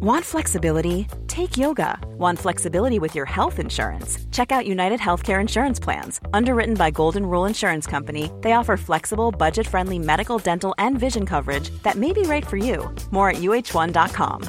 Want 0.00 0.24
flexibility? 0.24 1.06
Take 1.28 1.56
yoga. 1.56 1.98
Want 2.18 2.38
flexibility 2.38 2.98
with 2.98 3.14
your 3.14 3.26
health 3.26 3.58
insurance? 3.58 4.18
Check 4.32 4.52
out 4.52 4.66
United 4.66 5.00
Healthcare 5.00 5.40
Insurance 5.40 5.80
Plans. 5.80 6.20
Underwritten 6.34 6.74
by 6.74 6.90
Golden 6.90 7.26
Rule 7.26 7.46
Insurance 7.48 7.86
Company, 7.90 8.30
they 8.42 8.52
offer 8.52 8.76
flexible, 8.76 9.30
budget 9.30 9.66
friendly 9.66 9.98
medical, 9.98 10.38
dental, 10.38 10.74
and 10.78 10.98
vision 10.98 11.26
coverage 11.26 11.70
that 11.82 11.96
may 11.96 12.12
be 12.12 12.22
right 12.22 12.46
for 12.46 12.56
you. 12.56 12.94
More 13.10 13.30
at 13.30 13.36
uh1.com. 13.36 14.42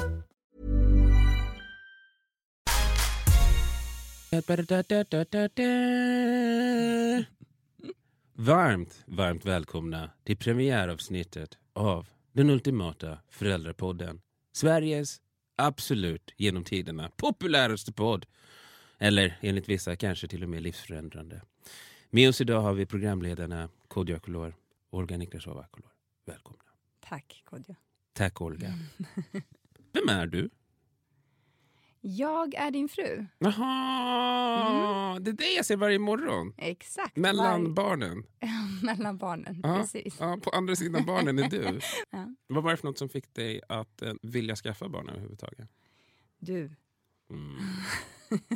Varmt, 8.36 9.04
varmt 9.06 9.44
välkomna 9.44 10.10
till 10.24 10.36
premiäravsnittet 10.36 11.58
av 11.72 12.06
den 12.32 12.50
ultimata 12.50 13.18
föräldrapodden. 13.28 14.20
Sveriges 14.52 15.20
absolut 15.56 16.30
genom 16.36 16.64
tiderna 16.64 17.10
populäraste 17.16 17.92
podd. 17.92 18.26
Eller 18.98 19.38
enligt 19.40 19.68
vissa 19.68 19.96
kanske 19.96 20.28
till 20.28 20.42
och 20.42 20.48
med 20.48 20.62
livsförändrande. 20.62 21.42
Med 22.10 22.28
oss 22.28 22.40
idag 22.40 22.60
har 22.60 22.74
vi 22.74 22.86
programledarna 22.86 23.68
Kodjo 23.88 24.16
Akolor 24.16 24.54
och 24.90 24.98
Olga 24.98 25.16
Nikrasova 25.16 25.60
Akolor. 25.60 25.90
Välkomna. 26.26 26.62
Tack 27.08 27.42
Kodjo. 27.44 27.74
Tack 28.12 28.40
Olga. 28.40 28.72
Vem 29.92 30.08
är 30.08 30.26
du? 30.26 30.50
Jag 32.00 32.54
är 32.54 32.70
din 32.70 32.88
fru. 32.88 33.26
Jaha, 33.38 35.18
det 35.20 35.30
är 35.30 35.34
det 35.34 35.52
jag 35.56 35.66
ser 35.66 35.76
varje 35.76 35.98
morgon. 35.98 36.54
Exakt. 36.58 37.16
Mellan 37.16 37.64
Var- 37.64 37.70
barnen. 37.70 38.24
Mellan 38.84 39.18
barnen, 39.18 39.60
Ja, 39.62 39.76
precis. 39.80 40.16
Ja, 40.20 40.38
på 40.42 40.50
andra 40.50 40.76
sidan 40.76 41.04
barnen 41.06 41.38
är 41.38 41.48
du. 41.50 41.80
Ja. 42.10 42.34
Vad 42.46 42.64
var 42.64 42.70
det 42.70 42.76
för 42.76 42.86
något 42.86 42.98
som 42.98 43.08
fick 43.08 43.34
dig 43.34 43.60
att 43.68 44.02
eh, 44.02 44.12
vilja 44.22 44.56
skaffa 44.56 44.88
barn 44.88 45.08
överhuvudtaget? 45.08 45.68
Du. 46.38 46.70
Mm. 47.30 47.56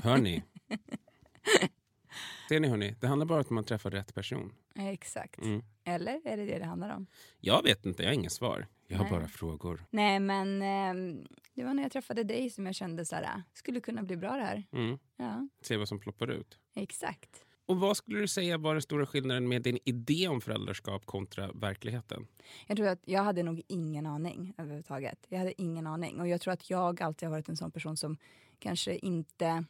Hör 0.03 0.19
ni? 0.19 0.43
Ser 2.49 2.61
ni 2.61 2.69
hörni? 2.69 2.95
Det 3.01 3.07
handlar 3.07 3.27
bara 3.27 3.35
om 3.39 3.41
att 3.41 3.51
man 3.51 3.65
träffar 3.65 3.91
rätt 3.91 4.15
person. 4.15 4.53
Exakt. 4.75 5.39
Mm. 5.43 5.63
Eller 5.85 6.21
är 6.25 6.37
det 6.37 6.45
det 6.47 6.59
det 6.59 6.65
handlar 6.65 6.97
om? 6.97 7.07
Jag 7.41 7.63
vet 7.63 7.87
inte, 7.87 8.03
jag 8.03 8.11
har 8.11 8.15
inga 8.15 8.31
svar. 8.31 8.67
Jag 8.87 8.97
har 8.99 9.05
Nej. 9.05 9.13
bara 9.13 9.29
frågor. 9.29 9.85
Nej, 9.91 10.21
men 10.21 10.63
ehm, 10.63 11.27
det 11.55 11.65
var 11.65 11.75
när 11.75 11.83
jag 11.83 11.93
träffade 11.93 12.25
dig 12.25 12.51
som 12.51 12.67
jag 12.67 12.75
kände 12.75 13.05
så 13.05 13.17
här, 13.17 13.43
skulle 13.53 13.81
kunna 13.81 14.03
bli 14.03 14.17
bra 14.17 14.37
det 14.37 14.43
här. 14.43 14.65
Mm. 14.73 14.99
Ja, 15.17 15.49
Se 15.63 15.77
vad 15.77 15.89
som 15.89 15.99
ploppar 16.01 16.31
ut. 16.31 16.59
exakt. 16.75 17.45
Och 17.69 17.81
vad 17.81 17.97
skulle 17.97 18.21
du 18.21 18.29
säga 18.29 18.59
var 18.59 18.75
den 18.75 18.83
stora 18.83 19.07
skillnaden 19.07 19.49
med 19.49 19.63
din 19.63 19.79
idé 19.85 20.29
om 20.29 20.41
föräldraskap 20.41 21.07
kontra 21.07 21.53
verkligheten? 21.53 22.27
Jag 22.67 22.77
tror 22.77 22.89
att 22.89 23.03
jag 23.05 23.23
hade 23.23 23.43
nog 23.43 23.63
ingen 23.67 24.07
aning 24.07 24.55
överhuvudtaget. 24.59 25.27
Jag 25.29 25.39
hade 25.39 25.63
ingen 25.63 25.87
aning. 25.87 26.21
Och 26.21 26.29
jag 26.29 26.41
tror 26.41 26.53
att 26.53 26.71
jag 26.71 27.03
alltid 27.03 27.29
har 27.29 27.31
varit 27.31 27.49
en 27.49 27.57
sån 27.57 27.71
person 27.71 27.97
som 27.97 28.17
kanske 28.59 28.97
inte... 28.97 29.65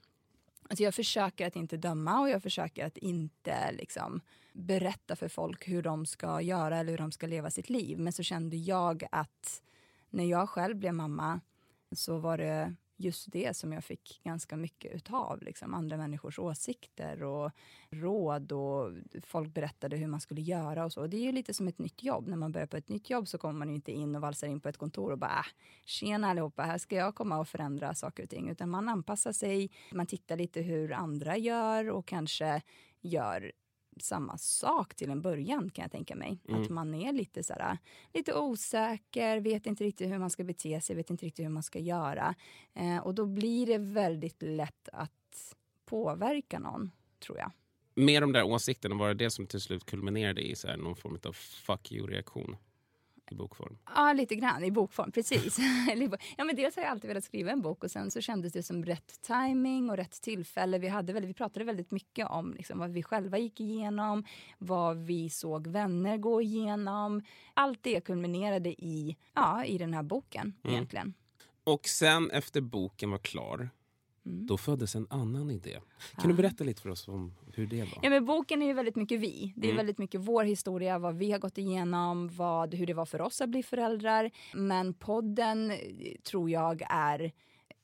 Alltså 0.62 0.82
jag 0.82 0.94
försöker 0.94 1.46
att 1.46 1.56
inte 1.56 1.76
döma 1.76 2.20
och 2.20 2.28
jag 2.28 2.42
försöker 2.42 2.86
att 2.86 2.96
inte 2.98 3.72
liksom 3.72 4.20
berätta 4.52 5.16
för 5.16 5.28
folk 5.28 5.68
hur 5.68 5.82
de 5.82 6.06
ska 6.06 6.40
göra 6.40 6.78
eller 6.78 6.90
hur 6.90 6.98
de 6.98 7.12
ska 7.12 7.26
leva 7.26 7.50
sitt 7.50 7.70
liv. 7.70 7.98
Men 7.98 8.12
så 8.12 8.22
kände 8.22 8.56
jag 8.56 9.04
att 9.12 9.62
när 10.10 10.24
jag 10.24 10.48
själv 10.48 10.76
blev 10.76 10.94
mamma 10.94 11.40
så 11.92 12.18
var 12.18 12.38
det 12.38 12.74
just 12.98 13.32
det 13.32 13.56
som 13.56 13.72
jag 13.72 13.84
fick 13.84 14.20
ganska 14.24 14.56
mycket 14.56 14.94
utav. 14.94 15.42
Liksom. 15.42 15.74
Andra 15.74 15.96
människors 15.96 16.38
åsikter 16.38 17.22
och 17.22 17.50
råd 17.90 18.52
och 18.52 18.92
folk 19.26 19.54
berättade 19.54 19.96
hur 19.96 20.06
man 20.06 20.20
skulle 20.20 20.40
göra 20.40 20.84
och 20.84 20.92
så. 20.92 21.06
Det 21.06 21.16
är 21.16 21.22
ju 21.22 21.32
lite 21.32 21.54
som 21.54 21.68
ett 21.68 21.78
nytt 21.78 22.02
jobb. 22.02 22.28
När 22.28 22.36
man 22.36 22.52
börjar 22.52 22.66
på 22.66 22.76
ett 22.76 22.88
nytt 22.88 23.10
jobb 23.10 23.28
så 23.28 23.38
kommer 23.38 23.58
man 23.58 23.68
ju 23.68 23.74
inte 23.74 23.92
in 23.92 24.14
och 24.14 24.22
valsar 24.22 24.46
in 24.46 24.60
på 24.60 24.68
ett 24.68 24.76
kontor 24.76 25.12
och 25.12 25.18
bara 25.18 25.30
ah, 25.30 25.46
tjena 25.84 26.30
allihopa, 26.30 26.62
här 26.62 26.78
ska 26.78 26.96
jag 26.96 27.14
komma 27.14 27.38
och 27.38 27.48
förändra 27.48 27.94
saker 27.94 28.22
och 28.22 28.30
ting. 28.30 28.48
Utan 28.48 28.70
man 28.70 28.88
anpassar 28.88 29.32
sig, 29.32 29.70
man 29.92 30.06
tittar 30.06 30.36
lite 30.36 30.60
hur 30.60 30.92
andra 30.92 31.36
gör 31.36 31.90
och 31.90 32.06
kanske 32.06 32.62
gör 33.00 33.52
samma 34.02 34.38
sak 34.38 34.94
till 34.94 35.10
en 35.10 35.22
början 35.22 35.70
kan 35.70 35.82
jag 35.82 35.92
tänka 35.92 36.16
mig. 36.16 36.38
Att 36.48 36.68
man 36.68 36.94
är 36.94 37.12
lite 37.12 37.42
så 37.42 37.52
här, 37.52 37.78
lite 38.14 38.34
osäker, 38.34 39.40
vet 39.40 39.66
inte 39.66 39.84
riktigt 39.84 40.10
hur 40.10 40.18
man 40.18 40.30
ska 40.30 40.44
bete 40.44 40.80
sig, 40.80 40.96
vet 40.96 41.10
inte 41.10 41.26
riktigt 41.26 41.44
hur 41.44 41.50
man 41.50 41.62
ska 41.62 41.78
göra. 41.78 42.34
Eh, 42.74 42.98
och 42.98 43.14
då 43.14 43.26
blir 43.26 43.66
det 43.66 43.78
väldigt 43.78 44.42
lätt 44.42 44.88
att 44.92 45.54
påverka 45.84 46.58
någon, 46.58 46.90
tror 47.26 47.38
jag. 47.38 47.52
Med 47.94 48.22
de 48.22 48.32
där 48.32 48.42
åsikterna, 48.42 48.94
var 48.94 49.08
det 49.08 49.14
det 49.14 49.30
som 49.30 49.46
till 49.46 49.60
slut 49.60 49.84
kulminerade 49.84 50.40
i 50.40 50.56
så 50.56 50.76
någon 50.76 50.96
form 50.96 51.18
av 51.24 51.32
fuck 51.32 51.92
you-reaktion 51.92 52.56
i 53.32 53.34
bokform? 53.34 53.78
Ja, 53.94 54.12
lite 54.12 54.34
grann 54.34 54.64
i 54.64 54.70
bokform, 54.70 55.12
precis. 55.12 55.58
Ja, 56.36 56.44
men 56.44 56.56
dels 56.56 56.76
har 56.76 56.82
jag 56.82 56.90
alltid 56.90 57.08
velat 57.08 57.24
skriva 57.24 57.50
en 57.50 57.62
bok 57.62 57.84
och 57.84 57.90
sen 57.90 58.10
så 58.10 58.20
kändes 58.20 58.52
det 58.52 58.62
som 58.62 58.84
rätt 58.84 59.22
timing 59.22 59.90
och 59.90 59.96
rätt 59.96 60.22
tillfälle. 60.22 60.78
Vi, 60.78 60.88
hade 60.88 61.12
väldigt, 61.12 61.30
vi 61.30 61.34
pratade 61.34 61.64
väldigt 61.64 61.90
mycket 61.90 62.26
om 62.30 62.54
liksom, 62.54 62.78
vad 62.78 62.90
vi 62.90 63.02
själva 63.02 63.38
gick 63.38 63.60
igenom, 63.60 64.24
vad 64.58 64.96
vi 64.96 65.30
såg 65.30 65.66
vänner 65.66 66.16
gå 66.16 66.42
igenom. 66.42 67.22
Allt 67.54 67.82
det 67.82 68.00
kulminerade 68.00 68.68
i, 68.68 69.16
ja, 69.34 69.64
i 69.64 69.78
den 69.78 69.94
här 69.94 70.02
boken 70.02 70.54
egentligen. 70.62 71.14
Och 71.64 71.86
sen 71.88 72.30
efter 72.30 72.60
boken 72.60 73.10
var 73.10 73.18
klar, 73.18 73.70
Mm. 74.28 74.46
då 74.46 74.56
föddes 74.56 74.94
en 74.96 75.06
annan 75.10 75.50
idé. 75.50 75.78
Kan 76.16 76.30
du 76.30 76.36
berätta 76.36 76.64
lite 76.64 76.82
för 76.82 76.90
oss 76.90 77.08
om 77.08 77.34
hur 77.54 77.66
det 77.66 77.80
var? 77.80 77.98
Ja, 78.02 78.10
men 78.10 78.24
boken 78.24 78.62
är 78.62 78.66
ju 78.66 78.72
väldigt 78.72 78.96
mycket 78.96 79.20
vi. 79.20 79.52
Det 79.56 79.66
är 79.66 79.70
Mm. 79.70 79.76
väldigt 79.76 79.98
mycket 79.98 80.20
vår 80.20 80.44
historia, 80.44 80.98
vad 80.98 81.14
vi 81.16 81.32
har 81.32 81.38
gått 81.38 81.58
igenom, 81.58 82.28
vad, 82.28 82.74
hur 82.74 82.86
det 82.86 82.94
var 82.94 83.06
för 83.06 83.20
oss 83.20 83.40
att 83.40 83.48
bli 83.48 83.62
föräldrar. 83.62 84.30
Men 84.54 84.94
podden 84.94 85.70
eh, 85.70 85.76
tror 86.30 86.50
jag 86.50 86.82
är 86.90 87.32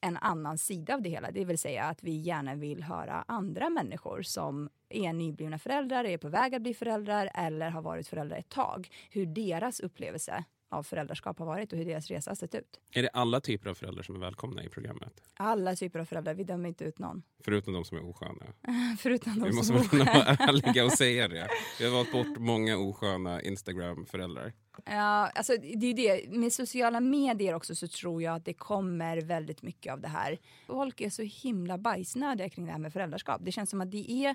en 0.00 0.16
annan 0.16 0.59
sida 0.59 0.94
av 0.94 1.03
det 1.03 1.09
hela. 1.10 1.31
Det 1.31 1.44
vill 1.44 1.59
säga 1.59 1.84
att 1.84 2.03
vi 2.03 2.16
gärna 2.16 2.54
vill 2.54 2.83
höra 2.83 3.25
andra 3.28 3.71
människor 3.71 4.22
som 4.22 4.69
är 4.88 5.12
nyblivna 5.12 5.59
föräldrar, 5.59 6.04
är 6.04 6.19
på 6.19 6.28
väg 6.28 6.54
att 6.54 6.62
bli 6.62 6.75
föräldrar 6.75 7.31
eller 7.34 7.71
har 7.71 7.83
varit 7.83 8.09
föräldrar 8.09 8.37
ett 8.37 8.49
tag. 8.49 8.88
Hur 9.10 9.27
deras 9.27 9.81
upplevelse 9.81 10.44
av 10.74 10.82
föräldraskap 10.82 11.38
har 11.38 11.46
varit 11.46 11.72
och 11.72 11.78
hur 11.78 11.84
deras 11.84 12.08
resa 12.08 12.30
har 12.30 12.36
sett 12.36 12.54
ut. 12.54 12.80
Är 12.94 13.02
det 13.02 13.08
alla 13.08 13.40
typer 13.40 13.70
av 13.70 13.74
föräldrar 13.74 14.02
som 14.02 14.14
är 14.14 14.20
välkomna 14.20 14.64
i 14.64 14.68
programmet? 14.68 15.12
Alla 15.34 15.76
typer 15.76 15.98
av 15.98 16.04
föräldrar, 16.04 16.34
vi 16.34 16.44
dömer 16.44 16.68
inte 16.68 16.84
ut 16.84 16.98
någon. 16.98 17.22
Förutom 17.44 17.72
de 17.74 17.84
som 17.84 17.98
är 17.98 18.04
osköna. 18.10 18.46
Förutom 18.98 19.34
de 19.34 19.44
Vi 19.44 19.52
måste 19.52 19.66
som 19.66 19.76
väl 19.76 19.88
kunna 19.88 20.04
vara 20.04 20.24
ärliga 20.24 20.84
och 20.84 20.92
säga 20.92 21.28
det. 21.28 21.48
Vi 21.78 21.84
har 21.84 21.92
valt 21.92 22.12
bort 22.12 22.38
många 22.38 22.76
osköna 22.78 23.42
Instagram-föräldrar. 23.42 24.52
Ja, 24.84 25.28
alltså 25.34 25.52
det 25.56 25.86
är 25.86 25.94
det. 25.94 26.30
Med 26.38 26.52
sociala 26.52 27.00
medier 27.00 27.54
också 27.54 27.74
så 27.74 27.88
tror 27.88 28.22
jag 28.22 28.34
att 28.34 28.44
det 28.44 28.54
kommer 28.54 29.16
väldigt 29.16 29.62
mycket 29.62 29.92
av 29.92 30.00
det 30.00 30.08
här. 30.08 30.38
Folk 30.66 31.00
är 31.00 31.10
så 31.10 31.22
himla 31.22 31.78
bajsnödiga 31.78 32.48
kring 32.48 32.66
det 32.66 32.72
här 32.72 32.78
med 32.78 32.92
föräldraskap. 32.92 33.40
Det 33.44 33.52
känns 33.52 33.70
som 33.70 33.80
att 33.80 33.90
det 33.90 34.10
är 34.10 34.34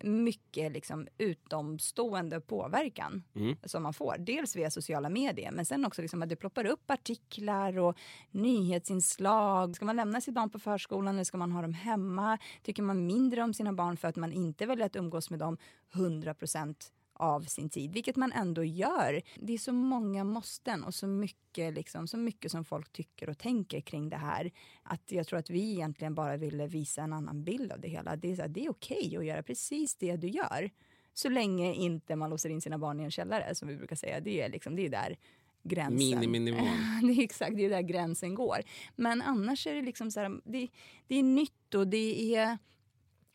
mycket 0.00 0.72
liksom 0.72 1.06
utomstående 1.18 2.40
påverkan 2.40 3.22
Mm. 3.34 3.56
som 3.64 3.82
man 3.82 3.94
får. 3.94 4.16
Dels 4.18 4.56
via 4.56 4.70
sociala 4.70 5.08
medier, 5.08 5.50
men 5.52 5.64
sen 5.64 5.84
också 5.84 6.02
liksom 6.02 6.22
att 6.22 6.28
det 6.28 6.36
ploppar 6.36 6.64
upp 6.66 6.90
artiklar 6.90 7.78
och 7.78 7.96
nyhetsinslag. 8.30 9.76
Ska 9.76 9.84
man 9.84 9.96
lämna 9.96 10.20
sitt 10.20 10.34
barn 10.34 10.50
på 10.50 10.58
förskolan 10.58 11.14
eller 11.14 11.24
ska 11.24 11.38
man 11.38 11.52
ha 11.52 11.62
dem 11.62 11.72
hemma? 11.74 12.38
Tycker 12.62 12.82
man 12.82 13.06
mindre 13.06 13.42
om 13.42 13.54
sina 13.54 13.72
barn 13.72 13.96
för 13.96 14.08
att 14.08 14.16
man 14.16 14.32
inte 14.32 14.66
väljer 14.66 14.86
att 14.86 14.96
umgås 14.96 15.30
med 15.30 15.38
dem 15.38 15.56
100 15.94 16.34
procent 16.34 16.92
av 17.20 17.40
sin 17.40 17.70
tid, 17.70 17.92
vilket 17.92 18.16
man 18.16 18.32
ändå 18.32 18.64
gör. 18.64 19.22
Det 19.36 19.52
är 19.52 19.58
så 19.58 19.72
många 19.72 20.24
måsten 20.24 20.84
och 20.84 20.94
så 20.94 21.06
mycket, 21.06 21.74
liksom, 21.74 22.08
så 22.08 22.16
mycket 22.16 22.52
som 22.52 22.64
folk 22.64 22.92
tycker 22.92 23.28
och 23.28 23.38
tänker 23.38 23.80
kring 23.80 24.08
det 24.08 24.16
här. 24.16 24.50
Att 24.82 25.12
jag 25.12 25.26
tror 25.26 25.38
att 25.38 25.50
vi 25.50 25.72
egentligen 25.72 26.14
bara 26.14 26.36
ville 26.36 26.66
visa 26.66 27.02
en 27.02 27.12
annan 27.12 27.44
bild 27.44 27.72
av 27.72 27.80
det 27.80 27.88
hela. 27.88 28.16
Det 28.16 28.32
är, 28.32 28.36
så 28.36 28.42
här, 28.42 28.48
det 28.48 28.64
är 28.64 28.70
okej 28.70 29.16
att 29.16 29.24
göra 29.24 29.42
precis 29.42 29.94
det 29.94 30.16
du 30.16 30.28
gör. 30.28 30.70
Så 31.14 31.28
länge 31.28 31.74
inte 31.74 32.16
man 32.16 32.30
låser 32.30 32.50
in 32.50 32.60
sina 32.60 32.78
barn 32.78 33.00
i 33.00 33.04
en 33.04 33.10
källare, 33.10 33.54
som 33.54 33.68
vi 33.68 33.76
brukar 33.76 33.96
säga. 33.96 34.20
Det 34.20 34.40
är, 34.40 34.48
liksom, 34.48 34.76
det 34.76 34.86
är 34.86 34.90
där 34.90 35.16
gränsen... 35.62 35.96
Miniminivån. 35.96 37.00
det 37.02 37.12
är 37.12 37.24
exakt, 37.24 37.56
det 37.56 37.64
är 37.64 37.70
där 37.70 37.82
gränsen 37.82 38.34
går. 38.34 38.62
Men 38.96 39.22
annars 39.22 39.66
är 39.66 39.74
det 39.74 39.82
liksom 39.82 40.10
så 40.10 40.20
här, 40.20 40.40
det, 40.44 40.68
det 41.06 41.16
är 41.16 41.22
nytt 41.22 41.74
och 41.74 41.88
det 41.88 42.34
är 42.34 42.58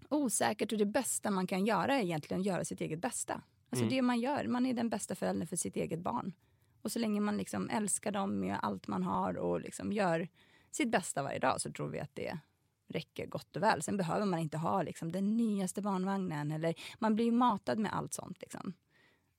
osäkert 0.10 0.72
och 0.72 0.78
det 0.78 0.86
bästa 0.86 1.32
man 1.32 1.48
kan 1.48 1.66
göra 1.66 1.96
är 1.96 2.04
egentligen 2.04 2.42
att 2.42 2.48
göra 2.48 2.66
sitt 2.66 2.82
eget 2.82 3.00
bästa. 3.00 3.42
Alltså 3.84 3.96
det 3.96 4.02
man 4.02 4.20
gör, 4.20 4.48
man 4.48 4.66
är 4.66 4.74
den 4.74 4.90
bästa 4.90 5.16
föräldern 5.16 5.48
för 5.48 5.56
sitt 5.56 5.76
eget 5.76 6.00
barn. 6.00 6.34
Och 6.82 6.92
så 6.92 7.00
länge 7.00 7.22
man 7.22 7.38
liksom 7.38 7.70
älskar 7.70 8.12
dem 8.12 8.40
med 8.40 8.60
allt 8.62 8.88
man 8.88 9.04
har 9.04 9.38
och 9.38 9.62
liksom 9.62 9.94
gör 9.94 10.28
sitt 10.72 10.92
bästa 10.92 11.24
varje 11.24 11.40
dag 11.40 11.62
så 11.62 11.72
tror 11.72 11.90
vi 11.90 12.00
att 12.00 12.16
det 12.16 12.40
räcker 12.88 13.28
gott 13.28 13.56
och 13.56 13.64
väl. 13.64 13.82
Sen 13.82 13.98
behöver 13.98 14.26
man 14.26 14.40
inte 14.40 14.58
ha 14.58 14.82
liksom, 14.82 15.12
den 15.12 15.38
nyaste 15.38 15.82
barnvagnen 15.82 16.52
eller 16.52 16.76
man 17.00 17.16
blir 17.16 17.26
ju 17.26 17.32
matad 17.32 17.80
med 17.80 17.96
allt 17.96 18.14
sånt. 18.14 18.42
Liksom. 18.42 18.74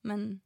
Men 0.01 0.39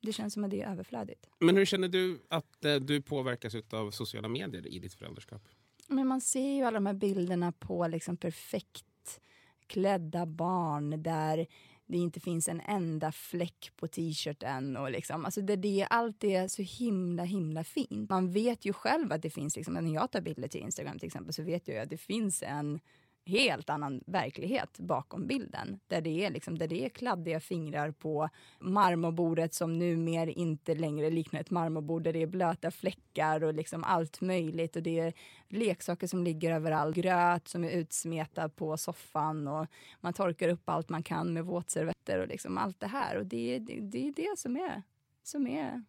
det 0.00 0.12
känns 0.12 0.34
som 0.34 0.44
att 0.44 0.50
det 0.50 0.62
är 0.62 0.70
överflödigt. 0.70 1.28
Men 1.38 1.56
hur 1.56 1.64
känner 1.64 1.88
du 1.88 2.20
att 2.28 2.64
eh, 2.64 2.74
du 2.74 3.02
påverkas 3.02 3.54
av 3.70 3.90
sociala 3.90 4.28
medier 4.28 4.66
i 4.66 4.78
ditt 4.78 4.94
föräldraskap? 4.94 5.48
Men 5.88 6.06
man 6.06 6.20
ser 6.20 6.56
ju 6.56 6.62
alla 6.62 6.76
de 6.76 6.86
här 6.86 6.94
bilderna 6.94 7.52
på 7.52 7.86
liksom 7.86 8.16
perfekt 8.16 9.20
klädda 9.66 10.26
barn 10.26 11.02
där 11.02 11.46
det 11.86 11.98
inte 11.98 12.20
finns 12.20 12.48
en 12.48 12.60
enda 12.60 13.12
fläck 13.12 13.70
på 13.76 13.88
t-shirten. 13.88 14.76
Och 14.76 14.90
liksom, 14.90 15.24
alltså 15.24 15.40
det, 15.40 15.56
det, 15.56 15.86
allt 15.90 16.24
är 16.24 16.48
så 16.48 16.62
himla 16.62 17.22
himla 17.24 17.64
fint. 17.64 18.10
Man 18.10 18.32
vet 18.32 18.64
ju 18.64 18.72
själv 18.72 19.12
att 19.12 19.22
det 19.22 19.30
finns, 19.30 19.56
liksom, 19.56 19.74
när 19.74 19.94
jag 19.94 20.10
tar 20.10 20.20
bilder 20.20 20.48
till 20.48 20.60
Instagram 20.60 20.98
till 20.98 21.06
exempel 21.06 21.32
så 21.32 21.42
vet 21.42 21.68
jag 21.68 21.78
att 21.78 21.90
det 21.90 21.98
finns 21.98 22.42
en 22.42 22.80
helt 23.26 23.70
annan 23.70 24.00
verklighet 24.06 24.78
bakom 24.78 25.26
bilden. 25.26 25.80
Där 25.86 26.00
det 26.00 26.24
är, 26.24 26.30
liksom, 26.30 26.58
där 26.58 26.68
det 26.68 26.84
är 26.84 26.88
kladdiga 26.88 27.40
fingrar 27.40 27.90
på 27.90 28.28
marmorbordet 28.60 29.54
som 29.54 29.78
numera 29.78 30.30
inte 30.30 30.74
längre 30.74 31.10
liknar 31.10 31.40
ett 31.40 31.50
marmorbord. 31.50 32.02
Där 32.02 32.12
det 32.12 32.22
är 32.22 32.26
blöta 32.26 32.70
fläckar 32.70 33.44
och 33.44 33.54
liksom 33.54 33.84
allt 33.84 34.20
möjligt. 34.20 34.76
Och 34.76 34.82
det 34.82 34.98
är 34.98 35.12
leksaker 35.48 36.06
som 36.06 36.24
ligger 36.24 36.50
överallt. 36.50 36.96
Gröt 36.96 37.48
som 37.48 37.64
är 37.64 37.70
utsmetad 37.70 38.48
på 38.48 38.76
soffan. 38.76 39.48
Och 39.48 39.66
man 40.00 40.12
torkar 40.12 40.48
upp 40.48 40.68
allt 40.68 40.88
man 40.88 41.02
kan 41.02 41.32
med 41.32 41.44
våtservetter 41.44 42.18
och 42.18 42.28
liksom 42.28 42.58
allt 42.58 42.80
det 42.80 42.86
här. 42.86 43.16
Och 43.16 43.26
det, 43.26 43.58
det, 43.58 43.80
det 43.80 44.08
är 44.08 44.12
det 44.12 44.38
som 44.38 44.56
är, 44.56 44.82
som 45.22 45.46
är... 45.46 45.84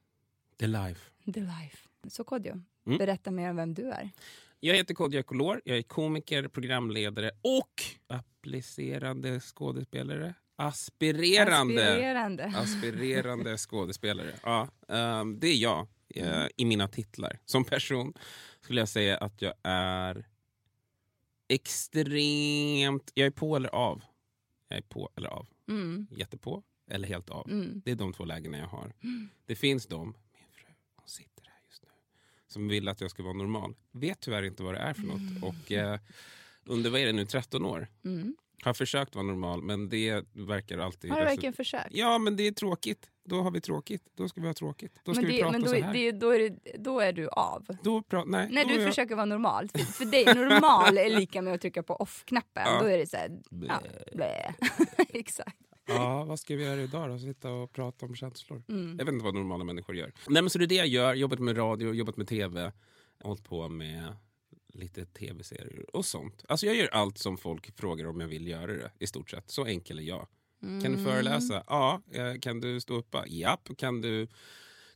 The 0.58 0.68
life. 0.68 1.02
The 1.34 1.40
life. 1.40 1.88
Så 2.08 2.24
Kodjo, 2.24 2.62
Mm. 2.88 2.98
berätta 2.98 3.31
mer 3.31 3.50
om 3.50 3.56
vem 3.56 3.74
du 3.74 3.92
är. 3.92 4.10
Jag 4.66 4.76
heter 4.76 4.94
Kodjo 4.94 5.20
Ekolor. 5.20 5.62
Jag 5.66 5.78
är 5.78 5.82
komiker, 5.82 6.48
programledare 6.48 7.32
och 7.42 7.84
applicerande 8.08 9.40
skådespelare. 9.40 10.34
Aspirerande. 10.56 11.92
Aspirerande. 11.92 12.54
Aspirerande 12.56 13.58
skådespelare. 13.58 14.32
Ja, 14.44 14.68
ehm, 14.88 15.40
det 15.40 15.48
är 15.48 15.56
jag 15.56 15.88
eh, 16.10 16.46
i 16.58 16.66
mina 16.66 16.88
titlar. 16.88 17.40
Som 17.46 17.66
person 17.66 18.14
skulle 18.62 18.82
jag 18.82 18.90
säga 18.90 19.18
att 19.18 19.42
jag 19.42 19.54
är 19.64 20.26
extremt... 21.48 23.12
Jag 23.14 23.28
är 23.28 23.32
på 23.32 23.56
eller 23.56 23.70
av. 23.70 24.04
Jag 24.68 24.78
är 24.78 24.84
på 24.84 25.10
eller 25.16 25.30
av. 25.30 25.48
Mm. 25.68 26.08
Jättepå 26.12 26.64
eller 26.92 27.08
helt 27.08 27.30
av. 27.30 27.50
Mm. 27.52 27.82
Det 27.86 27.92
är 27.92 27.96
de 27.96 28.14
två 28.14 28.26
lägena 28.26 28.58
jag 28.58 28.68
har. 28.68 28.94
Det 29.46 29.56
finns 29.56 29.86
de, 29.86 30.06
min 30.06 30.48
fru, 30.52 30.68
hon 30.96 31.08
sitter 31.08 31.35
som 32.56 32.68
vill 32.68 32.88
att 32.88 33.02
jag 33.02 33.12
ska 33.12 33.24
vara 33.24 33.34
normal. 33.34 33.75
Vet 33.92 34.19
tyvärr 34.19 34.44
inte 34.44 34.63
vad 34.63 34.74
det 34.74 34.80
är 34.80 34.94
för 34.94 35.02
något. 35.04 35.44
Och 35.44 35.72
eh, 35.72 36.00
under, 36.66 36.90
vad 36.90 37.02
är 37.02 37.06
det 37.06 37.12
nu, 37.13 37.25
13 37.25 37.66
år 37.66 37.88
Mm. 38.06 38.36
har 38.63 38.74
försökt 38.74 39.16
vara 39.16 39.25
normal 39.25 39.62
men 39.62 39.90
det 39.90 40.24
verkar 40.34 40.78
alltid... 40.78 41.12
Har 41.12 41.19
du 41.19 41.25
verkligen 41.25 41.54
försökt? 41.54 41.90
Ja 41.92 42.18
men 42.18 42.36
det 42.36 42.48
är 42.48 42.52
tråkigt. 42.52 43.10
Då 43.25 43.42
har 43.42 43.52
vi 43.52 43.62
tråkigt. 43.62 44.04
Då 44.16 44.30
ska 44.30 44.42
vi 44.42 44.48
ha 44.48 44.54
tråkigt. 44.54 45.00
Då 45.04 45.13
ska 45.13 45.22
men 45.22 45.31
vi 45.31 45.38
det, 45.38 45.42
prata 45.44 45.52
men 45.52 45.62
då, 45.62 45.68
så 45.68 45.75
är- 45.75 45.81
här. 45.81 45.94
det, 45.94 46.12
då, 46.12 46.30
är 46.30 46.40
det, 46.40 46.78
då 46.78 47.00
är 47.00 47.13
du 47.13 47.28
av. 47.30 47.66
Då 47.84 48.00
pra- 48.02 48.24
nej, 48.28 48.50
När 48.52 48.63
då 48.63 48.69
du 48.69 48.75
jag- 48.75 48.88
försöker 48.90 49.16
vara 49.16 49.25
normal. 49.25 49.69
För, 49.69 49.80
för 49.80 50.06
dig, 50.06 50.25
normal 50.25 50.98
är 50.98 51.10
lika 51.10 51.42
med 51.42 51.54
att 51.54 51.62
trycka 51.62 51.84
på 51.84 51.96
off-knappen. 51.96 52.63
Ja. 52.66 52.80
Då 52.81 52.86
är 52.86 52.98
det 52.98 53.07
så 53.07 53.18
här, 53.18 53.30
ja, 53.68 53.81
blä. 54.13 54.54
Exakt. 55.10 55.57
Ja, 55.88 56.24
vad 56.28 56.40
ska 56.40 56.56
vi 56.56 56.64
göra 56.64 56.82
idag 56.82 57.10
då? 57.10 57.20
Sitta 57.20 57.52
och 57.52 57.72
prata 57.74 58.06
om 58.06 58.16
känslor? 58.16 58.64
Mm. 58.68 58.96
Jag 59.00 59.06
vet 59.06 59.14
inte 59.14 59.26
vad 59.26 59.34
normala 59.34 59.64
människor 59.64 59.96
gör. 59.96 60.12
Nej 60.28 60.42
men 60.42 60.50
så 60.50 60.60
det 60.60 60.66
är 60.66 60.68
det 60.68 60.76
jag 60.76 60.88
gör. 60.88 61.14
Jobbat 61.14 61.40
med 61.40 61.58
radio, 61.58 61.94
jobbat 61.94 62.18
med 62.18 62.28
tv. 62.28 62.72
Hållit 63.24 63.44
på 63.44 63.70
med 63.70 64.16
lite 64.74 65.06
tv-serier 65.06 65.96
och 65.96 66.06
sånt. 66.06 66.46
Alltså 66.48 66.66
jag 66.66 66.76
gör 66.76 66.88
allt 66.88 67.18
som 67.18 67.38
folk 67.38 67.78
frågar 67.80 68.06
om 68.08 68.20
jag 68.22 68.28
vill 68.28 68.48
göra 68.48 68.68
det. 68.74 68.92
I 69.00 69.08
stort 69.08 69.30
sett. 69.30 69.50
Så 69.50 69.66
enkel 69.66 70.00
är 70.00 70.04
jag. 70.04 70.28
Kan 70.62 70.80
du 70.82 70.88
Mm. 70.88 71.04
föreläsa? 71.06 71.64
Ja. 71.68 72.02
Eh, 72.12 72.40
Kan 72.42 72.60
du 72.60 72.81
stå 72.81 72.94
upp? 72.96 73.16
Japp. 73.28 73.70
Kan 73.78 74.02
du 74.02 74.28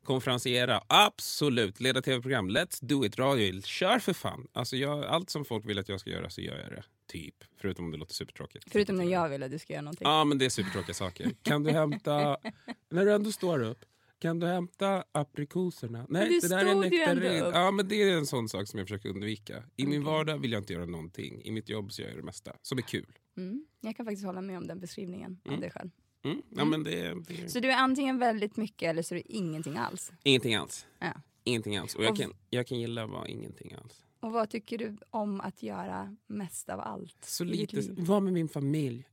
konferenciera? 0.04 0.84
Absolut. 0.88 1.80
Leda 1.80 2.02
tv-program? 2.02 2.50
Let's 2.50 2.78
do 2.82 3.06
it. 3.06 3.20
Radio? 3.20 3.62
Kör 3.62 4.00
för 4.00 4.14
fan. 4.14 4.48
Alltså 4.54 4.76
jag, 4.78 5.04
allt 5.06 5.30
som 5.30 5.46
folk 5.46 5.66
vill 5.66 5.80
att 5.80 5.90
jag 5.90 6.00
ska 6.00 6.10
göra 6.10 6.30
så 6.30 6.42
gör 6.42 6.58
jag 6.60 6.70
det. 6.72 6.84
Typ. 7.08 7.36
Förutom 7.58 7.86
om 7.86 7.92
det 7.92 7.98
låter 7.98 8.14
supertråkigt. 8.14 8.66
Förutom 8.72 8.96
när 8.96 9.06
jag 9.06 9.30
vill 9.30 9.44
att 9.44 9.52
du 9.52 9.60
ska 9.60 9.74
göra 9.74 9.82
någonting. 9.82 10.08
Ja, 10.08 10.24
men 10.24 10.38
det 10.38 10.46
är 10.46 10.50
supertråkiga 10.50 10.94
saker. 10.94 11.32
Kan 11.44 11.64
du 11.64 11.72
hämta, 11.72 12.38
när 12.90 13.06
du 13.06 13.14
ändå 13.14 13.32
står 13.32 13.62
upp, 13.64 13.86
kan 14.20 14.40
du 14.40 14.48
hämta 14.48 15.04
aprikoserna? 15.12 16.06
Nej, 16.10 16.40
det 16.42 16.48
där 16.50 16.66
är 16.66 16.76
nektarin. 16.76 17.52
Ja, 17.54 17.72
men 17.72 17.88
det 17.88 17.96
är 18.02 18.18
en 18.18 18.26
sån 18.26 18.50
sak 18.50 18.68
som 18.68 18.80
jag 18.80 18.88
försöker 18.88 19.10
undvika. 19.10 19.64
I 19.76 19.86
min 19.86 20.04
vardag 20.04 20.38
vill 20.38 20.52
jag 20.52 20.62
inte 20.62 20.74
göra 20.74 20.86
någonting. 20.86 21.42
I 21.44 21.52
mitt 21.52 21.70
jobb 21.70 21.92
så 21.92 22.02
gör 22.02 22.10
jag 22.10 22.18
det 22.18 22.24
mesta 22.24 22.56
som 22.62 22.78
är 22.78 22.82
kul. 22.82 23.18
Mm. 23.38 23.66
Jag 23.82 23.96
kan 23.96 24.06
faktiskt 24.06 24.26
hålla 24.26 24.42
med 24.42 24.58
om 24.58 24.68
den 24.68 24.80
beskrivningen 24.80 25.40
av 25.46 25.48
Mm. 25.48 25.62
dig 25.62 25.72
själv. 25.72 25.90
Mm. 26.24 26.42
Ja, 26.50 26.66
men 26.66 26.84
det, 26.84 27.14
det 27.28 27.50
Så 27.52 27.60
du 27.60 27.72
är 27.72 27.76
antingen 27.78 28.18
väldigt 28.20 28.58
mycket 28.58 28.90
eller 28.90 29.02
så 29.02 29.16
är 29.16 29.20
du 29.20 29.24
ingenting 29.26 29.78
alls. 29.78 30.12
ingenting 30.24 30.56
alls. 30.56 30.86
Ja. 31.00 31.14
Ingenting 31.44 31.78
alls. 31.78 31.96
Och 31.96 32.04
jag 32.04 32.12
Och- 32.12 32.18
kan, 32.18 32.34
jag 32.50 32.68
kan 32.68 32.80
gilla 32.80 33.04
att 33.04 33.10
vara 33.10 33.28
ingenting 33.28 33.74
alls. 33.84 34.06
Och 34.20 34.32
vad 34.32 34.50
tycker 34.50 34.78
du 34.78 34.98
om 35.10 35.42
att 35.42 35.64
göra 35.64 36.16
mest 36.28 36.70
av 36.70 36.80
allt 36.80 37.26
Så 37.26 37.44
lite, 37.44 37.82
vara 37.98 38.20
med 38.20 38.34
min 38.34 38.50
familj. 38.50 39.06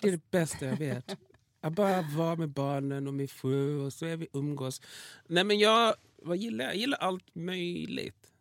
Det 0.00 0.08
är 0.08 0.12
det 0.12 0.30
bästa 0.30 0.66
jag 0.66 0.76
vet. 0.76 1.16
Att 1.60 1.72
bara 1.72 2.02
vara 2.02 2.36
med 2.36 2.48
barnen 2.48 3.06
och 3.06 3.14
min 3.14 3.28
fru 3.28 3.80
och 3.86 3.92
så 3.92 4.06
är 4.06 4.16
vi 4.16 4.28
umgås. 4.32 4.82
Nej 5.26 5.44
men 5.44 5.58
jag, 5.58 5.94
vad 6.22 6.36
gillar 6.36 6.64
jag? 6.64 6.74
Jag 6.74 6.80
gillar 6.80 6.98
allt 6.98 7.34
möjligt. 7.34 8.32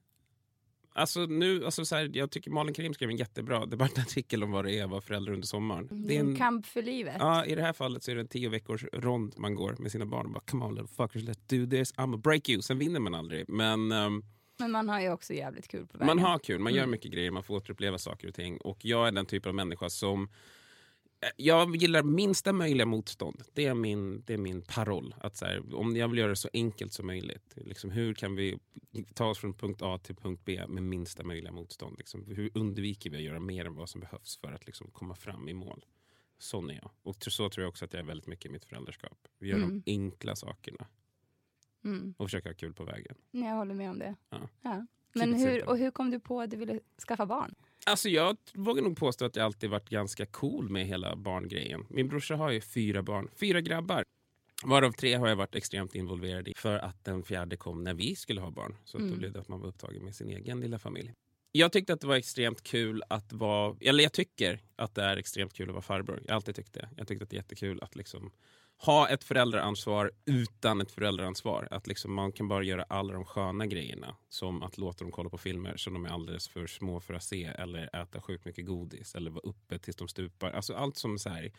Alltså 0.97 1.19
nu, 1.25 1.65
alltså 1.65 1.85
så 1.85 1.95
här, 1.95 2.11
jag 2.13 2.31
tycker 2.31 2.51
Malin 2.51 2.73
Karim 2.73 2.93
skrev 2.93 3.09
en 3.09 3.17
jättebra 3.17 3.65
debattartikel 3.65 4.43
om 4.43 4.51
vad 4.51 4.65
det 4.65 4.79
är 4.79 4.83
att 4.83 4.89
vara 4.89 5.01
förälder 5.01 5.31
under 5.33 5.47
sommaren. 5.47 5.87
Det 6.07 6.15
är 6.15 6.19
en 6.19 6.35
kamp 6.35 6.65
för 6.65 6.81
livet. 6.81 7.15
Ja, 7.19 7.45
i 7.45 7.55
det 7.55 7.61
här 7.61 7.73
fallet 7.73 8.03
så 8.03 8.11
är 8.11 8.15
det 8.15 8.21
en 8.21 8.27
tio 8.27 8.49
veckors 8.49 8.83
rond 8.93 9.33
man 9.37 9.55
går 9.55 9.75
med 9.79 9.91
sina 9.91 10.05
barn 10.05 10.25
och 10.25 10.31
bara 10.31 10.43
come 10.45 10.65
on 10.65 10.75
little 10.75 10.87
fuckers, 10.87 11.23
let's 11.23 11.59
do 11.65 11.69
this, 11.77 11.93
I'm 11.93 12.17
break 12.17 12.49
you. 12.49 12.61
Sen 12.61 12.77
vinner 12.79 12.99
man 12.99 13.13
aldrig. 13.15 13.49
Men 13.49 13.91
ehm, 13.91 14.23
Men 14.59 14.71
man 14.71 14.89
har 14.89 15.01
ju 15.01 15.11
också 15.11 15.33
jävligt 15.33 15.67
kul 15.67 15.87
på 15.87 15.97
vägen. 15.97 16.07
man 16.17 16.19
har 16.25 16.39
kul, 16.39 16.59
man 16.59 16.73
gör 16.73 16.79
Mm. 16.83 16.91
mycket 16.91 17.11
grejer, 17.11 17.31
man 17.31 17.43
får 17.43 17.55
återuppleva 17.55 17.97
saker 17.97 18.27
och 18.27 18.33
ting. 18.33 18.57
Och 18.57 18.85
jag 18.85 19.07
är 19.07 19.11
den 19.11 19.25
typen 19.25 19.49
av 19.49 19.55
människa 19.55 19.89
som 19.89 20.29
jag 21.35 21.75
gillar 21.75 22.03
minsta 22.03 22.53
möjliga 22.53 22.85
motstånd. 22.85 23.43
Det 23.53 23.65
är 23.65 23.73
min, 23.73 24.23
det 24.25 24.33
är 24.33 24.37
min 24.37 24.61
paroll. 24.61 25.15
Att 25.21 25.37
så 25.37 25.45
här, 25.45 25.75
om 25.75 25.95
jag 25.95 26.07
vill 26.07 26.17
göra 26.19 26.29
det 26.29 26.35
så 26.35 26.49
enkelt 26.53 26.93
som 26.93 27.07
möjligt. 27.07 27.53
Liksom, 27.55 27.91
hur 27.91 28.13
kan 28.13 28.35
vi 28.35 28.59
ta 29.13 29.25
oss 29.29 29.37
från 29.39 29.53
punkt 29.53 29.81
A 29.81 29.97
till 30.03 30.15
punkt 30.15 30.41
B 30.45 30.63
med 30.67 30.83
minsta 30.83 31.23
möjliga 31.23 31.51
motstånd? 31.51 31.95
Liksom, 31.97 32.25
hur 32.27 32.51
undviker 32.53 33.09
vi 33.09 33.17
att 33.17 33.23
göra 33.23 33.39
mer 33.39 33.65
än 33.65 33.75
vad 33.75 33.89
som 33.89 34.01
behövs 34.01 34.37
för 34.37 34.51
att 34.51 34.65
liksom, 34.65 34.91
komma 34.91 35.15
fram 35.15 35.49
i 35.49 35.53
mål? 35.53 35.85
Sån 36.39 36.69
är 36.69 36.73
jag. 36.75 36.91
Och 37.03 37.15
så 37.19 37.49
tror 37.49 37.63
jag 37.63 37.69
också 37.69 37.85
att 37.85 37.93
jag 37.93 37.99
är 38.01 38.05
väldigt 38.05 38.27
mycket 38.27 38.45
i 38.45 38.49
mitt 38.49 38.65
föräldraskap. 38.65 39.27
Vi 39.39 39.47
gör 39.49 39.57
Mm. 39.57 39.81
de 39.85 39.91
enkla 39.91 40.35
sakerna 40.35 40.87
Mm. 41.83 42.13
och 42.17 42.25
försöker 42.25 42.49
ha 42.49 42.55
kul 42.55 42.73
på 42.73 42.83
vägen. 42.83 43.15
Jag 43.31 43.55
håller 43.55 43.73
med 43.75 43.89
om 43.89 43.99
det. 43.99 44.15
Ja. 44.29 44.49
Ja. 44.61 44.85
Men 45.13 45.33
hur, 45.33 45.69
och 45.69 45.77
hur 45.77 45.91
kom 45.91 46.11
du 46.11 46.19
på 46.19 46.41
att 46.41 46.51
du 46.51 46.57
ville 46.57 46.79
skaffa 47.07 47.25
barn? 47.25 47.55
Alltså 47.87 48.09
jag 48.09 48.37
vågar 48.53 48.83
nog 48.83 48.97
påstå 48.97 49.25
att 49.25 49.35
jag 49.35 49.45
alltid 49.45 49.69
varit 49.69 49.89
ganska 49.89 50.25
cool 50.25 50.69
med 50.69 50.85
hela 50.85 51.15
barngrejen. 51.15 51.85
Min 51.89 52.07
brorsa 52.07 52.35
har 52.35 52.51
ju 52.51 52.61
fyra 52.61 53.03
barn, 53.03 53.29
fyra 53.39 53.61
grabbar. 53.61 54.03
Varav 54.63 54.91
tre 54.91 55.13
har 55.15 55.27
jag 55.27 55.35
varit 55.35 55.55
extremt 55.55 55.95
involverad 55.95 56.47
i 56.47 56.53
för 56.57 56.79
att 56.79 57.03
den 57.05 57.23
fjärde 57.23 57.57
kom 57.57 57.83
när 57.83 57.93
vi 57.93 58.15
skulle 58.15 58.41
ha 58.41 58.51
barn. 58.51 58.75
Så 58.85 58.97
att 58.97 59.01
då 59.01 59.07
Mm. 59.07 59.19
blev 59.19 59.31
det 59.31 59.39
att 59.39 59.47
man 59.47 59.59
var 59.59 59.67
upptagen 59.67 60.03
med 60.03 60.15
sin 60.15 60.29
egen 60.29 60.59
lilla 60.59 60.79
familj. 60.79 61.13
Jag 61.51 61.71
tyckte 61.71 61.93
att 61.93 62.01
det 62.01 62.07
var 62.07 62.15
extremt 62.15 62.63
kul 62.63 63.03
att 63.09 63.33
vara, 63.33 63.75
eller 63.81 64.03
jag 64.03 64.13
tycker 64.13 64.61
att 64.75 64.95
det 64.95 65.03
är 65.03 65.17
extremt 65.17 65.53
kul 65.53 65.69
att 65.69 65.73
vara 65.73 65.81
farbror. 65.81 66.21
Jag 66.25 66.31
har 66.31 66.35
alltid 66.35 66.55
tyckt 66.55 66.73
det. 66.73 66.89
Jag 66.97 67.07
tyckte 67.07 67.23
att 67.23 67.29
det 67.29 67.33
är 67.33 67.37
jättekul 67.37 67.79
att 67.81 67.95
liksom 67.95 68.31
ha 68.77 69.09
ett 69.09 69.23
föräldraansvar 69.23 70.11
utan 70.25 70.81
ett 70.81 70.91
föräldraansvar. 70.91 71.67
Att 71.71 71.87
liksom 71.87 72.13
man 72.13 72.31
kan 72.31 72.47
bara 72.47 72.63
göra 72.63 72.83
alla 72.83 73.13
de 73.13 73.25
sköna 73.25 73.65
grejerna. 73.65 74.15
Som 74.29 74.63
att 74.63 74.77
låta 74.77 75.03
dem 75.03 75.11
kolla 75.11 75.29
på 75.29 75.37
filmer 75.37 75.77
som 75.77 75.93
de 75.93 76.05
är 76.05 76.09
alldeles 76.09 76.47
för 76.47 76.67
små 76.67 76.99
för 76.99 77.13
att 77.13 77.23
se. 77.23 77.43
Eller 77.43 77.95
äta 78.01 78.21
sjukt 78.21 78.45
mycket 78.45 78.65
godis. 78.65 79.15
Eller 79.15 79.31
vara 79.31 79.49
uppe 79.49 79.79
tills 79.79 79.95
de 79.95 80.07
stupar. 80.07 80.51
Alltså 80.51 80.73
allt 80.73 80.97
som 80.97 81.19
så 81.19 81.29
här, 81.29 81.51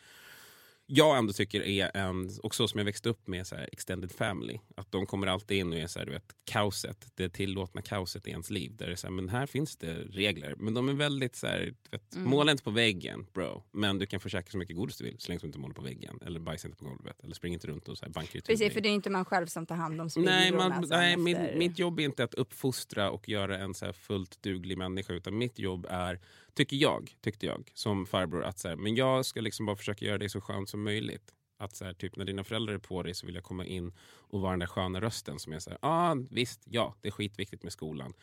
jag 0.91 1.17
ändå 1.17 1.33
tycker 1.33 1.61
är 1.61 1.91
en, 1.97 2.29
och 2.43 2.55
så 2.55 2.67
som 2.67 2.77
jag 2.77 2.85
växte 2.85 3.09
upp 3.09 3.27
med 3.27 3.47
så 3.47 3.55
här, 3.55 3.69
extended 3.71 4.11
family. 4.11 4.59
Att 4.75 4.91
de 4.91 5.05
kommer 5.05 5.27
alltid 5.27 5.57
in 5.57 5.73
och 5.73 5.79
är 5.79 5.87
så 5.87 5.99
här, 5.99 6.05
du 6.05 6.11
vet, 6.11 6.35
kaoset, 6.45 7.07
det 7.15 7.29
tillåtna 7.29 7.81
kaoset 7.81 8.27
i 8.27 8.29
ens 8.29 8.49
liv. 8.49 8.75
Där 8.75 8.85
det 8.85 8.91
är 8.91 8.95
så 8.95 9.07
här, 9.07 9.11
men 9.11 9.29
här 9.29 9.45
finns 9.45 9.77
det 9.77 9.93
regler. 9.93 10.55
Men 10.57 10.73
de 10.73 10.89
är 10.89 10.93
väldigt 10.93 11.35
så 11.35 11.47
här, 11.47 11.73
vet, 11.91 12.15
Mm. 12.15 12.29
måla 12.29 12.51
inte 12.51 12.63
på 12.63 12.71
väggen 12.71 13.27
bro. 13.33 13.63
Men 13.71 13.97
du 13.99 14.05
kan 14.05 14.19
få 14.19 14.29
käka 14.29 14.51
så 14.51 14.57
mycket 14.57 14.75
godis 14.75 14.97
du 14.97 15.03
vill 15.03 15.19
så 15.19 15.27
länge 15.27 15.39
du 15.39 15.47
inte 15.47 15.59
målar 15.59 15.73
på 15.73 15.81
väggen. 15.81 16.19
Eller 16.25 16.39
bajsa 16.39 16.67
inte 16.67 16.77
på 16.77 16.85
golvet. 16.85 17.23
Eller 17.23 17.35
spring 17.35 17.53
inte 17.53 17.67
runt 17.67 17.87
och 17.87 17.97
så 17.97 18.05
här, 18.05 18.11
bankar 18.11 18.39
i 18.39 18.41
Precis, 18.41 18.73
för 18.73 18.81
det 18.81 18.89
är 18.89 18.93
inte 18.93 19.09
man 19.09 19.25
själv 19.25 19.47
som 19.47 19.65
tar 19.65 19.75
hand 19.75 20.01
om 20.01 20.09
Nej, 20.15 20.51
man, 20.51 20.85
nej 20.89 21.17
min, 21.17 21.37
mitt 21.55 21.79
jobb 21.79 21.99
är 21.99 22.03
inte 22.03 22.23
att 22.23 22.33
uppfostra 22.33 23.11
och 23.11 23.29
göra 23.29 23.57
en 23.57 23.73
så 23.73 23.93
fullt 23.93 24.41
duglig 24.43 24.77
människa. 24.77 25.13
Utan 25.13 25.37
mitt 25.37 25.59
jobb 25.59 25.87
är, 25.89 26.19
tycker 26.59 26.77
jag, 26.77 27.15
tyckte 27.21 27.45
jag 27.45 27.71
som 27.73 28.05
farbror, 28.05 28.43
att 28.43 28.59
så 28.59 28.67
här, 28.67 28.75
men 28.75 28.95
jag 28.95 29.25
ska 29.25 29.41
liksom 29.41 29.65
bara 29.65 29.75
försöka 29.75 30.05
göra 30.05 30.17
det 30.17 30.29
så 30.29 30.41
skönt 30.41 30.69
som 30.69 30.83
möjligt. 30.83 31.33
Att 31.57 31.75
så 31.75 31.85
här, 31.85 31.93
typ 31.93 32.15
när 32.15 32.25
dina 32.25 32.43
föräldrar 32.43 32.73
är 32.73 32.77
på 32.77 33.03
dig 33.03 33.13
så 33.13 33.25
vill 33.25 33.35
jag 33.35 33.43
komma 33.43 33.65
in 33.65 33.93
och 34.01 34.41
vara 34.41 34.51
den 34.51 34.59
där 34.59 34.67
sköna 34.67 35.01
rösten 35.01 35.39
som 35.39 35.53
är 35.53 35.59
så 35.59 35.69
här, 35.69 35.79
ah, 35.81 36.15
visst, 36.29 36.61
ja, 36.65 36.95
det 37.01 37.07
är 37.07 37.11
skitviktigt 37.11 37.63
med 37.63 37.71
skolan. 37.73 38.13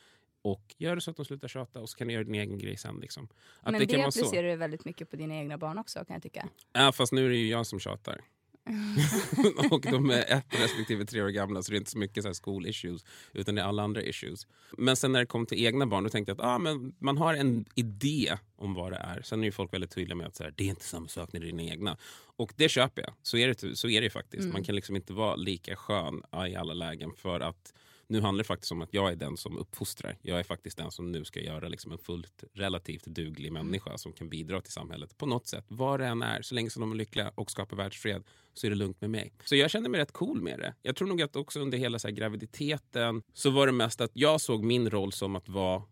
och 0.42 0.74
gör 0.78 0.94
det 0.94 1.00
så 1.00 1.10
att 1.10 1.16
de 1.16 1.24
slutar 1.24 1.48
tjata 1.48 1.80
och 1.80 1.90
så 1.90 1.96
kan 1.98 2.06
du 2.08 2.14
göra 2.14 2.24
din 2.24 2.34
egen 2.34 2.58
grej 2.58 2.76
sen. 2.76 2.96
Liksom. 3.00 3.28
Att 3.60 3.72
Men 3.72 3.72
det 3.72 3.78
det, 3.86 3.86
kan 3.86 4.00
vara 4.00 4.10
så. 4.10 4.20
applicerar 4.20 4.48
du 4.48 4.56
väldigt 4.56 4.84
mycket 4.84 5.10
på 5.10 5.16
dina 5.16 5.34
egna 5.34 5.58
barn 5.58 5.78
också 5.78 6.04
kan 6.04 6.14
jag 6.14 6.22
tycka. 6.22 6.48
Ja, 6.72 6.92
fast 6.92 7.12
nu 7.12 7.24
är 7.26 7.30
det 7.30 7.36
ju 7.36 7.48
jag 7.48 7.66
som 7.66 7.80
tjatar. 7.80 8.20
och 9.70 9.80
de 9.80 10.11
är 10.11 10.32
ett 10.32 10.62
respektive 10.62 11.04
tre 11.04 11.23
år 11.23 11.28
gamla 11.28 11.62
så 11.62 11.70
det 11.70 11.76
är 11.76 11.78
inte 11.78 11.90
så 11.90 11.99
mycket 11.99 12.23
så 12.23 12.28
här 12.28 12.35
school 12.44 12.66
issues 12.66 13.04
utan 13.32 13.54
det 13.54 13.61
är 13.61 13.66
alla 13.66 13.82
andra 13.82 14.02
issues. 14.02 14.46
Men 14.78 14.96
sen 14.96 15.12
när 15.12 15.20
det 15.20 15.26
kom 15.26 15.46
till 15.46 15.66
egna 15.66 15.87
barn 15.87 16.04
då 16.04 16.11
tänkte 16.11 16.30
jag 16.30 16.40
att 16.40 16.46
ah, 16.46 16.58
men 16.58 16.94
man 16.99 17.18
har 17.18 17.35
en 17.35 17.64
idé 17.75 18.38
om 18.56 18.75
vad 18.75 18.92
det 18.92 18.96
är. 18.96 19.23
Sen 19.23 19.40
är 19.40 19.44
ju 19.44 19.52
folk 19.52 19.73
väldigt 19.73 19.90
tydliga 19.90 20.16
med 20.16 20.26
att 20.26 20.37
så 20.37 20.42
här, 20.42 20.54
det 20.56 20.64
är 20.64 20.68
inte 20.68 20.85
samma 20.85 21.08
sak 21.08 21.32
när 21.32 21.40
det 21.40 21.46
är 21.46 21.52
dina 21.52 21.62
egna. 21.62 21.96
Och 22.37 22.52
det 22.56 22.68
köper 22.68 23.02
jag. 23.02 23.12
Så 23.23 23.37
är 23.37 23.49
det, 23.49 23.76
så 23.76 23.88
är 23.88 24.00
det 24.00 24.11
faktiskt. 24.11 24.52
Man 24.52 24.64
kan 24.64 24.75
liksom 24.75 24.96
inte 24.96 25.12
vara 25.12 25.37
lika 25.37 25.76
skön 25.76 26.23
i 26.49 26.56
alla 26.56 26.75
lägen 26.75 27.12
för 27.16 27.40
att 27.40 27.73
nu 28.08 28.20
handlar 28.20 28.42
det 28.42 28.46
faktiskt 28.46 28.72
om 28.72 28.82
att 28.82 28.94
jag 28.94 29.12
är 29.12 29.16
den 29.16 29.36
som 29.36 29.58
uppfostrar. 29.58 30.18
Jag 30.22 30.38
är 30.38 30.42
faktiskt 30.42 30.76
den 30.78 30.90
som 30.90 31.12
nu 31.12 31.25
ska 31.25 31.40
göra 31.40 31.68
liksom 31.68 31.92
en 31.92 31.98
fullt 31.98 32.44
relativt 32.54 33.04
duglig 33.04 33.52
människa 33.52 33.98
som 33.98 34.12
kan 34.12 34.28
bidra 34.28 34.60
till 34.60 34.72
samhället 34.72 35.18
på 35.18 35.26
något 35.26 35.46
sätt. 35.46 35.64
Vad 35.68 36.00
det 36.00 36.06
än 36.06 36.22
är, 36.22 36.42
så 36.42 36.54
länge 36.54 36.70
som 36.70 36.80
de 36.80 36.92
är 36.92 36.96
lyckliga 36.96 37.32
och 37.34 37.50
skapar 37.50 37.76
världsfred 37.76 38.25
så 38.54 38.66
är 38.66 38.70
det 38.70 38.76
lugnt 38.76 39.00
med 39.00 39.10
mig. 39.10 39.32
Så 39.44 39.56
jag 39.56 39.70
kände 39.70 39.88
mig 39.88 40.00
rätt 40.00 40.12
cool 40.12 40.42
med 40.42 40.58
det. 40.58 40.75
Jag 40.82 40.96
tror 40.96 41.08
nog 41.08 41.22
att 41.22 41.36
också 41.36 41.60
under 41.60 41.78
hela 41.78 41.98
så 41.98 42.08
graviditeten 42.08 43.22
så 43.32 43.50
var 43.50 43.66
det 43.66 43.72
mest 43.72 44.00
att 44.00 44.10
jag 44.14 44.40
såg 44.40 44.64
min 44.64 44.90
roll 44.90 45.12
som 45.12 45.36
att 45.36 45.48
vara 45.48 45.82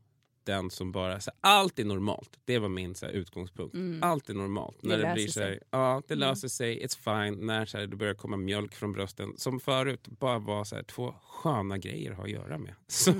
den 0.44 0.70
som 0.70 0.92
bara, 0.92 1.20
så 1.20 1.30
här, 1.30 1.50
allt 1.52 1.78
är 1.78 1.84
normalt. 1.84 2.38
Det 2.44 2.58
var 2.58 2.68
min 2.68 2.94
så 2.94 3.06
här, 3.06 3.12
utgångspunkt. 3.12 3.76
Allt 4.02 4.28
är 4.28 4.34
normalt. 4.34 4.78
Det 4.80 4.88
när 4.88 4.98
det 4.98 5.14
blir 5.14 5.28
så 5.28 5.40
här, 5.40 5.46
sig. 5.46 5.60
ja 5.70 6.02
det 6.08 6.14
löser 6.14 6.48
sig, 6.48 6.86
it's 6.86 6.98
fine. 6.98 7.46
När 7.46 7.66
så 7.66 7.78
här, 7.78 7.86
det 7.86 7.96
börjar 7.96 8.14
komma 8.14 8.36
mjölk 8.36 8.74
från 8.74 8.92
brösten. 8.92 9.32
Som 9.36 9.60
förut 9.60 10.08
bara 10.08 10.38
var 10.38 10.64
så 10.64 10.76
här, 10.76 10.82
två 10.82 11.14
sköna 11.22 11.78
grejer 11.78 12.10
att 12.10 12.16
ha 12.16 12.24
att 12.24 12.30
göra 12.30 12.58
med. 12.58 12.74
Så 12.86 13.12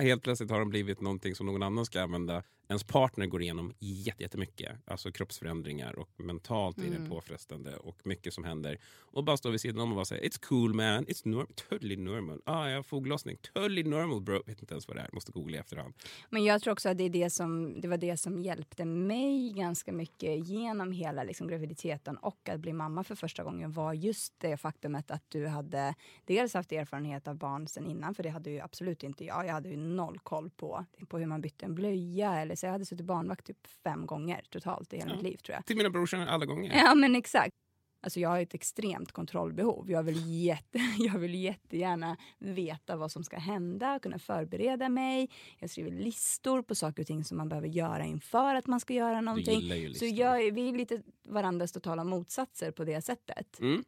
helt 0.00 0.22
plötsligt 0.22 0.50
har 0.50 0.58
de 0.58 0.70
blivit 0.70 1.00
någonting 1.00 1.34
som 1.34 1.46
någon 1.46 1.62
annan 1.62 1.86
ska 1.86 2.02
använda. 2.02 2.42
Ens 2.70 2.84
partner 2.84 3.26
går 3.26 3.42
igenom 3.42 3.72
jätte- 3.78 4.22
jättemycket. 4.22 4.76
Alltså 4.84 5.12
kroppsförändringar 5.12 5.98
och 5.98 6.08
mentalt 6.16 6.78
är 6.78 6.82
det 6.90 7.08
påfrestande 7.08 7.76
och 7.76 8.06
mycket 8.06 8.34
som 8.34 8.44
händer. 8.44 8.78
Och 8.98 9.24
bara 9.24 9.36
stå 9.36 9.50
vid 9.50 9.60
sidan 9.60 9.80
om 9.80 9.90
och 9.90 9.96
bara 9.96 10.04
säga 10.04 10.22
it's 10.28 10.40
cool 10.40 10.74
man, 10.74 11.06
it's 11.06 11.28
norm 11.28 11.46
totally 11.68 11.96
normal. 11.96 12.42
Ah, 12.44 12.68
jag 12.68 12.76
har 12.78 12.82
foglossning, 12.82 13.36
totally 13.36 13.84
normal 13.84 14.20
bro. 14.20 14.42
Vet 14.46 14.60
inte 14.60 14.74
ens 14.74 14.88
vad 14.88 14.96
det 14.96 15.00
är, 15.00 15.08
måste 15.12 15.32
googla 15.32 15.56
i 15.56 15.60
efterhand. 15.60 15.94
Men 16.30 16.44
jag 16.44 16.62
tror 16.62 16.72
också 16.72 16.88
att 16.88 16.98
det, 16.98 17.04
är 17.04 17.10
det, 17.10 17.30
som, 17.30 17.80
det 17.80 17.88
var 17.88 17.96
det 17.96 18.16
som 18.16 18.38
hjälpte 18.38 18.84
mig 18.84 19.52
ganska 19.52 19.92
mycket 19.92 20.48
genom 20.48 20.92
hela 20.92 21.24
liksom, 21.24 21.48
graviditeten 21.48 22.16
och 22.16 22.48
att 22.48 22.60
bli 22.60 22.72
mamma 22.72 23.04
för 23.04 23.14
första 23.14 23.44
gången 23.44 23.72
var 23.72 23.92
just 23.92 24.34
det 24.38 24.56
faktumet 24.56 25.10
att 25.10 25.24
du 25.28 25.46
hade 25.46 25.94
dels 26.24 26.54
haft 26.54 26.72
erfarenhet 26.72 27.28
av 27.28 27.36
barn 27.36 27.68
sen 27.68 27.86
innan, 27.86 28.14
för 28.14 28.22
det 28.22 28.28
hade 28.28 28.50
ju 28.50 28.60
absolut 28.60 29.02
inte 29.02 29.24
jag. 29.24 29.46
Jag 29.46 29.52
hade 29.52 29.68
ju 29.68 29.76
noll 29.76 30.18
koll 30.18 30.50
på, 30.50 30.84
på 31.08 31.18
hur 31.18 31.26
man 31.26 31.40
bytte 31.40 31.66
en 31.66 31.74
blöja. 31.74 32.34
Eller 32.40 32.59
så 32.60 32.66
jag 32.66 32.72
hade 32.72 32.84
suttit 32.84 33.06
barnvakt 33.06 33.46
typ 33.46 33.66
fem 33.84 34.06
gånger 34.06 34.42
totalt 34.50 34.92
i 34.92 34.96
hela 34.96 35.14
mitt 35.14 35.22
liv 35.22 35.36
tror 35.36 35.54
jag. 35.54 35.66
Till 35.66 35.76
mina 35.76 35.90
brorsor 35.90 36.18
alla 36.18 36.46
gånger. 36.46 36.72
Ja 36.74 36.94
men 36.94 37.16
exakt. 37.16 37.54
Alltså 38.02 38.20
jag 38.20 38.28
har 38.28 38.40
ett 38.40 38.54
extremt 38.54 39.12
kontrollbehov. 39.12 39.90
Jag 39.90 40.02
vill, 40.02 40.44
jätte, 40.44 40.78
jag 40.98 41.18
vill 41.18 41.34
jättegärna 41.34 42.16
veta 42.38 42.96
vad 42.96 43.12
som 43.12 43.24
ska 43.24 43.38
hända, 43.38 43.98
kunna 43.98 44.18
förbereda 44.18 44.88
mig. 44.88 45.30
Jag 45.58 45.70
skriver 45.70 45.90
listor 45.90 46.62
på 46.62 46.74
saker 46.74 47.02
och 47.02 47.06
ting 47.06 47.24
som 47.24 47.36
man 47.36 47.48
behöver 47.48 47.68
göra 47.68 48.04
inför 48.04 48.54
att 48.54 48.66
man 48.66 48.80
ska 48.80 48.94
göra 48.94 49.20
någonting. 49.20 49.94
Så 49.94 50.04
jag, 50.04 50.52
vi 50.52 50.68
är 50.68 50.72
lite 50.72 51.02
varandras 51.28 51.72
totala 51.72 52.04
motsatser 52.04 52.70
på 52.70 52.84
det 52.84 53.02
sättet. 53.02 53.60
Mm. 53.60 53.84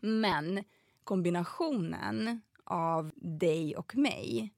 Men 0.00 0.64
kombinationen 1.04 2.40
av 2.64 3.10
dig 3.16 3.76
och 3.76 3.96
mig 3.96 4.53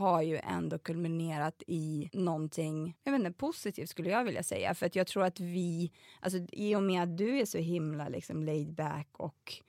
har 0.00 0.22
ju 0.22 0.36
ändå 0.36 0.78
kulminerat 0.78 1.62
i 1.66 2.10
någonting 2.12 2.96
jag 3.04 3.12
vet 3.12 3.18
inte, 3.18 3.32
positivt 3.32 3.88
skulle 3.88 4.10
jag 4.10 4.24
vilja 4.24 4.42
säga. 4.42 4.74
För 4.74 4.86
att 4.86 4.96
jag 4.96 5.06
tror 5.06 5.24
att 5.24 5.40
vi, 5.40 5.92
alltså 6.20 6.38
i 6.52 6.76
och 6.76 6.82
med 6.82 7.02
att 7.02 7.16
du 7.16 7.38
är 7.38 7.44
så 7.44 7.58
himla 7.58 8.08
liksom 8.08 8.42
laid 8.42 8.74
back 8.74 9.08
och 9.12 9.62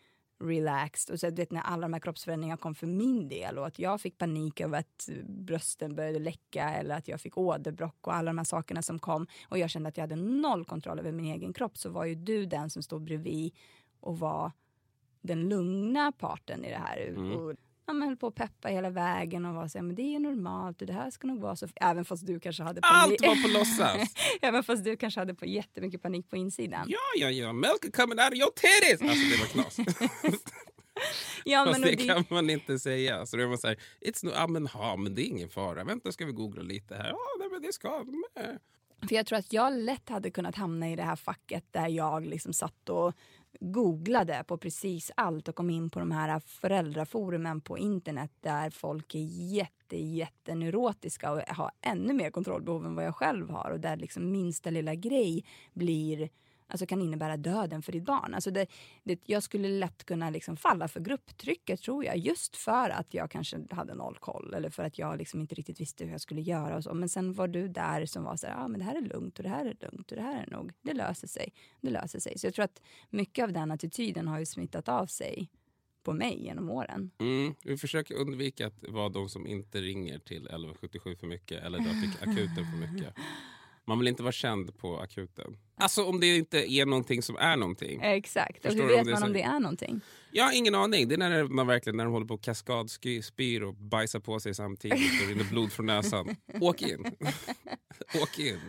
relaxed 0.43 1.13
och 1.13 1.19
så 1.19 1.29
du 1.29 1.35
vet 1.35 1.51
när 1.51 1.61
alla 1.61 1.81
de 1.81 1.93
här 1.93 1.99
kroppsförändringarna 1.99 2.57
kom 2.57 2.75
för 2.75 2.87
min 2.87 3.29
del 3.29 3.57
och 3.57 3.67
att 3.67 3.79
jag 3.79 4.01
fick 4.01 4.17
panik 4.17 4.61
över 4.61 4.79
att 4.79 5.09
brösten 5.25 5.95
började 5.95 6.19
läcka 6.19 6.69
eller 6.69 6.95
att 6.95 7.07
jag 7.07 7.21
fick 7.21 7.37
åderbråck 7.37 8.07
och 8.07 8.15
alla 8.15 8.29
de 8.29 8.37
här 8.37 8.45
sakerna 8.45 8.81
som 8.81 8.99
kom 8.99 9.27
och 9.49 9.57
jag 9.57 9.69
kände 9.69 9.89
att 9.89 9.97
jag 9.97 10.03
hade 10.03 10.15
noll 10.15 10.65
kontroll 10.65 10.99
över 10.99 11.11
min 11.11 11.25
egen 11.25 11.53
kropp 11.53 11.77
så 11.77 11.89
var 11.89 12.05
ju 12.05 12.15
du 12.15 12.45
den 12.45 12.69
som 12.69 12.83
stod 12.83 13.03
bredvid 13.03 13.53
och 13.99 14.19
var 14.19 14.51
den 15.21 15.49
lugna 15.49 16.11
parten 16.11 16.65
i 16.65 16.69
det 16.69 16.81
här. 16.85 17.07
Mm. 17.07 17.31
Och, 17.31 17.55
ja, 17.85 17.93
men 17.93 18.07
höll 18.07 18.17
på 18.17 18.27
att 18.27 18.35
peppa 18.35 18.67
hela 18.67 18.89
vägen 18.89 19.45
och 19.45 19.55
var 19.55 19.67
så 19.67 19.77
här, 19.77 19.83
men 19.83 19.95
det 19.95 20.01
är 20.01 20.11
ju 20.11 20.19
normalt 20.19 20.81
och 20.81 20.87
det 20.87 20.93
här 20.93 21.09
ska 21.11 21.27
nog 21.27 21.39
vara 21.41 21.55
så. 21.55 21.67
Även 21.75 22.05
fast 22.05 22.27
du 22.27 22.39
kanske 22.39 22.63
hade 22.63 22.81
Allt 22.83 23.21
var 23.21 23.43
på 23.43 23.47
låtsas. 23.57 24.15
Även 24.41 24.63
fast 24.63 24.83
du 24.83 24.97
kanske 24.97 25.19
hade 25.19 25.35
på 25.35 25.45
jättemycket 25.45 26.01
panik 26.01 26.29
på 26.29 26.37
insidan. 26.37 26.85
Ja, 26.87 26.97
ja, 27.15 27.29
ja. 27.29 27.51
Is 27.51 27.91
coming 27.93 28.19
out 28.19 28.31
of 28.31 28.37
your 28.37 28.51
titties! 28.55 29.01
Alltså 29.01 29.25
det 29.29 29.39
var 29.39 29.63
knas. 29.63 29.79
Ja, 31.45 31.65
Fast 31.65 31.79
men, 31.79 31.81
det 31.81 31.93
och 31.93 31.97
det, 31.97 32.07
kan 32.07 32.25
man 32.29 32.49
inte 32.49 32.79
säga. 32.79 33.25
Så 33.25 33.37
då 33.37 33.43
är 33.43 33.47
man 33.47 33.57
så 33.57 33.67
här, 33.67 33.77
It's 34.01 34.25
no, 34.25 34.31
ja, 34.31 34.47
men, 34.47 34.67
ha, 34.67 34.95
men 34.95 35.15
det 35.15 35.21
är 35.21 35.25
ingen 35.25 35.49
fara. 35.49 35.83
Vänta 35.83 36.11
ska 36.11 36.25
vi 36.25 36.31
googla 36.31 36.61
lite 36.61 36.95
här. 36.95 37.09
Ja, 37.09 37.19
nej, 37.39 37.49
men 37.51 37.61
det 37.61 37.73
ska 37.73 38.03
med. 38.03 38.59
För 39.09 39.15
jag 39.15 39.25
tror 39.25 39.39
att 39.39 39.53
jag 39.53 39.73
lätt 39.73 40.09
hade 40.09 40.31
kunnat 40.31 40.55
hamna 40.55 40.89
i 40.91 40.95
det 40.95 41.03
här 41.03 41.15
facket 41.15 41.65
där 41.71 41.87
jag 41.87 42.25
liksom 42.25 42.53
satt 42.53 42.89
och 42.89 43.13
googlade 43.59 44.43
på 44.47 44.57
precis 44.57 45.11
allt 45.15 45.47
och 45.47 45.55
kom 45.55 45.69
in 45.69 45.89
på 45.89 45.99
de 45.99 46.11
här 46.11 46.39
föräldraforumen 46.39 47.61
på 47.61 47.77
internet 47.77 48.31
där 48.41 48.69
folk 48.69 49.15
är 49.15 49.53
jätte, 49.53 49.97
jätteneurotiska 49.97 51.31
och 51.31 51.41
har 51.47 51.71
ännu 51.81 52.13
mer 52.13 52.31
kontrollbehov 52.31 52.85
än 52.85 52.95
vad 52.95 53.05
jag 53.05 53.15
själv 53.15 53.49
har. 53.49 53.71
Och 53.71 53.79
där 53.79 53.97
liksom 53.97 54.31
minsta 54.31 54.69
lilla 54.69 54.95
grej 54.95 55.45
blir 55.73 56.29
Alltså 56.71 56.85
kan 56.85 57.01
innebära 57.01 57.37
döden 57.37 57.81
för 57.81 57.91
ditt 57.91 58.03
barn. 58.03 58.33
Alltså 58.33 58.51
det, 58.51 58.67
det, 59.03 59.19
jag 59.25 59.43
skulle 59.43 59.67
lätt 59.67 60.05
kunna 60.05 60.29
liksom 60.29 60.57
falla 60.57 60.87
för 60.87 60.99
grupptrycket 60.99 61.81
tror 61.81 62.05
jag. 62.05 62.17
Just 62.17 62.55
för 62.55 62.89
att 62.89 63.13
jag 63.13 63.31
kanske 63.31 63.57
hade 63.69 63.95
noll 63.95 64.17
koll 64.19 64.53
eller 64.53 64.69
för 64.69 64.83
att 64.83 64.97
jag 64.97 65.17
liksom 65.17 65.41
inte 65.41 65.55
riktigt 65.55 65.81
visste 65.81 66.05
hur 66.05 66.11
jag 66.11 66.21
skulle 66.21 66.41
göra. 66.41 66.75
Och 66.75 66.83
så. 66.83 66.93
Men 66.93 67.09
sen 67.09 67.33
var 67.33 67.47
du 67.47 67.67
där 67.67 68.05
som 68.05 68.23
var 68.23 68.35
så 68.35 68.47
här, 68.47 68.63
ah, 68.63 68.67
men 68.67 68.79
det 68.79 68.85
här 68.85 68.95
är 68.95 69.01
lugnt 69.01 69.37
och 69.37 69.43
det 69.43 69.49
här 69.49 69.65
är 69.65 69.77
lugnt 69.81 70.11
och 70.11 70.17
det 70.17 70.23
här 70.23 70.43
är 70.43 70.51
nog, 70.51 70.71
det 70.81 70.93
löser 70.93 71.27
sig. 71.27 71.53
Det 71.81 71.89
löser 71.89 72.19
sig. 72.19 72.37
Så 72.37 72.47
jag 72.47 72.53
tror 72.53 72.65
att 72.65 72.81
mycket 73.09 73.43
av 73.43 73.53
den 73.53 73.71
attityden 73.71 74.27
har 74.27 74.39
ju 74.39 74.45
smittat 74.45 74.89
av 74.89 75.05
sig 75.05 75.49
på 76.03 76.13
mig 76.13 76.43
genom 76.43 76.69
åren. 76.69 77.11
Mm, 77.19 77.55
vi 77.63 77.77
försöker 77.77 78.15
undvika 78.15 78.67
att 78.67 78.83
vara 78.89 79.09
de 79.09 79.29
som 79.29 79.47
inte 79.47 79.81
ringer 79.81 80.19
till 80.19 80.45
1177 80.45 81.15
för 81.15 81.27
mycket 81.27 81.63
eller 81.63 81.79
drar 81.79 82.01
till 82.01 82.29
akuten 82.29 82.65
för 82.71 82.77
mycket. 82.77 83.13
Man 83.87 83.99
vill 83.99 84.07
inte 84.07 84.23
vara 84.23 84.31
känd 84.31 84.77
på 84.77 84.99
akuten. 84.99 85.57
Alltså 85.75 86.03
om 86.05 86.19
det 86.19 86.35
inte 86.37 86.71
är 86.71 86.85
någonting 86.85 87.21
som 87.21 87.35
är 87.35 87.57
någonting. 87.57 87.99
Exakt. 88.01 88.57
Och 88.57 88.63
Förstår 88.63 88.81
hur 88.83 88.89
du 88.89 88.99
om 88.99 89.05
vet 89.05 89.11
man 89.11 89.19
så- 89.21 89.27
om 89.27 89.33
det 89.33 89.41
är 89.41 89.59
någonting? 89.59 90.01
Jag 90.31 90.43
har 90.43 90.53
ingen 90.57 90.75
aning. 90.75 91.07
Det 91.07 91.15
är 91.15 91.17
när 91.17 91.43
man 91.43 91.67
verkligen 91.67 91.97
när 91.97 92.03
de 92.03 92.13
håller 92.13 92.25
på 92.27 92.33
och 92.33 92.41
kaskadspyr 92.43 93.61
och 93.63 93.75
bajsar 93.75 94.19
på 94.19 94.39
sig 94.39 94.53
samtidigt 94.53 95.21
och 95.21 95.27
rinner 95.29 95.49
blod 95.49 95.71
från 95.71 95.85
näsan. 95.85 96.35
Åk 96.61 96.81
in. 96.81 97.05
Åk 98.23 98.39
in. 98.39 98.59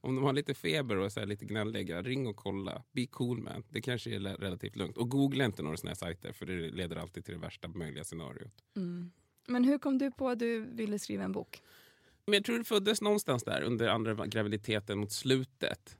Om 0.00 0.14
de 0.14 0.24
har 0.24 0.32
lite 0.32 0.54
feber 0.54 0.96
och 0.96 1.12
så 1.12 1.24
lite 1.24 1.44
gnälliga, 1.44 2.02
ring 2.02 2.26
och 2.26 2.36
kolla. 2.36 2.82
Be 2.92 3.06
cool 3.06 3.38
man. 3.38 3.64
Det 3.68 3.80
kanske 3.80 4.10
är 4.14 4.20
relativt 4.20 4.76
lugnt. 4.76 4.96
Och 4.98 5.08
googla 5.10 5.44
inte 5.44 5.62
några 5.62 5.76
såna 5.76 5.90
här 5.90 5.94
sajter 5.96 6.32
för 6.32 6.46
det 6.46 6.70
leder 6.70 6.96
alltid 6.96 7.24
till 7.24 7.34
det 7.34 7.40
värsta 7.40 7.68
möjliga 7.68 8.04
scenariot. 8.04 8.52
Men 9.48 9.64
hur 9.64 9.78
kom 9.78 9.98
du 9.98 10.10
på 10.10 10.28
att 10.28 10.38
du 10.38 10.60
ville 10.60 10.98
skriva 10.98 11.24
en 11.24 11.32
bok? 11.32 11.62
Men 12.26 12.34
jag 12.34 12.44
tror 12.44 12.58
det 12.58 12.64
föddes 12.64 13.00
någonstans 13.00 13.44
där 13.44 13.62
under 13.62 13.88
andra 13.88 14.26
graviditeten 14.26 14.98
mot 14.98 15.12
slutet. 15.12 15.96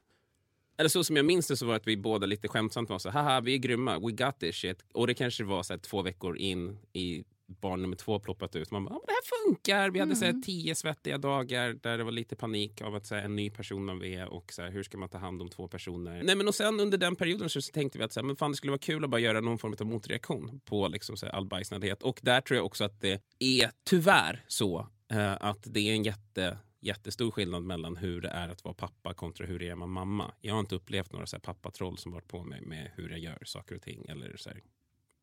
Eller 0.77 0.89
så 0.89 1.03
som 1.03 1.15
jag 1.15 1.25
minns 1.25 1.47
det 1.47 1.57
så 1.57 1.65
var 1.65 1.75
att 1.75 1.87
vi 1.87 1.97
båda 1.97 2.25
lite 2.25 2.47
skämtsamt 2.47 2.89
var 2.89 2.99
så 2.99 3.09
haha 3.09 3.41
vi 3.41 3.53
är 3.53 3.57
grymma, 3.57 3.99
we 3.99 4.11
got 4.11 4.39
this 4.39 4.55
shit. 4.55 4.83
Och 4.93 5.07
det 5.07 5.13
kanske 5.13 5.43
var 5.43 5.63
så 5.63 5.73
här, 5.73 5.77
två 5.79 6.01
veckor 6.01 6.37
in 6.37 6.79
i 6.93 7.23
barn 7.61 7.81
nummer 7.81 7.95
två 7.95 8.19
ploppat 8.19 8.55
ut. 8.55 8.71
Man 8.71 8.85
bara, 8.85 8.93
"Ja, 8.93 8.99
men 8.99 9.05
det 9.05 9.11
här 9.13 9.45
funkar. 9.45 9.89
Vi 9.89 9.99
hade 9.99 10.15
så 10.15 10.25
här, 10.25 10.41
tio 10.45 10.75
svettiga 10.75 11.17
dagar 11.17 11.73
där 11.73 11.97
det 11.97 12.03
var 12.03 12.11
lite 12.11 12.35
panik 12.35 12.81
av 12.81 12.95
att 12.95 13.05
så 13.07 13.15
här, 13.15 13.23
en 13.23 13.35
ny 13.35 13.49
person 13.49 13.85
man 13.85 14.03
är 14.03 14.27
och 14.27 14.53
så 14.53 14.61
här, 14.61 14.71
hur 14.71 14.83
ska 14.83 14.97
man 14.97 15.09
ta 15.09 15.17
hand 15.17 15.41
om 15.41 15.49
två 15.49 15.67
personer. 15.67 16.23
Nej 16.23 16.35
men 16.35 16.47
och 16.47 16.55
sen 16.55 16.79
under 16.79 16.97
den 16.97 17.15
perioden 17.15 17.49
så 17.49 17.61
tänkte 17.61 17.97
vi 17.97 18.03
att 18.03 18.13
så 18.13 18.23
men 18.23 18.35
fan, 18.35 18.51
det 18.51 18.57
skulle 18.57 18.71
vara 18.71 18.79
kul 18.79 19.03
att 19.03 19.09
bara 19.09 19.21
göra 19.21 19.41
någon 19.41 19.57
form 19.57 19.75
av 19.79 19.85
motreaktion 19.87 20.61
på 20.65 20.87
liksom, 20.87 21.17
så 21.17 21.27
all 21.27 21.45
bajsnödighet. 21.45 22.03
Och 22.03 22.19
där 22.23 22.41
tror 22.41 22.57
jag 22.57 22.65
också 22.65 22.83
att 22.83 23.01
det 23.01 23.21
är 23.39 23.71
tyvärr 23.85 24.43
så 24.47 24.87
att 25.19 25.59
det 25.63 25.79
är 25.79 25.93
en 25.93 26.03
jätte 26.03 26.57
jättestor 26.81 27.31
skillnad 27.31 27.63
mellan 27.63 27.97
hur 27.97 28.21
det 28.21 28.29
är 28.29 28.49
att 28.49 28.63
vara 28.63 28.73
pappa 28.73 29.13
kontra 29.13 29.45
hur 29.45 29.59
det 29.59 29.67
är 29.67 29.71
att 29.71 29.77
vara 29.77 29.87
mamma. 29.87 30.31
Jag 30.41 30.53
har 30.53 30.59
inte 30.59 30.75
upplevt 30.75 31.11
några 31.11 31.25
så 31.25 31.35
här 31.35 31.41
pappatroll 31.41 31.97
som 31.97 32.11
varit 32.11 32.27
på 32.27 32.43
mig 32.43 32.61
med 32.61 32.91
hur 32.95 33.09
jag 33.09 33.19
gör 33.19 33.39
saker 33.45 33.75
och 33.75 33.81
ting 33.81 34.05
eller 34.09 34.37
så 34.37 34.49
här, 34.49 34.61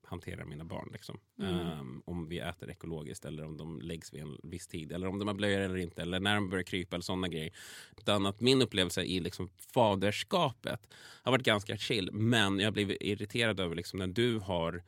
hanterar 0.08 0.44
mina 0.44 0.64
barn. 0.64 0.88
Liksom. 0.92 1.20
Ehm, 1.42 2.02
om 2.04 2.28
vi 2.28 2.38
äter 2.38 2.70
ekologiskt 2.70 3.24
eller 3.24 3.44
om 3.44 3.56
de 3.56 3.80
läggs 3.80 4.14
vid 4.14 4.22
en 4.22 4.38
viss 4.42 4.66
tid 4.66 4.92
eller 4.92 5.06
om 5.06 5.18
de 5.18 5.28
har 5.28 5.34
blöjor 5.34 5.60
eller 5.60 5.76
inte 5.76 6.02
eller 6.02 6.20
när 6.20 6.34
de 6.34 6.50
börjar 6.50 6.62
krypa 6.62 6.96
eller 6.96 7.02
sådana 7.02 7.28
grejer. 7.28 7.52
Utan 7.96 8.26
att 8.26 8.40
min 8.40 8.62
upplevelse 8.62 9.02
i 9.02 9.20
liksom 9.20 9.48
faderskapet 9.56 10.88
har 11.22 11.32
varit 11.32 11.44
ganska 11.44 11.76
chill 11.76 12.10
men 12.12 12.58
jag 12.58 12.66
har 12.66 12.72
blivit 12.72 12.96
irriterad 13.00 13.60
över 13.60 13.76
liksom 13.76 13.98
när 13.98 14.06
du 14.06 14.38
har 14.38 14.82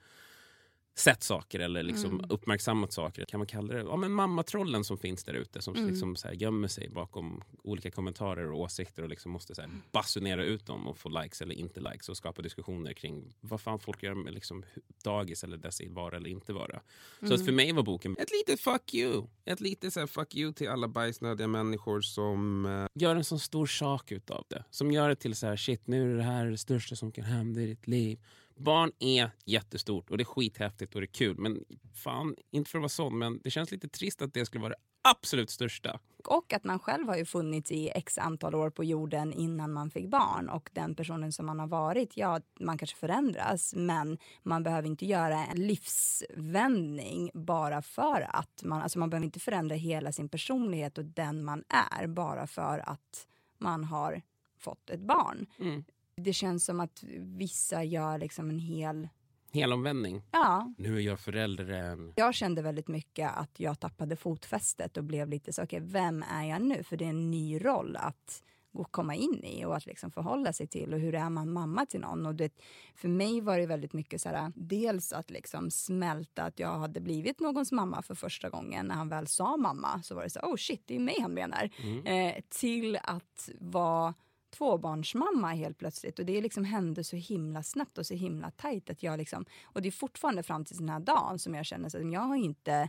sett 1.01 1.23
saker 1.23 1.61
eller 1.61 1.83
liksom 1.83 2.11
Mm. 2.11 2.27
uppmärksammat 2.31 2.93
saker. 2.93 3.25
Kan 3.25 3.41
man 3.41 3.47
kalla 3.47 3.75
det 3.75 3.81
ja, 3.81 3.97
men 3.97 4.13
mammatrollen 4.13 4.85
som 4.85 4.99
finns 4.99 5.25
där 5.25 5.35
ute 5.35 5.63
som 5.63 5.75
Mm. 5.75 5.89
liksom 5.91 6.17
så 6.17 6.29
här 6.29 6.35
gömmer 6.35 6.69
sig 6.69 6.89
bakom 6.89 7.43
olika 7.63 7.91
kommentarer 7.91 8.51
och 8.53 8.61
åsikter 8.61 9.03
och 9.03 9.09
liksom 9.09 9.33
måste 9.33 9.55
så 9.55 9.61
här 9.63 9.71
basunera 9.93 10.45
ut 10.45 10.67
dem 10.67 10.87
och 10.89 10.99
få 10.99 11.09
likes 11.09 11.43
eller 11.43 11.55
inte 11.55 11.81
likes 11.81 12.09
och 12.09 12.17
skapa 12.17 12.43
diskussioner 12.43 12.93
kring 12.93 13.35
vad 13.41 13.61
fan 13.61 13.79
folk 13.81 14.03
gör 14.03 14.15
med 14.15 14.35
liksom 14.35 14.65
dagis 15.05 15.45
eller 15.45 15.57
dess 15.57 15.81
vara 15.89 16.17
eller 16.17 16.31
inte 16.31 16.53
vara. 16.53 16.81
Så 17.21 17.25
Mm. 17.27 17.35
att 17.35 17.45
för 17.45 17.53
mig 17.53 17.73
var 17.73 17.83
boken 17.83 18.17
ett 18.19 18.31
litet 18.33 18.61
fuck 18.61 18.95
you. 18.95 19.27
Ett 19.45 19.61
litet 19.61 19.93
så 19.93 20.07
fuck 20.07 20.35
you 20.37 20.53
till 20.53 20.69
alla 20.69 20.89
bajsnödiga 20.89 21.47
människor 21.49 22.01
som 22.01 22.67
eh, 22.67 22.87
gör 22.95 23.17
en 23.17 23.25
sån 23.25 23.39
stor 23.41 23.67
sak 23.67 24.13
utav 24.13 24.45
det. 24.49 24.65
Som 24.71 24.91
gör 24.93 25.09
det 25.09 25.17
till 25.17 25.35
så 25.37 25.47
här 25.47 25.57
shit 25.57 25.87
nu 25.87 26.13
är 26.13 26.17
det 26.17 26.23
här 26.23 26.47
det 26.47 26.59
största 26.59 26.97
som 26.97 27.13
kan 27.13 27.25
hända 27.25 27.61
i 27.61 27.67
ditt 27.67 27.87
liv. 27.87 28.19
Barn 28.61 28.93
är 28.99 29.31
jättestort 29.45 30.11
och 30.11 30.19
det 30.19 30.23
är 30.23 30.25
skithäftigt 30.25 30.95
och 30.95 31.01
det 31.01 31.05
är 31.05 31.13
kul. 31.13 31.39
Men 31.39 31.65
fan, 31.95 32.37
inte 32.51 32.71
för 32.71 32.79
att 32.79 32.83
vara 32.83 32.89
sån, 32.89 33.19
men 33.19 33.41
det 33.45 33.51
känns 33.51 33.71
lite 33.71 33.89
trist 33.89 34.23
att 34.23 34.35
det 34.35 34.47
skulle 34.47 34.63
vara 34.63 34.73
det 34.73 34.81
absolut 35.03 35.51
största. 35.51 36.01
Och 36.25 36.53
att 36.53 36.65
man 36.65 36.79
själv 36.79 37.09
har 37.09 37.17
ju 37.17 37.25
funnits 37.25 37.71
i 37.73 37.91
x 37.95 38.19
antal 38.19 38.55
år 38.55 38.71
på 38.71 38.85
jorden 38.85 39.33
innan 39.33 39.73
man 39.73 39.91
fick 39.91 40.09
barn. 40.09 40.49
Och 40.49 40.71
den 40.73 40.95
personen 40.95 41.33
som 41.33 41.47
man 41.47 41.61
har 41.61 41.67
varit, 41.67 42.17
ja, 42.17 42.41
man 42.61 42.79
kanske 42.79 42.97
förändras 42.97 43.75
men 43.77 44.19
man 44.43 44.63
behöver 44.63 44.89
inte 44.89 45.07
göra 45.07 45.47
en 45.47 45.67
livsvändning 45.67 47.31
bara 47.35 47.83
för 47.83 48.27
att 48.31 48.63
man, 48.65 48.83
alltså 48.83 48.99
man 48.99 49.11
behöver 49.11 49.25
inte 49.25 49.41
förändra 49.41 49.77
hela 49.77 50.13
sin 50.13 50.29
personlighet 50.29 50.99
och 50.99 51.05
den 51.05 51.45
man 51.45 51.65
är 51.69 52.07
bara 52.07 52.47
för 52.47 52.79
att 52.79 53.27
man 53.59 53.85
har 53.85 54.23
fått 54.59 54.91
ett 54.91 55.01
barn. 55.01 55.47
Mm. 55.59 55.85
Det 56.23 56.33
känns 56.33 56.65
som 56.65 56.81
att 56.81 57.03
vissa 57.19 57.85
gör 57.85 58.19
liksom 58.19 58.51
en 58.51 58.59
hel, 58.59 59.09
Helomvändning. 59.53 60.23
ja, 60.31 60.75
Nu 60.79 60.97
är 60.97 61.01
jag 61.01 61.21
föräldern. 61.21 62.13
jag 62.17 62.35
kände 62.35 62.63
väldigt 62.63 62.89
mycket 62.89 63.31
att 63.37 63.61
jag 63.61 63.81
tappade 63.81 64.17
fotfästet 64.17 64.97
och 64.97 65.05
blev 65.05 65.29
lite 65.29 65.53
så, 65.53 65.63
okej, 65.63 65.81
vem 65.81 66.23
är 66.23 66.45
jag 66.45 66.63
nu? 66.63 66.83
För 66.83 66.97
det 66.97 67.05
är 67.05 67.09
en 67.11 67.31
ny 67.31 67.59
roll 67.65 67.97
att 67.97 68.43
gå, 68.73 68.85
komma 68.85 69.15
in 69.15 69.45
i 69.45 69.65
och 69.65 69.77
att 69.77 69.87
liksom 69.87 70.11
förhålla 70.11 70.53
sig 70.53 70.67
till. 70.67 70.95
Och 70.95 71.01
hur 71.01 71.15
är 71.15 71.31
man 71.31 71.53
mamma 71.53 71.87
till 71.87 72.01
någon? 72.01 72.27
Och 72.27 72.35
det, 72.35 72.53
för 72.95 73.09
mig 73.09 73.41
var 73.41 73.59
det 73.59 73.67
väldigt 73.67 73.93
mycket 73.93 74.21
så 74.21 74.29
här, 74.29 74.53
dels 74.57 75.13
att 75.13 75.31
liksom 75.31 75.71
smälta 75.71 76.43
att 76.45 76.59
jag 76.59 76.79
hade 76.79 77.01
blivit 77.01 77.41
någons 77.41 77.73
mamma 77.73 78.03
för 78.03 78.15
första 78.15 78.49
gången. 78.49 78.87
När 78.87 78.95
han 78.95 79.09
väl 79.09 79.27
sa 79.27 79.57
mamma 79.57 80.03
så 80.03 80.15
var 80.15 80.23
det 80.23 80.31
så, 80.31 80.41
oh 80.41 80.57
shit, 80.57 80.83
det 80.87 80.97
är 80.97 81.01
mig 81.01 81.21
han 81.21 81.35
menar. 81.35 81.71
Eh, 82.05 82.35
till 82.49 82.99
att 83.03 83.51
vara 83.61 84.15
tvåbarnsmamma 84.51 85.53
helt 85.53 85.79
plötsligt. 85.79 86.19
Och 86.19 86.27
det 86.27 86.41
liksom 86.41 86.65
hände 86.65 87.05
så 87.05 87.17
himla 87.17 87.63
snabbt 87.63 87.99
och 87.99 88.07
så 88.07 88.15
himla 88.15 88.51
tajt 88.51 88.91
att 88.91 89.03
jag 89.03 89.19
liksom, 89.19 89.45
och 89.65 89.83
det 89.83 89.89
är 89.89 89.93
fortfarande 89.93 90.43
fram 90.43 90.65
till 90.65 90.77
den 90.77 90.89
här 90.89 91.01
dagen 91.01 91.39
som 91.39 91.55
jag 91.55 91.67
känner 91.67 91.87
att 91.87 92.13
jag 92.13 92.21
har 92.21 92.37
inte 92.37 92.89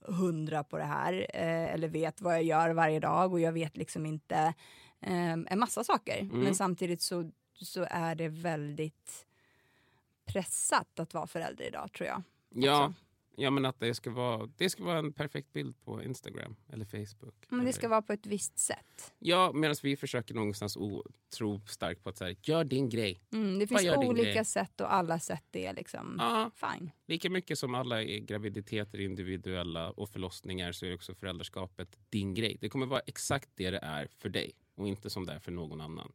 hundra 0.00 0.64
på 0.64 0.78
det 0.78 0.84
här 0.84 1.12
eh, 1.34 1.74
eller 1.74 1.88
vet 1.88 2.20
vad 2.20 2.34
jag 2.34 2.42
gör 2.42 2.70
varje 2.70 3.00
dag 3.00 3.32
och 3.32 3.40
jag 3.40 3.52
vet 3.52 3.76
liksom 3.76 4.06
inte 4.06 4.54
eh, 5.00 5.32
en 5.32 5.58
massa 5.58 5.84
saker. 5.84 6.28
Men 6.32 6.54
samtidigt 6.54 7.02
så, 7.02 7.30
så 7.54 7.86
är 7.90 8.14
det 8.14 8.28
väldigt 8.28 9.26
pressat 10.26 11.00
att 11.00 11.14
vara 11.14 11.26
förälder 11.26 11.64
idag 11.64 11.92
tror 11.92 12.08
jag. 12.08 12.22
Ja, 12.54 12.86
också. 12.86 13.05
Ja, 13.36 13.50
men 13.50 13.64
att 13.64 13.80
det 13.80 13.94
ska, 13.94 14.10
vara, 14.10 14.46
det 14.56 14.70
ska 14.70 14.84
vara 14.84 14.98
en 14.98 15.12
perfekt 15.12 15.52
bild 15.52 15.80
på 15.84 16.02
Instagram 16.02 16.56
eller 16.68 16.84
Facebook. 16.84 17.34
Men 17.48 17.58
det 17.58 17.62
eller- 17.62 17.72
ska 17.72 17.88
vara 17.88 18.02
på 18.02 18.12
ett 18.12 18.26
visst 18.26 18.58
sätt. 18.58 19.14
Ja, 19.18 19.52
medan 19.54 19.76
vi 19.82 19.96
försöker 19.96 20.34
någonstans 20.34 20.76
o- 20.76 21.04
tro 21.36 21.60
starkt 21.66 22.02
på 22.02 22.08
att 22.08 22.16
så 22.16 22.24
här, 22.24 22.36
gör 22.42 22.64
din 22.64 22.88
grej. 22.88 23.20
Mm, 23.32 23.58
det 23.58 23.70
Vad 23.70 23.80
finns 23.80 23.96
olika 23.96 24.44
sätt 24.44 24.80
och 24.80 24.94
alla 24.94 25.18
sätt 25.18 25.56
är 25.56 25.74
liksom 25.74 26.16
Ja, 26.18 26.50
fine. 26.54 26.90
lika 27.06 27.30
mycket 27.30 27.58
som 27.58 27.74
alla 27.74 28.04
graviditeter 28.04 29.00
individuella 29.00 29.90
och 29.90 30.08
förlossningar 30.08 30.72
så 30.72 30.86
är 30.86 30.94
också 30.94 31.14
föräldraskapet 31.14 31.98
din 32.10 32.34
grej. 32.34 32.56
Det 32.60 32.68
kommer 32.68 32.86
vara 32.86 33.00
exakt 33.06 33.48
det 33.54 33.70
det 33.70 33.78
är 33.82 34.08
för 34.18 34.28
dig 34.28 34.52
och 34.74 34.88
inte 34.88 35.10
som 35.10 35.26
det 35.26 35.32
är 35.32 35.38
för 35.38 35.52
någon 35.52 35.80
annan. 35.80 36.12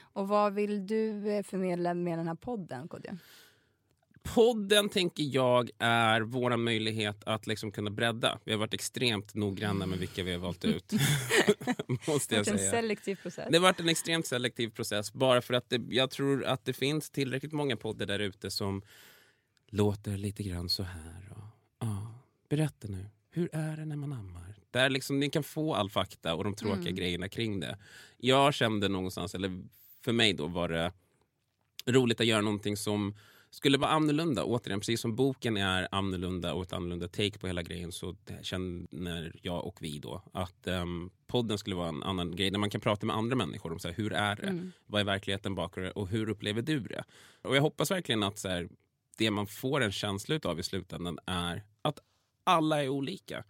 Och 0.00 0.28
vad 0.28 0.54
vill 0.54 0.86
du 0.86 1.30
eh, 1.30 1.42
förmedla 1.42 1.94
med 1.94 2.18
den 2.18 2.28
här 2.28 2.34
podden, 2.34 2.88
KD? 2.88 3.16
Podden 4.34 4.88
tänker 4.88 5.22
jag 5.22 5.70
är 5.78 6.20
vår 6.20 6.56
möjlighet 6.56 7.24
att 7.24 7.46
liksom 7.46 7.72
kunna 7.72 7.90
bredda. 7.90 8.38
Vi 8.44 8.52
har 8.52 8.58
varit 8.58 8.74
extremt 8.74 9.34
noggranna 9.34 9.86
med 9.86 9.98
vilka 9.98 10.22
vi 10.22 10.32
har 10.32 10.38
valt 10.38 10.64
ut. 10.64 10.92
Måste 12.08 12.34
jag 12.34 12.44
Det 12.44 12.50
är 12.50 12.52
en 12.52 12.58
säga. 12.58 12.70
selektiv 12.70 13.16
process. 13.16 13.48
Det 13.50 13.56
har 13.56 13.62
varit 13.62 13.80
en 13.80 13.88
extremt 13.88 14.26
selektiv 14.26 14.68
process 14.68 15.12
bara 15.12 15.40
för 15.42 15.54
att 15.54 15.70
det, 15.70 15.82
jag 15.88 16.10
tror 16.10 16.44
att 16.44 16.64
det 16.64 16.72
finns 16.72 17.10
tillräckligt 17.10 17.52
många 17.52 17.76
poddar 17.76 18.06
där 18.06 18.18
ute 18.18 18.50
som 18.50 18.82
låter 19.68 20.16
lite 20.16 20.42
grann 20.42 20.68
så 20.68 20.82
här. 20.82 21.32
Och, 21.36 21.44
ja, 21.80 22.14
berätta 22.48 22.88
nu, 22.88 23.06
hur 23.30 23.48
är 23.52 23.76
det 23.76 23.84
när 23.84 23.96
man 23.96 24.12
ammar? 24.12 24.54
Där 24.70 24.90
liksom 24.90 25.20
ni 25.20 25.30
kan 25.30 25.42
få 25.42 25.74
all 25.74 25.90
fakta 25.90 26.34
och 26.34 26.44
de 26.44 26.54
tråkiga 26.54 26.92
grejerna 26.92 27.28
kring 27.28 27.60
det. 27.60 27.78
Jag 28.16 28.54
kände 28.54 28.88
någonstans, 28.88 29.34
eller 29.34 29.62
för 30.04 30.12
mig 30.12 30.32
då 30.32 30.46
var 30.46 30.68
det 30.68 30.92
roligt 31.86 32.20
att 32.20 32.26
göra 32.26 32.40
någonting 32.40 32.76
som 32.76 33.14
skulle 33.50 33.78
vara 33.78 33.90
annorlunda. 33.90 34.44
Återigen, 34.44 34.80
precis 34.80 35.00
som 35.00 35.16
boken 35.16 35.56
är 35.56 35.88
annorlunda 35.90 36.54
och 36.54 36.62
ett 36.62 36.72
annorlunda 36.72 37.08
take 37.08 37.38
på 37.38 37.46
hela 37.46 37.62
grejen 37.62 37.92
så 37.92 38.16
känner 38.42 39.32
jag 39.42 39.66
och 39.66 39.78
vi 39.80 39.98
då 39.98 40.22
att 40.32 40.66
ehm, 40.66 41.10
podden 41.26 41.58
skulle 41.58 41.76
vara 41.76 41.88
en 41.88 42.02
annan 42.02 42.36
grej 42.36 42.50
där 42.50 42.58
man 42.58 42.70
kan 42.70 42.80
prata 42.80 43.06
med 43.06 43.16
andra 43.16 43.36
människor 43.36 43.72
om 43.72 43.78
så 43.78 43.88
här, 43.88 43.94
hur 43.94 44.12
är 44.12 44.36
det? 44.36 44.70
Vad 44.86 45.00
är 45.00 45.04
verkligheten 45.04 45.54
bakom 45.54 45.82
det 45.82 45.90
och 45.90 46.08
hur 46.08 46.28
upplever 46.28 46.62
du 46.62 46.80
det? 46.80 47.04
Och 47.42 47.56
jag 47.56 47.62
hoppas 47.62 47.90
verkligen 47.90 48.22
att 48.22 48.38
så 48.38 48.48
här, 48.48 48.68
det 49.18 49.30
man 49.30 49.46
får 49.46 49.80
en 49.80 49.92
känsla 49.92 50.40
av 50.44 50.60
i 50.60 50.62
slutändan 50.62 51.18
är 51.26 51.64
att 51.82 51.98
alla 52.44 52.82
är 52.82 52.88
olika. 52.88 53.44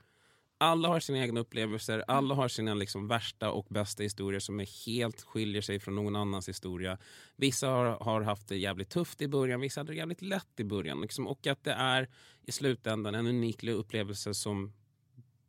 Alla 0.61 0.89
har 0.89 1.01
sina 1.01 1.19
egna 1.19 1.41
upplevelser, 1.41 2.05
alla 2.09 2.35
har 2.35 2.49
sina 2.49 2.75
liksom 2.75 3.09
värsta 3.09 3.51
och 3.51 3.67
bästa 3.71 4.03
historier 4.03 4.41
som 4.41 4.61
är 4.61 4.87
helt 4.87 5.23
skiljer 5.23 5.63
sig 5.63 5.81
från 5.81 5.95
någon 5.95 6.17
annans 6.17 6.49
historia. 6.49 6.99
Vissa 7.37 7.69
har, 7.69 7.85
har 7.85 8.21
haft 8.21 8.49
det 8.49 8.57
jävligt 8.57 8.91
tufft 8.91 9.23
i 9.23 9.29
början, 9.29 9.61
vissa 9.61 9.81
hade 9.81 9.93
det 9.93 9.97
jävligt 9.97 10.23
lätt 10.23 10.61
i 10.61 10.65
början. 10.65 11.01
Liksom, 11.01 11.27
och 11.29 11.47
att 11.47 11.65
det 11.65 11.73
är 11.73 12.09
i 12.43 12.53
slutändan 12.53 13.15
en 13.15 13.27
unik 13.27 13.65
upplevelse 13.65 14.35
som 14.35 14.73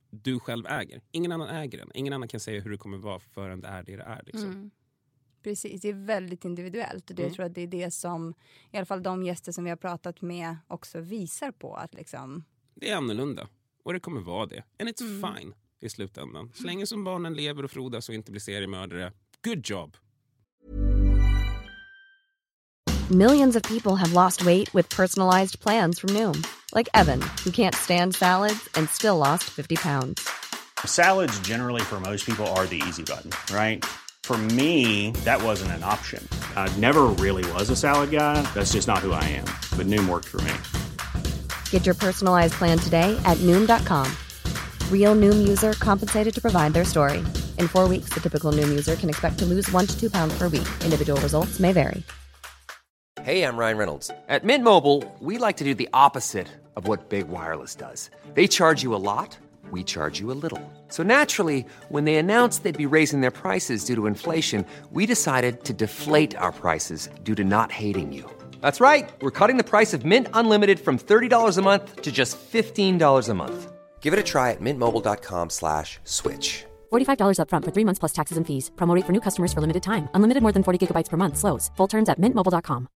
du 0.09 0.39
själv 0.39 0.67
äger. 0.67 1.01
Ingen 1.11 1.31
annan 1.31 1.49
äger 1.49 1.77
den. 1.77 1.91
Ingen 1.93 2.13
annan 2.13 2.27
kan 2.27 2.39
säga 2.39 2.61
hur 2.61 2.71
det 2.71 2.77
kommer 2.77 2.97
vara 2.97 3.19
förrän 3.19 3.61
det 3.61 3.67
är 3.67 3.83
det 3.83 3.95
det 3.95 4.03
är. 4.03 4.23
Liksom. 4.25 4.49
Mm. 4.49 4.71
Precis, 5.43 5.81
det 5.81 5.89
är 5.89 6.05
väldigt 6.05 6.45
individuellt. 6.45 7.09
Och 7.09 7.15
det, 7.15 7.21
Mm. 7.21 7.29
Jag 7.29 7.35
tror 7.35 7.45
att 7.45 7.55
det 7.55 7.61
är 7.61 7.67
det 7.67 7.91
som, 7.91 8.33
i 8.71 8.77
alla 8.77 8.85
fall 8.85 9.03
de 9.03 9.23
gäster 9.23 9.51
som 9.51 9.63
vi 9.63 9.69
har 9.69 9.77
pratat 9.77 10.21
med 10.21 10.57
också 10.67 10.99
visar 10.99 11.51
på 11.51 11.75
att 11.75 11.93
liksom, 11.93 12.43
Det 12.73 12.89
är 12.89 12.95
annorlunda. 12.95 13.47
Och 13.89 13.93
det 13.93 13.99
kommer 13.99 14.21
vara 14.21 14.45
det. 14.45 14.63
And 14.79 14.89
it's 14.89 15.01
mm. 15.01 15.35
fine 15.35 15.53
i 15.81 15.89
slutändan. 15.89 16.51
Så 16.53 16.63
länge 16.63 16.87
som 16.87 17.03
barnen 17.03 17.33
lever 17.33 17.63
och 17.63 17.71
frodas 17.71 18.09
och 18.09 18.15
inte 18.15 18.31
blir 18.31 18.41
seriemördare, 18.41 19.11
good 19.43 19.69
job! 19.69 19.97
Millions 23.11 23.55
of 23.55 23.63
people 23.63 23.91
have 23.95 24.13
lost 24.13 24.41
weight 24.45 24.75
with 24.75 24.95
personalized 24.95 25.59
plans 25.59 25.99
from 25.99 26.09
Noom, 26.09 26.43
like 26.75 26.89
Evan, 26.93 27.21
who 27.45 27.51
can't 27.51 27.75
stand 27.75 28.15
salads 28.15 28.69
and 28.75 28.89
still 28.89 29.17
lost 29.17 29.43
50 29.43 29.75
pounds. 29.75 30.29
Salads, 30.85 31.39
generally, 31.47 31.81
for 31.81 31.99
most 31.99 32.25
people, 32.25 32.45
are 32.47 32.67
the 32.67 32.81
easy 32.87 33.03
button, 33.03 33.31
right? 33.51 33.85
For 34.23 34.37
me, 34.37 35.11
that 35.25 35.43
wasn't 35.43 35.71
an 35.71 35.83
option. 35.83 36.27
I 36.55 36.69
never 36.77 37.05
really 37.23 37.51
was 37.53 37.69
a 37.71 37.75
salad 37.75 38.11
guy. 38.11 38.43
That's 38.53 38.73
just 38.73 38.87
not 38.87 38.99
who 38.99 39.13
I 39.13 39.23
am. 39.23 39.45
But 39.77 39.87
Noom 39.87 40.07
worked 40.07 40.27
for 40.27 40.41
me. 40.41 40.53
Get 41.71 41.87
your 41.87 41.95
personalized 41.95 42.53
plan 42.53 42.77
today 42.77 43.19
at 43.25 43.37
Noom.com. 43.39 44.07
Real 44.91 45.15
Noom 45.15 45.47
user 45.47 45.73
compensated 45.73 46.33
to 46.35 46.41
provide 46.41 46.73
their 46.73 46.85
story. 46.85 47.23
In 47.57 47.67
four 47.67 47.87
weeks, 47.87 48.09
the 48.09 48.19
typical 48.19 48.51
Noom 48.51 48.69
user 48.69 48.95
can 48.95 49.09
expect 49.09 49.39
to 49.39 49.45
lose 49.45 49.71
one 49.71 49.87
to 49.87 49.99
two 49.99 50.11
pounds 50.11 50.37
per 50.37 50.47
week. 50.47 50.67
Individual 50.83 51.19
results 51.21 51.59
may 51.59 51.71
vary. 51.71 52.03
Hey, 53.23 53.43
I'm 53.43 53.57
Ryan 53.57 53.77
Reynolds. 53.77 54.11
At 54.29 54.45
Mint 54.45 54.63
Mobile, 54.63 55.03
we 55.19 55.37
like 55.37 55.57
to 55.57 55.65
do 55.65 55.75
the 55.75 55.89
opposite 55.93 56.47
of 56.77 56.87
what 56.87 57.09
Big 57.09 57.27
Wireless 57.27 57.75
does. 57.75 58.09
They 58.33 58.47
charge 58.47 58.81
you 58.81 58.95
a 58.95 59.03
lot, 59.11 59.37
we 59.71 59.83
charge 59.83 60.19
you 60.19 60.31
a 60.31 60.39
little. 60.41 60.61
So 60.87 61.03
naturally, 61.03 61.65
when 61.89 62.05
they 62.05 62.15
announced 62.15 62.63
they'd 62.63 62.77
be 62.77 62.85
raising 62.85 63.19
their 63.19 63.29
prices 63.29 63.83
due 63.83 63.95
to 63.95 64.07
inflation, 64.07 64.65
we 64.91 65.05
decided 65.05 65.65
to 65.65 65.73
deflate 65.73 66.33
our 66.37 66.53
prices 66.53 67.09
due 67.23 67.35
to 67.35 67.43
not 67.43 67.71
hating 67.71 68.13
you. 68.13 68.38
That's 68.61 68.81
right. 68.81 69.09
We're 69.21 69.37
cutting 69.39 69.57
the 69.57 69.63
price 69.63 69.93
of 69.93 70.05
Mint 70.05 70.27
Unlimited 70.33 70.79
from 70.79 70.97
$30 70.97 71.57
a 71.57 71.61
month 71.61 72.01
to 72.01 72.11
just 72.11 72.37
$15 72.51 73.29
a 73.29 73.33
month. 73.33 73.71
Give 74.01 74.13
it 74.13 74.19
a 74.19 74.23
try 74.23 74.51
at 74.51 74.61
mintmobile.com 74.61 75.49
slash 75.51 75.99
switch. 76.03 76.65
$45 76.91 77.37
upfront 77.41 77.65
for 77.65 77.71
three 77.71 77.85
months 77.85 77.99
plus 77.99 78.13
taxes 78.13 78.37
and 78.37 78.47
fees. 78.47 78.71
Promo 78.75 78.95
rate 78.95 79.05
for 79.05 79.11
new 79.11 79.21
customers 79.21 79.53
for 79.53 79.61
limited 79.61 79.83
time. 79.83 80.09
Unlimited 80.15 80.41
more 80.41 80.53
than 80.53 80.63
40 80.63 80.79
gigabytes 80.87 81.09
per 81.09 81.17
month. 81.17 81.37
Slows. 81.37 81.69
Full 81.77 81.87
terms 81.87 82.09
at 82.09 82.19
mintmobile.com. 82.19 82.87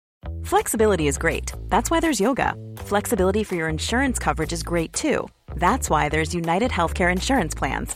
Flexibility 0.43 1.07
is 1.07 1.17
great. 1.17 1.51
That's 1.69 1.91
why 1.91 1.99
there's 1.99 2.19
yoga. 2.19 2.55
Flexibility 2.77 3.43
for 3.43 3.55
your 3.55 3.69
insurance 3.69 4.19
coverage 4.19 4.53
is 4.53 4.63
great 4.63 4.93
too. 4.93 5.27
That's 5.55 5.89
why 5.89 6.09
there's 6.09 6.33
United 6.35 6.71
Healthcare 6.71 7.11
Insurance 7.11 7.55
Plans. 7.55 7.95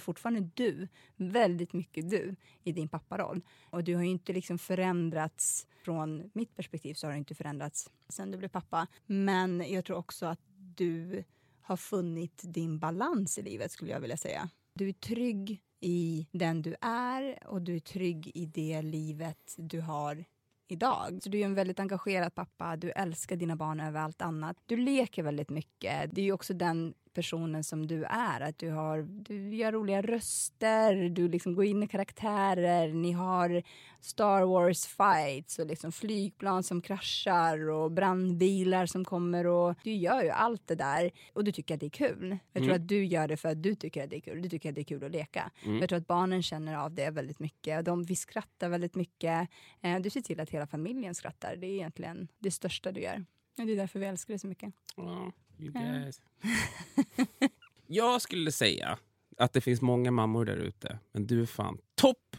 Du 0.00 0.02
är 0.02 0.06
fortfarande 0.06 0.50
du, 0.54 0.88
väldigt 1.16 1.72
mycket 1.72 2.10
du 2.10 2.36
i 2.64 2.72
din 2.72 2.88
papparoll. 2.88 3.42
Och 3.70 3.84
du 3.84 3.94
har 3.94 4.02
ju 4.02 4.08
inte 4.08 4.32
liksom 4.32 4.58
förändrats, 4.58 5.66
från 5.84 6.30
mitt 6.32 6.56
perspektiv 6.56 6.94
så 6.94 7.06
har 7.06 7.12
du 7.12 7.18
inte 7.18 7.34
förändrats 7.34 7.90
sen 8.08 8.30
du 8.30 8.38
blev 8.38 8.48
pappa. 8.48 8.86
Men 9.06 9.64
jag 9.72 9.84
tror 9.84 9.96
också 9.96 10.26
att 10.26 10.40
du 10.76 11.24
har 11.60 11.76
funnit 11.76 12.42
din 12.44 12.78
balans 12.78 13.38
i 13.38 13.42
livet 13.42 13.72
skulle 13.72 13.90
jag 13.90 14.00
vilja 14.00 14.16
säga. 14.16 14.50
Du 14.74 14.88
är 14.88 14.92
trygg 14.92 15.60
i 15.80 16.26
den 16.32 16.62
du 16.62 16.76
är 16.80 17.46
och 17.46 17.62
du 17.62 17.76
är 17.76 17.80
trygg 17.80 18.30
i 18.34 18.46
det 18.46 18.82
livet 18.82 19.54
du 19.56 19.80
har 19.80 20.24
idag. 20.68 21.18
Så 21.22 21.28
du 21.28 21.40
är 21.40 21.44
en 21.44 21.54
väldigt 21.54 21.80
engagerad 21.80 22.34
pappa, 22.34 22.76
du 22.76 22.90
älskar 22.90 23.36
dina 23.36 23.56
barn 23.56 23.80
över 23.80 24.00
allt 24.00 24.22
annat. 24.22 24.56
Du 24.66 24.76
leker 24.76 25.22
väldigt 25.22 25.50
mycket. 25.50 26.14
Det 26.14 26.20
är 26.20 26.24
ju 26.24 26.32
också 26.32 26.54
den 26.54 26.94
personen 27.14 27.64
som 27.64 27.86
du 27.86 28.04
är. 28.04 28.40
Att 28.40 28.58
du, 28.58 28.70
har, 28.70 29.02
du 29.02 29.54
gör 29.54 29.72
roliga 29.72 30.02
röster, 30.02 31.08
du 31.08 31.28
liksom 31.28 31.54
går 31.54 31.64
in 31.64 31.82
i 31.82 31.86
karaktärer, 31.88 32.88
ni 32.92 33.12
har 33.12 33.62
Star 34.00 34.42
Wars 34.46 34.86
fights 34.86 35.58
och 35.58 35.66
liksom 35.66 35.92
flygplan 35.92 36.62
som 36.62 36.82
kraschar 36.82 37.68
och 37.70 37.92
brandbilar 37.92 38.86
som 38.86 39.04
kommer 39.04 39.46
och 39.46 39.74
du 39.84 39.92
gör 39.92 40.22
ju 40.22 40.30
allt 40.30 40.66
det 40.66 40.74
där 40.74 41.10
och 41.32 41.44
du 41.44 41.52
tycker 41.52 41.74
att 41.74 41.80
det 41.80 41.86
är 41.86 41.90
kul. 41.90 42.38
Jag 42.52 42.62
tror 42.62 42.70
Mm. 42.70 42.82
att 42.82 42.88
du 42.88 43.04
gör 43.04 43.28
det 43.28 43.36
för 43.36 43.48
att 43.48 43.62
du 43.62 43.74
tycker 43.74 44.04
att 44.04 44.10
det 44.10 44.16
är 44.16 44.20
kul. 44.20 44.42
Du 44.42 44.48
tycker 44.48 44.68
att 44.68 44.74
det 44.74 44.80
är 44.80 44.84
kul 44.84 45.04
att 45.04 45.10
leka. 45.10 45.50
Mm. 45.64 45.78
Jag 45.78 45.88
tror 45.88 45.98
att 45.98 46.06
barnen 46.06 46.42
känner 46.42 46.76
av 46.76 46.94
det 46.94 47.10
väldigt 47.10 47.38
mycket. 47.38 47.84
De, 47.84 48.04
vi 48.04 48.16
skrattar 48.16 48.68
väldigt 48.68 48.94
mycket. 48.94 49.48
Eh, 49.80 49.98
du 50.00 50.10
ser 50.10 50.20
till 50.20 50.40
att 50.40 50.50
hela 50.50 50.66
familjen 50.66 51.14
skrattar. 51.14 51.56
Det 51.56 51.66
är 51.66 51.70
egentligen 51.74 52.28
det 52.38 52.50
största 52.50 52.92
du 52.92 53.00
gör. 53.00 53.24
Det 53.56 53.62
är 53.72 53.76
därför 53.76 53.98
vi 53.98 54.06
älskar 54.06 54.32
dig 54.34 54.38
så 54.38 54.46
mycket. 54.46 54.74
Ja, 54.96 55.32
you 55.62 55.72
guys. 55.72 56.20
Jag 57.86 58.22
skulle 58.22 58.52
säga 58.52 58.98
att 59.38 59.52
det 59.52 59.60
finns 59.60 59.80
många 59.80 60.10
mammor 60.10 60.44
där 60.44 60.56
ute, 60.56 60.98
men 61.12 61.26
du 61.26 61.42
är 61.42 61.46
fan 61.46 61.78
topp 61.94 62.36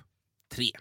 tre. 0.52 0.72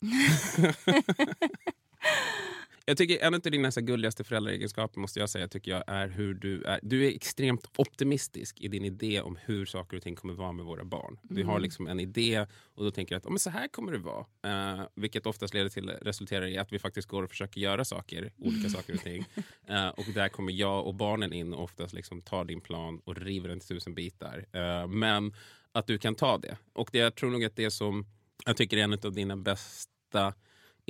jag 2.90 2.96
tycker 2.96 3.24
En 3.24 3.34
av 3.34 3.40
dina 3.40 3.72
så 3.72 3.80
gulligaste 3.80 4.24
föräldraegenskaper 4.24 5.00
måste 5.00 5.20
jag 5.20 5.30
säga 5.30 5.48
tycker 5.48 5.70
jag 5.70 5.84
är 5.86 6.08
hur 6.08 6.34
du 6.34 6.62
är. 6.62 6.80
Du 6.82 7.06
är 7.06 7.14
extremt 7.14 7.70
optimistisk 7.76 8.60
i 8.60 8.68
din 8.68 8.84
idé 8.84 9.20
om 9.20 9.38
hur 9.44 9.66
saker 9.66 9.96
och 9.96 10.02
ting 10.02 10.16
kommer 10.16 10.34
vara 10.34 10.52
med 10.52 10.64
våra 10.64 10.84
barn. 10.84 11.18
Du 11.22 11.44
har 11.44 11.60
liksom 11.60 11.86
en 11.86 12.00
idé 12.00 12.46
och 12.74 12.84
då 12.84 12.90
tänker 12.90 13.16
att 13.16 13.26
oh, 13.26 13.30
men 13.30 13.38
så 13.38 13.50
här 13.50 13.68
kommer 13.68 13.92
det 13.92 13.98
vara. 13.98 14.26
Eh, 14.42 14.82
vilket 14.94 15.26
oftast 15.26 15.54
leder 15.54 15.68
till, 15.68 15.90
resulterar 15.90 16.46
i 16.46 16.58
att 16.58 16.72
vi 16.72 16.78
faktiskt 16.78 17.08
går 17.08 17.22
och 17.22 17.30
försöker 17.30 17.60
göra 17.60 17.84
saker, 17.84 18.32
olika 18.38 18.68
saker 18.76 18.94
och 18.94 19.00
ting. 19.00 19.24
Eh, 19.66 19.88
och 19.88 20.06
där 20.14 20.28
kommer 20.28 20.52
jag 20.52 20.86
och 20.86 20.94
barnen 20.94 21.32
in 21.32 21.54
och 21.54 21.64
oftast 21.64 21.94
liksom 21.94 22.22
tar 22.22 22.44
din 22.44 22.60
plan 22.60 23.00
och 23.04 23.16
river 23.16 23.48
den 23.48 23.60
till 23.60 23.68
tusen 23.68 23.94
bitar. 23.94 24.46
Eh, 24.52 24.86
men 24.88 25.34
att 25.72 25.86
du 25.86 25.98
kan 25.98 26.14
ta 26.14 26.38
det. 26.38 26.56
Och 26.72 26.88
det, 26.92 26.98
jag 26.98 27.14
tror 27.14 27.30
nog 27.30 27.44
att 27.44 27.56
det 27.56 27.70
som 27.70 28.06
jag 28.46 28.56
tycker 28.56 28.76
är 28.76 28.82
en 28.82 28.92
av 28.92 29.12
dina 29.12 29.36
bästa 29.36 30.34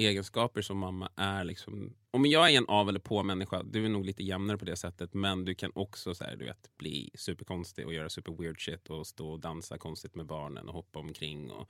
egenskaper 0.01 0.63
som 0.63 0.79
mamma 0.79 1.11
är 1.17 1.45
liksom... 1.45 1.97
Om 2.11 2.27
jag 2.27 2.51
är 2.53 2.57
en 2.57 2.69
av 2.69 2.89
eller 2.89 3.01
på 3.01 3.23
människa, 3.23 3.63
du 3.63 3.85
är 3.85 3.89
nog 3.89 4.05
lite 4.05 4.23
jämnare 4.23 4.59
på 4.59 4.65
det 4.65 4.77
sättet 4.77 5.15
men 5.15 5.45
du 5.45 5.55
kan 5.55 5.73
också 5.75 6.15
så 6.15 6.25
här, 6.25 6.37
du 6.37 6.45
vet, 6.45 6.71
bli 6.77 7.11
superkonstig 7.15 7.87
och 7.87 7.95
göra 7.95 8.09
super 8.09 8.33
weird 8.33 8.65
shit 8.65 8.91
och 8.91 9.07
stå 9.07 9.31
och 9.31 9.41
dansa 9.41 9.79
konstigt 9.79 10.15
med 10.15 10.27
barnen 10.27 10.69
och 10.69 10.75
hoppa 10.75 10.99
omkring 10.99 11.51
och 11.51 11.69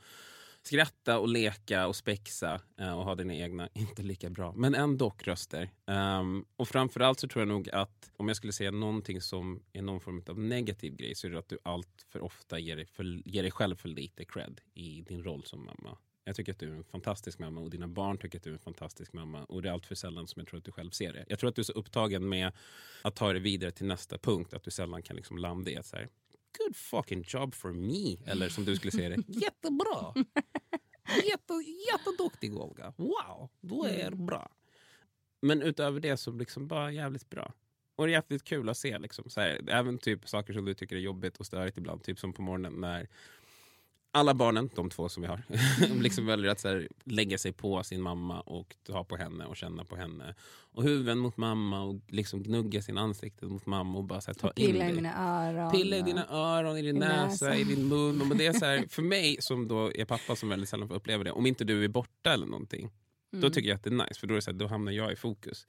skratta 0.63 1.19
och 1.19 1.29
leka 1.29 1.87
och 1.87 1.97
spexa 1.97 2.61
eh, 2.81 2.99
och 2.99 3.05
ha 3.05 3.15
dina 3.15 3.35
egna, 3.35 3.69
inte 3.75 4.03
lika 4.03 4.31
bra, 4.31 4.53
men 4.57 4.75
ändå 4.75 5.15
röster. 5.19 5.71
Um, 5.87 6.45
och 6.57 6.69
framförallt 6.69 7.21
så 7.21 7.29
tror 7.29 7.41
jag 7.41 7.49
nog 7.49 7.71
att 7.71 8.11
om 8.17 8.29
jag 8.29 8.37
skulle 8.37 8.53
säga 8.53 8.71
någonting 8.71 9.21
som 9.21 9.63
är 9.73 9.83
någon 9.83 10.01
form 10.01 10.23
av 10.29 10.39
negativ 10.39 10.97
grej 10.97 11.15
så 11.15 11.27
är 11.27 11.31
det 11.31 11.39
att 11.39 11.49
du 11.49 11.59
allt 11.63 12.07
för 12.09 12.21
ofta 12.21 12.59
ger 12.59 12.77
dig, 12.77 12.87
för, 12.87 13.29
ger 13.29 13.43
dig 13.43 13.53
själv 13.53 13.77
för 13.77 13.89
lite 13.89 14.25
cred 14.25 14.61
i 14.75 15.01
din 15.01 15.25
roll 15.25 15.45
som 15.45 15.65
mamma. 15.65 15.99
Jag 16.31 16.37
tycker 16.37 16.53
att 16.53 16.59
du 16.59 16.69
är 16.69 16.77
en 16.77 16.85
fantastisk 16.85 17.39
mamma 17.39 17.61
och 17.61 17.71
dina 17.71 17.89
barn 17.89 18.19
tycker 18.19 18.39
att 18.39 18.45
du 18.45 18.51
är 18.51 18.55
en 18.55 18.59
fantastisk 18.59 19.13
mamma. 19.13 19.45
Och 19.45 19.63
det 19.63 19.69
är 19.69 19.73
allt 19.73 19.87
för 19.87 19.95
sällan 19.95 20.27
som 20.27 20.41
jag 20.41 20.49
tror 20.49 20.59
att 20.59 20.65
du 20.65 20.73
själv 20.73 20.91
ser 20.91 21.13
det. 21.13 21.25
Jag 21.29 21.39
tror 21.39 21.51
att 21.51 21.57
du 21.57 21.63
är 21.63 21.65
så 21.65 21.73
upptagen 21.73 22.29
med 22.29 22.53
att 23.03 23.17
ta 23.17 23.33
dig 23.33 23.43
vidare 23.43 23.71
till 23.71 23.87
nästa 23.87 24.19
punkt 24.19 24.55
att 24.55 24.63
du 24.63 24.71
sällan 24.71 25.03
kan 25.03 25.17
liksom 25.17 25.39
landa 25.39 25.71
i 25.71 25.77
att 25.77 25.87
så 25.87 25.97
här, 25.97 26.09
good 26.59 26.77
fucking 26.77 27.25
job 27.29 27.55
for 27.55 27.73
me. 27.73 28.17
Eller 28.27 28.49
som 28.49 28.65
du 28.65 28.77
skulle 28.77 28.91
säga 28.91 29.09
det, 29.09 29.17
jättebra. 29.27 30.15
Jätte, 31.25 31.55
jätteduktig 31.93 32.57
Olga. 32.57 32.93
Wow, 32.97 33.49
du 33.61 33.89
är 33.89 34.11
bra. 34.11 34.51
Men 35.43 35.63
utöver 35.63 36.01
det 36.01 36.17
så 36.17 36.33
liksom 36.33 36.69
bara 36.69 36.93
jävligt 36.93 37.31
bra. 37.31 37.53
Och 37.97 38.07
det 38.07 38.13
är 38.13 38.15
jävligt 38.15 38.45
kul 38.45 38.69
att 38.69 38.77
se. 38.77 38.99
Liksom, 38.99 39.31
så 39.31 39.41
här, 39.41 39.61
även 39.69 39.99
typ 39.99 40.29
saker 40.29 40.53
som 40.53 40.65
du 40.65 40.75
tycker 40.75 40.97
är 40.97 41.01
jobbigt 41.01 41.37
och 41.37 41.47
störigt 41.47 41.79
ibland. 41.79 42.03
Typ 42.03 42.19
som 42.19 42.33
på 42.33 42.43
morgonen 42.43 42.73
när 42.81 43.09
alla 44.13 44.35
barnen, 44.35 44.71
de 44.75 44.91
två 44.91 45.09
som 45.09 45.23
vi 45.23 45.29
har, 45.29 45.43
liksom 46.03 46.27
väljer 46.27 46.51
att 46.51 46.65
här, 46.65 46.89
lägga 47.05 47.39
sig 47.39 47.53
på 47.53 47.83
sin 47.83 48.01
mamma 48.03 48.41
och 48.41 48.77
ta 48.87 49.05
på 49.05 49.17
henne 49.17 49.45
och 49.47 49.57
känna 49.57 49.85
på 49.85 49.97
henne. 49.97 50.35
Och 50.73 50.83
huvuden 50.83 51.19
mot 51.19 51.37
mamma 51.37 51.83
och 51.83 52.01
liksom 52.09 52.43
gnugga 52.43 52.83
sin 52.83 52.99
ansikte 52.99 53.47
mot 53.47 53.67
mamma 53.67 53.99
och 53.99 54.05
bara 54.05 54.21
så 54.21 54.31
här, 54.31 54.35
ta 54.35 54.49
in 54.57 54.67
Pilla 54.67 54.85
i 54.85 54.89
det. 54.89 54.95
mina 54.95 55.15
öron. 55.49 55.71
Pilla 55.73 55.97
i 55.97 56.01
och- 56.01 56.05
dina 56.05 56.27
öron, 56.29 56.77
i 56.79 56.83
din 56.83 56.97
i 56.97 56.99
näsa, 56.99 57.25
näsan. 57.47 57.55
i 57.55 57.65
din 57.65 57.89
mun. 57.89 58.31
Och 58.31 58.37
det 58.37 58.47
är 58.47 58.53
så 58.53 58.65
här, 58.65 58.85
för 58.89 59.03
mig 59.03 59.37
som 59.41 59.69
då 59.69 59.93
är 59.95 60.05
pappa 60.05 60.37
som 60.37 60.49
väldigt 60.49 60.69
sällan 60.69 60.89
får 60.89 60.95
uppleva 60.95 61.25
det, 61.25 61.31
om 61.33 61.47
inte 61.47 61.65
du 61.65 61.85
är 61.85 61.89
borta 61.89 62.33
eller 62.33 62.47
någonting, 62.47 62.91
Mm. 63.33 63.41
då 63.43 63.51
tycker 63.51 63.69
jag 63.69 63.77
att 63.77 63.85
det 63.85 63.91
är 63.91 63.95
nice. 64.09 64.21
För 64.21 64.27
då, 64.27 64.35
är 64.35 64.41
så 64.41 64.51
här, 64.51 64.59
då 64.59 64.67
hamnar 64.67 64.93
jag 64.93 65.13
i 65.13 65.17
fokus. 65.17 65.67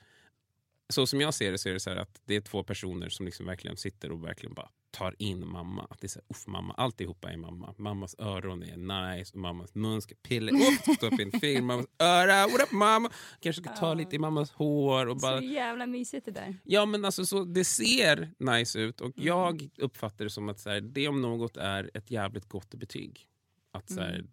Så 0.92 1.08
som 1.08 1.22
jag 1.22 1.34
ser 1.34 1.52
det 1.52 1.58
så 1.58 1.70
är 1.70 1.74
det 1.74 1.80
så 1.80 1.90
här 1.90 1.98
att 1.98 2.22
det 2.26 2.36
är 2.36 2.42
två 2.42 2.64
personer 2.64 3.10
som 3.10 3.26
liksom 3.26 3.46
verkligen 3.46 3.78
sitter 3.78 4.12
och 4.12 4.24
verkligen 4.24 4.54
bara 4.54 4.70
tar 4.92 5.16
in 5.20 5.48
mamma. 5.48 5.88
Att 5.90 6.02
det 6.02 6.06
är 6.08 6.10
så 6.10 6.20
här, 6.20 6.26
uff 6.30 6.48
mamma, 6.48 6.74
alltihopa 6.74 7.32
är 7.32 7.38
mamma. 7.38 7.74
Mammas 7.78 8.16
öron 8.20 8.64
är 8.64 8.78
nice 8.78 9.34
och 9.34 9.40
mammas 9.40 9.76
mun 9.76 10.02
ska 10.02 10.16
pilla. 10.22 10.52
Ska 10.82 10.94
stå 10.94 11.08
upp 11.08 11.20
i 11.20 11.24
en 11.24 11.40
film, 11.40 11.66
mammas 11.66 11.86
öra, 12.00 12.48
what 12.48 12.62
up 12.64 12.72
mamma? 12.72 13.10
Kanske 13.40 13.62
ska 13.62 13.72
ta 13.72 13.94
lite 13.94 14.16
i 14.16 14.20
mammas 14.20 14.52
hår 14.52 15.06
och 15.06 15.18
bara 15.18 15.38
Så 15.38 15.44
jävla 15.44 15.86
mysigt 15.86 16.26
det 16.26 16.32
där. 16.32 16.58
Ja 16.64 16.86
men 16.86 17.06
alltså 17.06 17.26
så, 17.26 17.44
det 17.44 17.64
ser 17.64 18.32
nice 18.38 18.80
ut 18.80 19.02
och 19.02 19.12
jag 19.16 19.70
uppfattar 19.78 20.26
det 20.26 20.32
som 20.32 20.50
att 20.50 20.60
så 20.60 20.70
här, 20.70 20.82
det 20.82 21.08
om 21.08 21.22
något 21.22 21.58
är 21.58 21.92
ett 21.94 22.12
jävligt 22.12 22.50
gott 22.50 22.74
betyg. 22.74 23.28
Att, 23.74 23.90
så 23.90 24.02
här, 24.02 24.26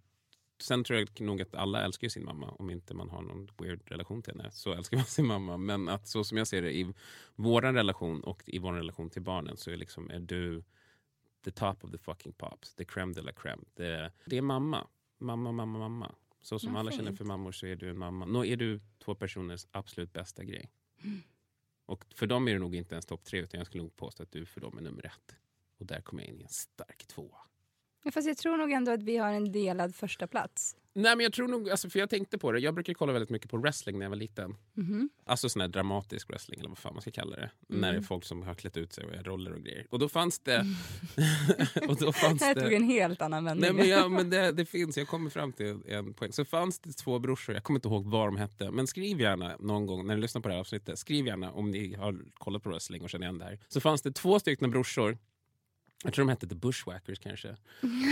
Sen 0.60 0.84
tror 0.84 0.98
jag 0.98 1.20
nog 1.20 1.42
att 1.42 1.54
alla 1.54 1.84
älskar 1.84 2.08
sin 2.08 2.24
mamma 2.24 2.50
om 2.50 2.70
inte 2.70 2.94
man 2.94 3.10
har 3.10 3.22
någon 3.22 3.48
weird 3.58 3.82
relation 3.84 4.22
till 4.22 4.32
henne. 4.32 4.50
Så 4.50 4.72
älskar 4.72 4.96
man 4.96 5.06
sin 5.06 5.26
mamma. 5.26 5.56
Men 5.56 5.88
att 5.88 6.08
så 6.08 6.24
som 6.24 6.38
jag 6.38 6.46
ser 6.46 6.62
det 6.62 6.72
i 6.72 6.94
vår 7.34 7.62
relation 7.62 8.20
och 8.20 8.42
i 8.46 8.58
vår 8.58 8.72
relation 8.72 9.10
till 9.10 9.22
barnen 9.22 9.56
så 9.56 9.70
är, 9.70 9.76
liksom, 9.76 10.10
är 10.10 10.18
du 10.18 10.62
the 11.44 11.50
top 11.50 11.84
of 11.84 11.90
the 11.90 11.98
fucking 11.98 12.32
pops. 12.32 12.74
The 12.74 12.84
crème 12.84 13.14
de 13.14 13.20
la 13.20 13.32
crème. 13.32 13.64
Det, 13.74 14.12
det 14.24 14.36
är 14.36 14.42
mamma. 14.42 14.86
Mamma, 15.18 15.52
mamma, 15.52 15.78
mamma. 15.78 16.14
Så 16.40 16.58
som 16.58 16.72
Ja, 16.72 16.80
alla 16.80 16.90
känner 16.90 17.12
för 17.12 17.24
mammor 17.24 17.52
så 17.52 17.66
är 17.66 17.76
du 17.76 17.90
en 17.90 17.98
mamma. 17.98 18.26
Nå 18.26 18.44
är 18.44 18.56
du 18.56 18.80
två 18.98 19.14
personers 19.14 19.66
absolut 19.70 20.12
bästa 20.12 20.44
grej. 20.44 20.70
Och 21.86 22.04
för 22.14 22.26
dem 22.26 22.48
är 22.48 22.52
det 22.52 22.58
nog 22.58 22.74
inte 22.74 22.94
ens 22.94 23.06
topp 23.06 23.24
tre 23.24 23.40
utan 23.40 23.58
jag 23.58 23.66
skulle 23.66 23.82
nog 23.82 23.96
påstå 23.96 24.22
att 24.22 24.32
du 24.32 24.46
för 24.46 24.60
dem 24.60 24.78
är 24.78 24.82
nummer 24.82 25.06
ett. 25.06 25.36
Och 25.78 25.86
där 25.86 26.00
kommer 26.00 26.22
jag 26.22 26.28
in 26.28 26.40
i 26.40 26.42
en 26.42 26.48
stark 26.48 27.06
tvåa. 27.06 27.38
Ja, 28.02 28.10
Fast 28.10 28.28
jag 28.28 28.36
tror 28.36 28.56
nog 28.56 28.72
ändå 28.72 28.92
att 28.92 29.02
vi 29.02 29.16
har 29.16 29.32
en 29.32 29.52
delad 29.52 29.94
första 29.94 30.26
plats. 30.26 30.76
Nej 30.98 31.16
men 31.16 31.24
jag 31.24 31.32
tror 31.32 31.48
nog, 31.48 31.70
alltså, 31.70 31.90
för 31.90 31.98
jag 31.98 32.10
tänkte 32.10 32.38
på 32.38 32.52
det, 32.52 32.60
jag 32.60 32.74
brukar 32.74 32.94
kolla 32.94 33.12
väldigt 33.12 33.30
mycket 33.30 33.50
på 33.50 33.56
wrestling 33.56 33.98
när 33.98 34.04
jag 34.04 34.10
var 34.10 34.16
liten. 34.16 34.56
Mhm. 34.74 35.08
Alltså 35.24 35.48
sån 35.48 35.60
här 35.60 35.68
dramatisk 35.68 36.28
wrestling 36.28 36.60
eller 36.60 36.68
vad 36.68 36.78
fan 36.78 36.94
man 36.94 37.02
ska 37.02 37.10
kalla 37.10 37.36
det. 37.36 37.50
När 37.66 37.92
det 37.92 37.98
är 37.98 38.02
folk 38.02 38.24
som 38.24 38.42
har 38.42 38.54
klätt 38.54 38.76
ut 38.76 38.92
sig 38.92 39.04
och 39.04 39.14
är 39.14 39.22
roller 39.22 39.52
och 39.52 39.60
grejer. 39.62 39.86
Och 39.90 39.98
då 39.98 40.08
fanns 40.08 40.38
det... 40.38 40.66
och 41.88 41.96
då 41.96 42.12
fanns 42.12 42.38
Det 42.38 42.44
här 42.44 42.54
tog 42.54 42.72
en 42.72 42.84
helt 42.84 43.22
annan 43.22 43.44
vändning. 43.44 43.76
Nej, 43.76 43.76
men, 43.76 43.88
ja, 43.88 44.08
men 44.18 44.30
det, 44.30 44.52
det 44.52 44.64
finns, 44.64 44.96
jag 44.96 45.08
kommer 45.08 45.30
fram 45.30 45.52
till 45.52 45.78
en 45.86 46.14
poäng. 46.14 46.32
Så 46.32 46.44
fanns 46.44 46.78
det 46.78 46.92
två 46.92 47.18
brorsor, 47.18 47.54
jag 47.54 47.64
kommer 47.64 47.78
inte 47.78 47.88
ihåg 47.88 48.06
vad 48.06 48.26
de 48.26 48.36
hette, 48.36 48.70
men 48.70 48.86
skriv 48.86 49.20
gärna 49.20 49.56
någon 49.58 49.86
gång 49.86 50.06
när 50.06 50.14
ni 50.14 50.20
lyssnar 50.20 50.42
på 50.42 50.48
det 50.48 50.54
här 50.54 50.60
avsnittet, 50.60 50.98
skriv 50.98 51.26
gärna 51.26 51.52
om 51.52 51.70
ni 51.70 51.94
har 51.94 52.18
kollat 52.34 52.62
på 52.62 52.68
wrestling 52.68 53.02
och 53.02 53.10
känner 53.10 53.26
igen 53.26 53.38
det 53.38 53.44
här. 53.44 53.58
Så 53.68 53.80
fanns 53.80 54.02
det 54.02 54.12
två 54.12 54.40
stycken 54.40 54.70
brorsor 54.70 55.18
jag 56.04 56.12
tror 56.14 56.24
de 56.24 56.30
hette 56.30 56.48
The 56.48 56.54
Bushwhackers 56.54 57.18
kanske. 57.18 57.56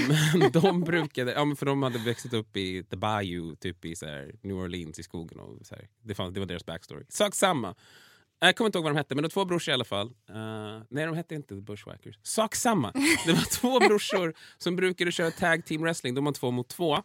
Men 0.09 0.53
de 0.53 0.81
brukade, 0.81 1.33
ja, 1.33 1.45
men 1.45 1.57
för 1.57 1.67
de 1.67 1.83
hade 1.83 1.99
växt 1.99 2.33
upp 2.35 2.57
i 2.57 2.85
The 2.85 2.97
Bayou, 2.97 3.57
typ 3.57 3.85
i 3.85 3.97
så 3.97 4.07
här, 4.07 4.35
New 4.43 4.57
Orleans 4.57 4.99
i 4.99 5.03
skogen. 5.03 5.41
Och 5.41 5.67
så 5.67 5.75
här. 5.75 5.89
Det, 6.03 6.15
fanns, 6.15 6.35
det 6.35 6.41
var 6.41 6.47
deras 6.47 6.67
backstory. 6.67 7.05
Sak 7.09 7.35
samma. 7.35 7.75
Jag 8.39 8.57
kommer 8.57 8.69
inte 8.69 8.79
ihåg 8.79 8.85
vad 8.85 8.93
de 8.93 8.97
hette, 8.97 9.15
men 9.15 9.23
det 9.23 9.27
var 9.27 9.31
två 9.31 9.45
brorsor 9.45 9.73
i 9.73 9.75
alla 9.75 9.85
fall. 9.85 10.07
Uh, 10.07 10.83
nej, 10.89 11.07
de 11.07 11.15
hette 11.15 11.35
inte 11.35 11.55
The 11.55 11.61
Bushwhackers. 11.61 12.19
Sak 12.23 12.55
samma. 12.55 12.93
Det 13.27 13.33
var 13.33 13.61
två 13.61 13.81
brorsor 13.81 14.35
som 14.59 14.77
brukade 14.77 15.13
köra 15.13 15.31
tag 15.31 15.67
team 15.67 15.83
wrestling. 15.83 16.15
De 16.15 16.25
var 16.25 16.33
två 16.33 16.51
mot 16.51 16.69
två. 16.69 17.03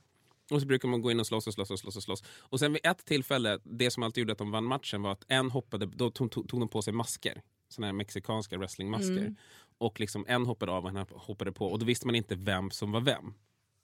Och 0.51 0.61
så 0.61 0.67
brukar 0.67 0.87
man 0.87 1.01
gå 1.01 1.11
in 1.11 1.19
och 1.19 1.27
slåss 1.27 1.47
och 1.47 1.53
slåss 1.53 1.71
och 1.71 1.79
slåss. 1.79 1.95
Och, 1.95 2.03
slåss. 2.03 2.23
och 2.39 2.59
sen 2.59 2.73
vid 2.73 2.85
ett 2.85 3.05
tillfälle, 3.05 3.59
det 3.63 3.91
som 3.91 4.03
alltid 4.03 4.21
gjorde 4.21 4.31
att 4.31 4.37
de 4.37 4.51
vann 4.51 4.63
matchen 4.63 5.01
var 5.01 5.11
att 5.11 5.25
en 5.27 5.51
hoppade, 5.51 5.85
då 5.85 6.09
tog, 6.11 6.31
tog, 6.31 6.49
tog 6.49 6.59
de 6.59 6.69
på 6.69 6.81
sig 6.81 6.93
masker. 6.93 7.41
Såna 7.69 7.87
här 7.87 7.93
mexikanska 7.93 8.57
wrestlingmasker. 8.57 9.17
Mm 9.17 9.35
och 9.81 9.99
liksom 9.99 10.25
en 10.27 10.45
hoppade 10.45 10.71
av 10.71 10.83
och 10.83 10.89
en 10.89 11.05
hoppade 11.11 11.51
på 11.51 11.65
och 11.67 11.79
då 11.79 11.85
visste 11.85 12.07
man 12.07 12.15
inte 12.15 12.35
vem 12.35 12.71
som 12.71 12.91
var 12.91 13.01
vem. 13.01 13.33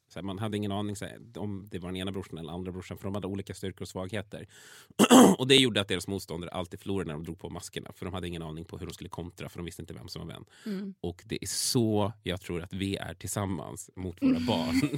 Så 0.10 0.20
här, 0.20 0.24
man 0.24 0.40
hade 0.40 0.58
ingen 0.58 0.72
aning 0.72 0.96
här, 1.02 1.20
om 1.38 1.68
det 1.72 1.80
var 1.80 1.90
den 1.90 1.96
ena 1.96 2.12
brorsan 2.12 2.38
eller 2.38 2.54
andra 2.54 2.72
brorsan 2.72 2.98
för 2.98 3.04
de 3.04 3.16
hade 3.16 3.28
olika 3.28 3.54
styrkor 3.54 3.82
och 3.82 3.88
svagheter. 3.88 4.48
och 5.38 5.48
det 5.48 5.56
gjorde 5.56 5.82
att 5.82 5.88
deras 5.88 6.08
motståndare 6.08 6.52
alltid 6.52 6.80
förlorade 6.80 7.08
när 7.08 7.14
de 7.14 7.24
drog 7.24 7.40
på 7.40 7.50
maskerna 7.50 7.92
för 7.94 8.06
de 8.06 8.14
hade 8.14 8.28
ingen 8.28 8.42
aning 8.42 8.66
på 8.66 8.78
hur 8.78 8.86
de 8.86 8.94
skulle 8.94 9.10
kontra 9.10 9.50
för 9.50 9.60
de 9.60 9.66
visste 9.66 9.82
inte 9.82 9.94
vem 9.94 10.08
som 10.08 10.28
var 10.28 10.34
vem. 10.34 10.46
Mm. 10.66 10.94
Och 11.02 11.24
det 11.26 11.44
är 11.44 11.48
så 11.48 12.14
jag 12.24 12.42
tror 12.42 12.62
att 12.62 12.74
vi 12.74 12.96
är 12.96 13.14
tillsammans 13.14 13.90
mot 13.96 14.24
våra 14.24 14.40
barn. 14.48 14.98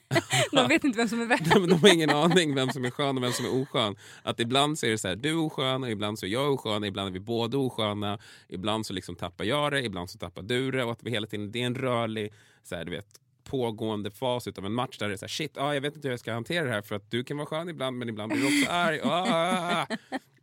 De 0.52 0.68
vet 0.68 0.84
inte 0.84 0.96
vem 0.98 1.08
som 1.08 1.20
är 1.20 1.26
vem. 1.26 1.38
de, 1.44 1.66
de 1.68 1.80
har 1.82 1.94
ingen 1.94 2.10
aning 2.10 2.54
vem 2.54 2.68
som 2.70 2.84
är 2.84 2.90
skön 2.90 3.16
och 3.16 3.22
vem 3.22 3.32
som 3.32 3.44
är 3.44 3.62
oskön. 3.62 3.96
Att 4.22 4.40
ibland 4.40 4.78
så 4.78 4.86
är 4.86 4.90
det 4.90 4.98
så 4.98 5.08
här, 5.08 5.16
du 5.16 5.28
är 5.30 5.38
oskön 5.38 5.82
och 5.84 5.90
ibland 5.90 6.18
så 6.18 6.26
är 6.26 6.30
jag 6.30 6.52
oskön, 6.52 6.84
ibland 6.84 7.08
är 7.08 7.12
vi 7.12 7.20
båda 7.20 7.58
osköna. 7.58 8.18
Ibland 8.48 8.86
så 8.86 8.92
liksom 8.92 9.16
tappar 9.16 9.44
jag 9.44 9.72
det, 9.72 9.82
ibland 9.84 10.10
så 10.10 10.18
tappar 10.18 10.42
du 10.42 10.70
det. 10.70 10.84
Och 10.84 10.92
att 10.92 11.02
vi 11.02 11.10
hela 11.10 11.26
tiden, 11.26 11.52
det 11.52 11.62
är 11.62 11.66
en 11.66 11.74
rörlig, 11.74 12.32
så 12.62 12.76
här, 12.76 12.84
du 12.84 12.90
vet, 12.90 13.06
pågående 13.44 14.10
fas 14.10 14.48
av 14.48 14.66
en 14.66 14.72
match 14.72 14.98
där 14.98 15.08
det 15.08 15.14
är 15.14 15.16
så 15.16 15.24
här, 15.24 15.28
shit, 15.28 15.58
ah, 15.58 15.74
jag 15.74 15.80
vet 15.80 15.96
inte 15.96 16.08
hur 16.08 16.12
jag 16.12 16.20
ska 16.20 16.32
hantera 16.32 16.64
det 16.64 16.70
här 16.70 16.82
för 16.82 16.96
att 16.96 17.10
du 17.10 17.24
kan 17.24 17.36
vara 17.36 17.46
skön 17.46 17.68
ibland 17.68 17.98
men 17.98 18.08
ibland 18.08 18.32
blir 18.32 18.42
du 18.42 18.46
också 18.60 18.72
arg. 18.72 19.00
Ah. 19.04 19.86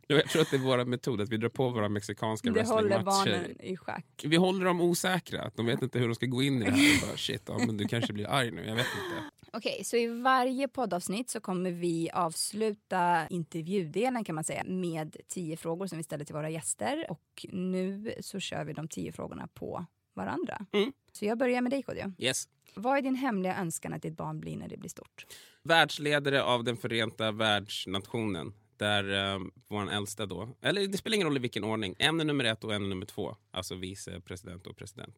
Jag 0.06 0.28
tror 0.28 0.42
att 0.42 0.50
det 0.50 0.56
är 0.56 0.60
vår 0.60 0.84
metod, 0.84 1.20
att 1.20 1.28
vi 1.28 1.36
drar 1.36 1.48
på 1.48 1.68
våra 1.68 1.88
mexikanska 1.88 2.48
Det 2.50 2.54
wrestlingmatcher. 2.54 3.04
barnen 3.04 3.60
i 3.60 3.76
schack. 3.76 4.04
Vi 4.24 4.36
håller 4.36 4.64
dem 4.64 4.80
osäkra, 4.80 5.50
de 5.56 5.66
vet 5.66 5.82
inte 5.82 5.98
hur 5.98 6.06
de 6.08 6.14
ska 6.14 6.26
gå 6.26 6.42
in 6.42 6.62
i 6.62 6.64
det 6.64 6.70
här. 6.70 7.02
Och 7.02 7.08
bara, 7.08 7.16
shit, 7.16 7.42
ja, 7.46 7.58
men 7.58 7.76
du 7.76 7.88
kanske 7.88 8.12
blir 8.12 8.28
arg 8.28 8.50
nu, 8.50 8.64
jag 8.66 8.76
vet 8.76 8.86
inte. 8.86 9.30
Okej, 9.52 9.84
så 9.84 9.96
i 9.96 10.06
varje 10.06 10.68
poddavsnitt 10.68 11.30
så 11.30 11.40
kommer 11.40 11.70
vi 11.70 12.10
avsluta 12.10 13.26
intervjudelen 13.30 14.24
kan 14.24 14.34
man 14.34 14.44
säga 14.44 14.64
med 14.64 15.16
tio 15.28 15.56
frågor 15.56 15.86
som 15.86 15.98
vi 15.98 16.04
ställer 16.04 16.24
till 16.24 16.34
våra 16.34 16.50
gäster. 16.50 17.06
Och 17.10 17.46
nu 17.52 18.14
så 18.20 18.40
kör 18.40 18.64
vi 18.64 18.72
de 18.72 18.88
tio 18.88 19.12
frågorna 19.12 19.48
på 19.54 19.86
varandra. 20.14 20.66
Mm. 20.72 20.92
Så 21.12 21.24
jag 21.24 21.38
börjar 21.38 21.60
med 21.60 21.72
dig 21.72 21.82
Kodjo. 21.82 22.12
Yes. 22.18 22.48
Vad 22.74 22.98
är 22.98 23.02
din 23.02 23.14
hemliga 23.14 23.56
önskan 23.56 23.92
att 23.92 24.02
ditt 24.02 24.16
barn 24.16 24.40
blir 24.40 24.56
när 24.56 24.68
det 24.68 24.76
blir 24.76 24.90
stort? 24.90 25.26
världsledare 25.62 26.42
av 26.42 26.64
den 26.64 26.76
förenta 26.76 27.32
världsnationen. 27.32 28.52
Där 28.76 29.34
eh, 29.34 29.40
vår 29.68 29.90
äldsta 29.90 30.26
då, 30.26 30.56
eller 30.60 30.86
det 30.86 30.98
spelar 30.98 31.14
ingen 31.14 31.26
roll 31.26 31.36
i 31.36 31.40
vilken 31.40 31.64
ordning, 31.64 31.94
en 31.98 32.20
är 32.20 32.24
nummer 32.24 32.44
ett 32.44 32.64
och 32.64 32.74
en 32.74 32.84
är 32.84 32.88
nummer 32.88 33.06
två. 33.06 33.36
Alltså 33.50 33.74
vicepresident 33.74 34.66
och 34.66 34.76
president. 34.76 35.16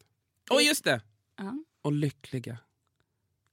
Och 0.50 0.62
just 0.62 0.84
det! 0.84 1.00
Ja. 1.36 1.64
Och 1.82 1.92
lyckliga. 1.92 2.58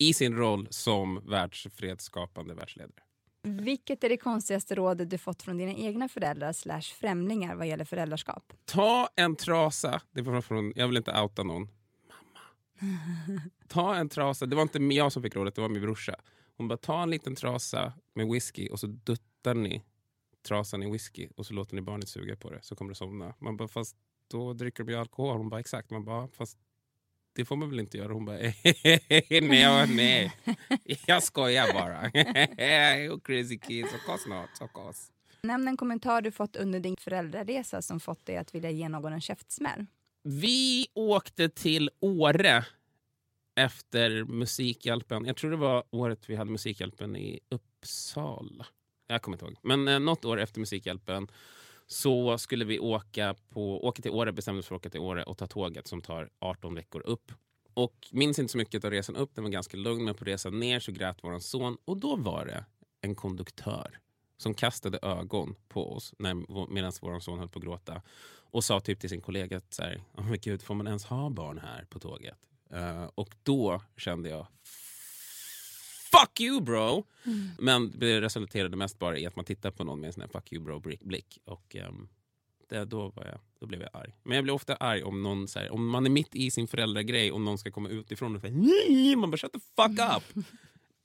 I 0.02 0.14
sin 0.14 0.36
roll 0.36 0.68
som 0.70 1.22
världsfredsskapande 1.26 2.54
världsledare. 2.54 3.04
Vilket 3.44 4.04
är 4.04 4.10
det 4.10 4.18
konstigaste 4.18 4.76
rådet 4.76 5.10
du 5.10 5.18
fått 5.18 5.44
från 5.44 5.58
dina 5.58 5.74
egna 5.74 6.10
föräldrar 6.10 6.54
slash 6.54 6.82
främlingar 6.82 7.56
vad 7.56 7.68
gäller 7.68 7.86
föräldraskap? 7.86 8.54
Ta 8.66 9.10
en 9.16 9.36
trasa, 9.36 10.02
det 10.12 10.22
var 10.22 10.42
från, 10.42 10.74
jag 10.76 10.88
vill 10.88 10.98
inte 10.98 11.22
outa 11.22 11.44
någon. 11.44 11.62
Mamma. 11.62 13.42
Ta 13.68 13.96
en 13.96 14.10
trasa, 14.10 14.46
det 14.46 14.56
var 14.56 14.64
inte 14.64 14.80
jag 14.80 15.12
som 15.12 15.24
fick 15.24 15.36
rådet, 15.36 15.56
det 15.56 15.62
var 15.62 15.70
min 15.70 15.82
brorsa. 15.82 16.16
Hon 16.58 16.68
bara, 16.68 16.78
ta 16.78 17.04
en 17.04 17.10
liten 17.10 17.36
trasa 17.36 17.94
med 18.14 18.28
whisky 18.28 18.70
och 18.70 18.80
så 18.80 18.88
duttar 18.88 19.54
ni 19.54 19.84
trasan 20.48 20.84
i 20.84 20.92
whisky 20.92 21.28
och 21.36 21.46
så 21.46 21.54
låter 21.54 21.76
ni 21.76 21.82
barnet 21.82 22.10
suga 22.10 22.36
på 22.36 22.50
det 22.50 22.60
så 22.62 22.76
kommer 22.76 22.90
det 22.92 22.96
somna. 22.96 23.34
Man 23.40 23.58
bara, 23.58 23.68
fast 23.68 23.96
då 24.32 24.54
dricker 24.54 24.84
de 24.84 24.92
ju 24.92 25.00
alkohol. 25.00 25.38
Hon 25.38 25.50
bara, 25.50 25.60
exakt. 25.60 25.90
Man 25.90 26.06
bara, 26.06 26.28
fast 26.28 26.58
det 27.40 27.46
får 27.46 27.56
man 27.56 27.70
väl 27.70 27.80
inte 27.80 27.98
göra? 27.98 28.14
Hon 28.14 28.26
bara, 28.26 28.38
nej, 29.30 29.88
nej. 29.88 30.34
Jag 31.06 31.24
skojar 31.24 31.74
bara. 31.74 32.12
you 33.06 33.20
crazy 33.20 33.58
kids, 33.60 33.94
of 33.94 34.06
course 34.06 34.30
not, 34.30 34.50
of 34.62 34.72
course. 34.74 35.12
Nämn 35.44 35.68
en 35.68 35.78
kommentar 35.78 36.22
du 36.22 36.32
fått 36.32 36.56
under 36.56 36.80
din 36.80 36.96
föräldraresa 37.00 37.82
som 37.82 38.00
fått 38.00 38.26
dig 38.26 38.38
att 38.38 38.56
vilja 38.56 38.70
ge 38.70 38.90
någon 38.90 39.14
en 39.14 39.22
käftsmäll. 39.22 39.86
Vi 40.24 40.88
åkte 40.94 41.50
till 41.50 41.90
Åre 42.00 42.66
efter 43.56 44.24
Musikhjälpen. 44.24 45.26
Jag 45.26 45.36
tror 45.38 45.52
det 45.52 45.58
var 45.58 45.84
året 45.92 46.30
vi 46.30 46.36
hade 46.36 46.52
Musikhjälpen 46.52 47.16
i 47.16 47.40
Uppsala. 47.50 48.66
Jag 49.08 49.22
kommer 49.22 49.36
inte 49.36 49.46
ihåg. 49.46 49.56
Men 49.62 49.88
eh, 49.88 50.00
något 50.00 50.26
år 50.26 50.40
efter 50.40 50.60
Musikhjälpen 50.60 51.28
så 51.92 52.38
skulle 52.38 52.66
vi 52.66 52.80
åka, 52.80 53.36
på, 53.50 53.88
åka 53.88 54.02
till 54.02 54.12
Åre, 54.12 54.32
bestämde 54.32 54.60
oss 54.60 54.68
för 54.68 54.76
att 54.76 54.82
åka 54.82 54.90
till 54.90 55.00
Åre 55.00 55.24
och 55.24 55.38
ta 55.38 55.48
tåget 55.48 55.88
som 55.88 56.02
tar 56.02 56.30
18 56.40 56.76
veckor 56.76 57.02
upp. 57.06 57.32
Och 57.74 58.08
minns 58.12 58.40
inte 58.40 58.52
så 58.52 58.58
mycket 58.58 58.86
av 58.86 58.92
resan 58.92 59.16
upp, 59.16 59.36
den 59.36 59.44
var 59.44 59.52
ganska 59.52 59.78
lugn, 59.78 60.06
men 60.06 60.16
på 60.16 60.26
resan 60.26 60.60
ner 60.60 60.80
så 60.80 60.92
grät 60.92 61.18
vår 61.22 61.40
son 61.40 61.78
och 61.86 61.98
då 61.98 62.16
var 62.16 62.46
det 62.46 62.66
en 63.02 63.16
konduktör 63.16 64.00
som 64.38 64.54
kastade 64.54 65.00
ögon 65.02 65.56
på 65.68 65.94
oss 65.94 66.14
medan 66.70 66.92
vår 67.02 67.20
son 67.20 67.40
höll 67.40 67.50
på 67.50 67.60
att 67.60 67.66
gråta 67.66 68.02
och 68.52 68.64
sa 68.64 68.80
typ 68.80 69.00
till 69.00 69.10
sin 69.10 69.22
kollega 69.22 69.58
att 69.58 69.74
så 69.74 69.84
här, 69.84 70.04
oh, 70.14 70.30
men 70.30 70.40
gud, 70.40 70.62
får 70.62 70.76
man 70.76 70.88
ens 70.88 71.06
ha 71.06 71.30
barn 71.30 71.58
här 71.58 71.86
på 71.90 72.00
tåget? 72.00 72.38
Uh, 72.74 73.10
och 73.16 73.36
då 73.44 73.82
kände 73.98 74.30
jag 74.30 74.48
Fuck 76.12 76.42
you 76.42 76.62
bro! 76.62 77.06
Mm. 77.26 77.50
Men 77.60 78.00
det 78.00 78.22
resulterade 78.22 78.78
mest 78.78 79.00
bara 79.00 79.18
i 79.18 79.26
att 79.26 79.36
man 79.36 79.46
tittar 79.46 79.72
på 79.72 79.84
någon 79.84 80.00
med 80.00 80.08
en 80.08 80.14
sån 80.14 80.30
fuck 80.30 80.54
you 80.54 80.64
bro-blick. 80.64 81.38
Och 81.46 81.76
um, 81.90 82.10
det, 82.70 82.86
då, 82.86 83.10
var 83.10 83.26
jag, 83.26 83.40
då 83.60 83.66
blev 83.68 83.82
jag 83.82 83.90
arg. 83.94 84.16
Men 84.24 84.36
jag 84.36 84.44
blir 84.44 84.54
ofta 84.54 84.76
arg 84.76 85.04
om 85.04 85.24
någon 85.24 85.48
så 85.48 85.60
här, 85.60 85.72
om 85.72 85.90
man 85.90 86.06
är 86.06 86.10
mitt 86.10 86.36
i 86.36 86.52
sin 86.52 86.68
föräldragrej 86.68 87.32
och 87.32 87.42
någon 87.42 87.58
ska 87.58 87.72
komma 87.72 87.90
utifrån 87.90 88.36
och 88.36 88.42
säga 88.42 88.54
nej, 88.54 89.16
man 89.16 89.32
bara 89.32 89.38
shut 89.38 89.54
the 89.54 89.60
fuck 89.60 90.00
up. 90.18 90.46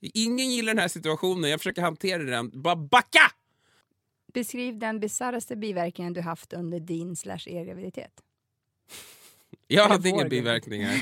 Ingen 0.01 0.49
gillar 0.49 0.73
den 0.73 0.81
här 0.81 0.87
situationen, 0.87 1.49
jag 1.49 1.59
försöker 1.59 1.81
hantera 1.81 2.23
den. 2.23 2.61
Bara 2.61 2.75
backa! 2.75 3.31
Beskriv 4.33 4.79
den 4.79 4.99
bisarraste 4.99 5.55
biverkningen 5.55 6.13
du 6.13 6.21
haft 6.21 6.53
under 6.53 6.79
din 6.79 7.15
slash 7.15 7.39
er 7.45 7.65
graviditet. 7.65 8.21
Jag 9.67 9.87
hade 9.87 10.09
inga 10.09 10.25
biverkningar. 10.25 11.01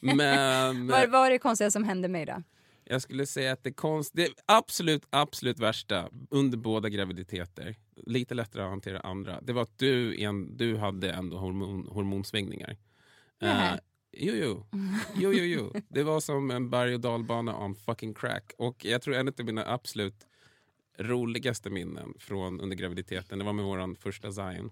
men 0.00 0.86
Vad 0.86 1.10
vad 1.10 1.26
är 1.26 1.30
det 1.30 1.38
konstiga 1.38 1.70
som 1.70 1.84
hände 1.84 2.08
mig 2.08 2.26
då? 2.26 2.42
Jag 2.84 3.02
skulle 3.02 3.26
säga 3.26 3.52
att 3.52 3.64
det, 3.64 3.72
konst, 3.72 4.10
det 4.14 4.28
absolut, 4.46 5.06
absolut 5.10 5.58
värsta 5.58 6.10
under 6.30 6.58
båda 6.58 6.88
graviditeter, 6.88 7.76
lite 8.06 8.34
lättare 8.34 8.62
att 8.62 8.70
hantera 8.70 9.00
andra, 9.00 9.40
det 9.40 9.52
var 9.52 9.62
att 9.62 9.78
du, 9.78 10.22
en, 10.22 10.56
du 10.56 10.76
hade 10.76 11.12
ändå 11.12 11.36
hormon, 11.36 11.88
hormonsvängningar. 11.88 12.76
Nähä. 13.40 13.74
Uh, 13.74 13.80
jo, 14.12 14.34
jo. 14.34 14.66
jo, 15.16 15.32
jo, 15.32 15.44
jo. 15.44 15.72
Det 15.88 16.02
var 16.02 16.20
som 16.20 16.50
en 16.50 16.70
berg 16.70 16.94
och 16.94 17.00
dalbana 17.00 17.58
on 17.58 17.74
fucking 17.74 18.14
crack. 18.14 18.52
Och 18.58 18.84
jag 18.84 19.02
tror 19.02 19.14
en 19.14 19.28
av 19.28 19.44
mina 19.44 19.64
absolut 19.66 20.26
roligaste 20.98 21.70
minnen 21.70 22.14
från 22.18 22.60
under 22.60 22.76
graviditeten, 22.76 23.38
det 23.38 23.44
var 23.44 23.52
med 23.52 23.64
vår 23.64 24.00
första 24.00 24.32
Zion. 24.32 24.70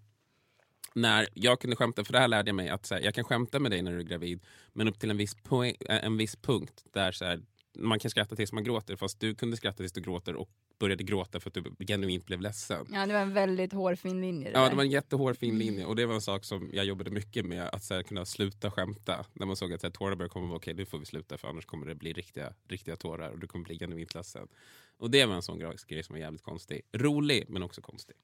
När 0.94 1.28
jag 1.34 1.60
kunde 1.60 1.76
skämta, 1.76 2.04
för 2.04 2.12
det 2.12 2.18
här 2.18 2.28
lärde 2.28 2.48
jag 2.48 2.54
mig 2.54 2.68
att 2.68 2.86
så 2.86 2.94
här, 2.94 3.02
jag 3.02 3.14
kan 3.14 3.24
skämta 3.24 3.58
med 3.58 3.70
dig 3.70 3.82
när 3.82 3.92
du 3.92 3.98
är 3.98 4.02
gravid, 4.02 4.44
men 4.72 4.88
upp 4.88 4.98
till 4.98 5.10
en 5.10 5.16
viss, 5.16 5.34
poäng, 5.34 5.74
äh, 5.88 6.04
en 6.04 6.16
viss 6.16 6.36
punkt 6.36 6.84
där 6.92 7.12
så 7.12 7.24
här, 7.24 7.42
man 7.74 7.98
kan 7.98 8.10
skratta 8.10 8.36
tills 8.36 8.52
man 8.52 8.64
gråter, 8.64 8.96
fast 8.96 9.20
du 9.20 9.34
kunde 9.34 9.56
skratta 9.56 9.76
tills 9.76 9.92
du 9.92 10.00
gråter 10.00 10.34
och 10.34 10.50
började 10.78 11.04
gråta 11.04 11.40
för 11.40 11.50
att 11.50 11.54
du 11.54 11.86
genuint 11.86 12.26
blev 12.26 12.40
ledsen. 12.40 12.86
Ja, 12.92 13.06
det 13.06 13.12
var 13.12 13.20
en 13.20 13.32
väldigt 13.32 13.72
hårfin 13.72 14.20
linje. 14.20 14.50
Ja, 14.54 14.60
där. 14.60 14.70
det 14.70 14.76
var 14.76 14.82
en 14.82 14.90
jättehård 14.90 15.36
fin 15.36 15.58
linje 15.58 15.84
och 15.84 15.96
det 15.96 16.06
var 16.06 16.14
en 16.14 16.20
sak 16.20 16.44
som 16.44 16.70
jag 16.72 16.84
jobbade 16.84 17.10
mycket 17.10 17.46
med, 17.46 17.68
att 17.72 17.84
så 17.84 17.94
här, 17.94 18.02
kunna 18.02 18.24
sluta 18.24 18.70
skämta. 18.70 19.26
När 19.32 19.46
man 19.46 19.56
såg 19.56 19.72
att 19.72 19.80
så 19.80 19.86
här, 19.86 19.92
tårarna 19.92 20.16
började 20.16 20.32
komma, 20.32 20.54
okej 20.54 20.74
nu 20.74 20.86
får 20.86 20.98
vi 20.98 21.04
sluta 21.04 21.38
för 21.38 21.48
annars 21.48 21.66
kommer 21.66 21.86
det 21.86 21.94
bli 21.94 22.12
riktiga, 22.12 22.54
riktiga 22.68 22.96
tårar 22.96 23.30
och 23.30 23.38
du 23.38 23.46
kommer 23.46 23.64
bli 23.64 23.78
genuint 23.78 24.14
ledsen. 24.14 24.48
Och 24.96 25.10
det 25.10 25.26
var 25.26 25.34
en 25.34 25.42
sån 25.42 25.58
grej 25.88 26.02
som 26.02 26.14
var 26.14 26.20
jävligt 26.20 26.42
konstig. 26.42 26.80
Rolig, 26.92 27.44
men 27.48 27.62
också 27.62 27.80
konstig. 27.80 28.16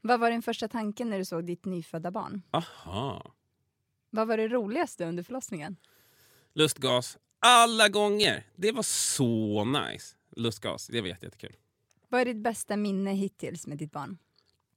Vad 0.00 0.20
var 0.20 0.30
din 0.30 0.42
första 0.42 0.68
tanke 0.68 1.04
när 1.04 1.18
du 1.18 1.24
såg 1.24 1.44
ditt 1.44 1.64
nyfödda 1.64 2.10
barn? 2.10 2.42
Aha. 2.50 3.34
Vad 4.10 4.28
var 4.28 4.36
det 4.36 4.48
roligaste 4.48 5.04
under 5.04 5.22
förlossningen? 5.22 5.76
Lustgas, 6.52 7.18
alla 7.46 7.88
gånger. 7.88 8.46
Det 8.56 8.72
var 8.72 8.82
så 8.82 9.64
nice. 9.64 10.16
Lustgas, 10.36 10.86
det 10.86 11.00
var 11.00 11.08
jätte- 11.08 11.26
jättekul. 11.26 11.56
Vad 12.08 12.20
är 12.20 12.24
ditt 12.24 12.36
bästa 12.42 12.76
minne 12.76 13.12
hittills 13.12 13.66
med 13.66 13.78
ditt 13.78 13.92
barn? 13.92 14.18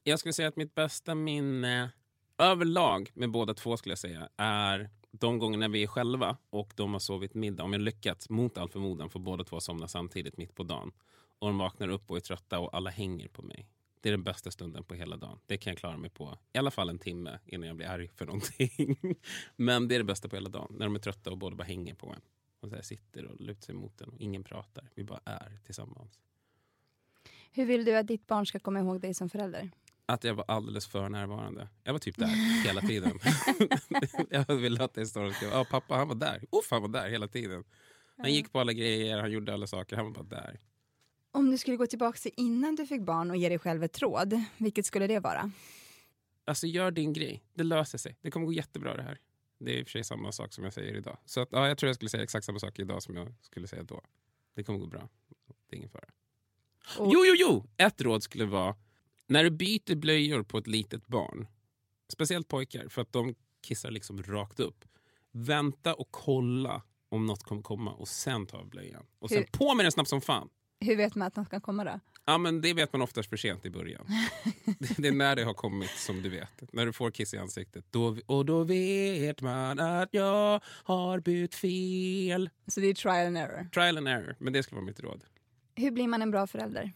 Jag 0.03 0.19
skulle 0.19 0.34
säga 0.34 0.47
att 0.47 0.56
mitt 0.56 0.75
bästa 0.75 1.15
minne 1.15 1.89
överlag 2.38 3.12
med 3.13 3.32
båda 3.32 3.53
två 3.53 3.77
skulle 3.77 3.91
jag 3.91 3.99
säga 3.99 4.30
är 4.38 4.89
de 5.12 5.39
gångerna 5.39 5.67
vi 5.67 5.84
är 5.84 5.88
själva 5.88 6.38
och 6.49 6.73
de 6.75 6.93
har 6.93 6.99
sovit 6.99 7.34
middag. 7.34 7.63
Om 7.63 7.73
jag 7.73 7.82
lyckats 7.82 8.30
mot 8.30 8.58
all 8.58 8.69
förmodan 8.69 9.10
få 9.10 9.19
båda 9.19 9.43
två 9.43 9.60
somna 9.60 9.88
samtidigt 9.88 10.38
mitt 10.38 10.56
på 10.56 10.63
dagen. 10.63 10.91
Och 11.39 11.47
de 11.47 11.58
vaknar 11.58 11.88
upp 11.89 12.12
och 12.12 12.17
är 12.17 12.21
trötta 12.21 12.60
och 12.60 12.75
alla 12.75 12.89
hänger 12.89 13.27
på 13.27 13.41
mig. 13.41 13.67
Det 14.01 14.10
är 14.10 14.12
den 14.12 14.23
bästa 14.23 14.51
stunden 14.51 14.84
på 14.84 14.93
hela 14.95 15.17
dagen. 15.17 15.39
Det 15.45 15.58
kan 15.58 15.71
jag 15.71 15.77
klara 15.77 15.97
mig 15.97 16.10
på 16.10 16.38
i 16.53 16.58
alla 16.58 16.71
fall 16.71 16.89
en 16.89 16.99
timme 16.99 17.39
innan 17.45 17.67
jag 17.67 17.75
blir 17.77 17.88
arg 17.88 18.08
för 18.15 18.25
någonting. 18.25 18.97
Men 19.56 19.88
det 19.88 19.95
är 19.95 19.99
det 19.99 20.06
bästa 20.06 20.30
på 20.30 20.36
hela 20.36 20.49
dagen. 20.49 20.67
När 20.77 20.86
de 20.86 20.95
är 20.95 20.99
trötta 20.99 21.32
och 21.32 21.38
båda 21.38 21.56
bara 21.56 21.63
hänger 21.63 21.95
på 21.95 22.08
en. 22.08 22.21
Och 22.60 22.70
så 22.70 22.82
sitter 22.82 23.26
och 23.26 23.41
lutar 23.41 23.62
sig 23.62 23.76
mot 23.76 24.02
en 24.02 24.10
och 24.10 24.20
ingen 24.20 24.43
pratar. 24.43 24.89
Vi 24.96 25.04
bara 25.04 25.22
är 25.26 25.60
tillsammans. 25.65 26.20
Hur 27.52 27.65
vill 27.65 27.86
du 27.86 27.96
att 27.96 28.08
ditt 28.08 28.28
barn 28.28 28.46
ska 28.46 28.60
komma 28.60 28.80
ihåg 28.80 29.02
dig 29.02 29.13
som 29.13 29.30
förälder? 29.30 29.70
Att 30.06 30.24
jag 30.24 30.34
var 30.34 30.46
alldeles 30.48 30.88
för 30.88 31.10
närvarande. 31.10 31.67
Jag 31.84 31.93
var 31.93 32.00
typ 32.00 32.17
där 32.17 32.63
hela 32.65 32.82
tiden. 32.82 33.20
jag 34.30 34.56
ville 34.56 34.84
att 34.84 34.93
det 34.93 35.06
står 35.06 35.34
ja, 35.41 35.65
pappa 35.72 35.96
han 35.96 36.08
var 36.08 36.15
där. 36.15 36.43
Uff, 36.52 36.72
han 36.72 36.82
var 36.82 36.89
där 36.89 37.10
hela 37.10 37.28
tiden. 37.28 37.63
Han 38.17 38.34
gick 38.34 38.52
på 38.52 38.60
alla 38.60 38.74
grejer, 38.74 39.20
han 39.20 39.32
gjorde 39.32 39.54
alla 39.54 39.67
saker. 39.67 39.96
Han 39.96 40.06
var 40.06 40.24
bara 40.24 40.41
där. 40.41 40.60
Om 41.32 41.52
du 41.52 41.58
skulle 41.58 41.78
gå 41.78 41.88
tillbaka 41.88 42.17
till 42.17 42.32
innan 42.38 42.76
du 42.76 42.86
fick 42.88 43.02
barn 43.02 43.32
och 43.32 43.38
ge 43.38 43.50
dig 43.50 43.60
själv 43.60 43.84
ett 43.84 44.02
råd, 44.02 44.43
vilket 44.58 44.86
skulle 44.86 45.08
det 45.08 45.20
vara? 45.20 45.52
Alltså 46.46 46.67
gör 46.67 46.91
din 46.91 47.13
grej. 47.13 47.43
Det 47.54 47.63
löser 47.63 47.98
sig. 47.98 48.17
Det 48.22 48.32
kommer 48.32 48.46
gå 48.46 48.54
jättebra 48.54 48.96
det 48.96 49.04
här. 49.04 49.20
Det 49.60 49.72
är 49.74 49.78
i 49.80 49.84
och 49.84 49.88
för 49.88 49.91
sig 49.91 50.04
samma 50.04 50.32
sak 50.32 50.54
som 50.54 50.63
jag 50.63 50.74
säger 50.74 50.96
idag. 50.96 51.17
Så 51.26 51.41
att, 51.41 51.50
ja, 51.52 51.67
jag 51.67 51.78
tror 51.78 51.88
jag 51.88 51.96
skulle 51.96 52.10
säga 52.10 52.24
exakt 52.24 52.46
samma 52.46 52.60
sak 52.60 52.80
idag 52.80 53.04
som 53.04 53.15
jag 53.15 53.34
skulle 53.41 53.67
säga 53.67 53.84
då. 53.84 54.02
Det 54.56 54.63
kommer 54.63 54.80
gå 54.80 54.88
bra. 54.88 55.10
Det 55.70 55.76
är 55.76 55.78
ingen 55.78 55.89
fara. 55.89 56.06
Och- 57.00 57.12
Jo, 57.13 57.24
jo, 57.26 57.34
jo! 57.38 57.65
Ett 57.78 58.02
råd 58.02 58.24
skulle 58.24 58.46
vara 58.46 58.76
när 59.28 59.43
du 59.43 59.50
byter 59.50 59.96
blöjor 59.96 60.43
på 60.43 60.58
ett 60.58 60.67
litet 60.67 61.08
barn, 61.08 61.48
speciellt 62.10 62.48
pojkar, 62.48 62.88
för 62.88 63.02
att 63.02 63.12
de 63.12 63.36
kissar 63.62 63.91
liksom 63.91 64.24
rakt 64.24 64.60
upp. 64.60 64.86
Vänta 65.32 65.93
och 65.93 66.08
kolla 66.12 66.82
om 67.10 67.26
något 67.26 67.43
kommer 67.43 67.62
komma 67.62 67.93
och 67.93 68.08
sen 68.08 68.46
ta 68.48 68.58
av 68.58 68.70
blöjan. 68.70 69.06
Och 69.20 69.30
sen 69.30 69.38
Hur- 69.38 69.46
på 69.46 69.76
med 69.76 69.86
den 69.86 69.91
snabbt 69.91 70.10
som 70.10 70.22
fan. 70.22 70.50
Hur 70.80 70.96
vet 70.98 71.15
man 71.15 71.28
att 71.28 71.36
något 71.36 71.50
kan 71.50 71.62
komma 71.62 71.84
då? 71.84 72.00
Ja, 72.29 72.37
men 72.37 72.61
det 72.61 72.73
vet 72.73 72.93
man 72.93 73.01
oftast 73.01 73.29
för 73.29 73.37
sent 73.37 73.65
i 73.65 73.69
början. 73.69 74.07
Det- 74.97 75.07
är 75.07 75.11
när 75.11 75.35
det 75.35 75.43
har 75.43 75.53
kommit 75.53 75.89
som 75.89 76.21
du 76.21 76.29
vet. 76.29 76.73
När 76.73 76.85
du 76.85 76.93
får 76.93 77.11
kiss 77.11 77.33
i 77.33 77.37
ansiktet. 77.37 77.85
Då, 77.89 78.17
och 78.25 78.45
då 78.45 78.63
vet 78.63 79.41
man 79.41 79.79
att 79.79 80.09
jag 80.11 80.59
har 80.83 81.19
bytt 81.19 81.55
fel. 81.55 82.49
Så 82.67 82.79
det 82.79 82.87
är 82.87 82.93
trial 82.93 83.27
and 83.27 83.37
error. 83.37 83.69
Trial 83.73 83.97
and 83.97 84.07
error, 84.07 84.35
men 84.39 84.53
det 84.53 84.63
skulle 84.63 84.75
vara 84.75 84.85
mitt 84.85 84.99
råd. 84.99 85.23
Hur 85.75 85.91
blir 85.91 86.07
man 86.07 86.21
en 86.21 86.31
bra 86.31 86.47
förälder? 86.47 86.91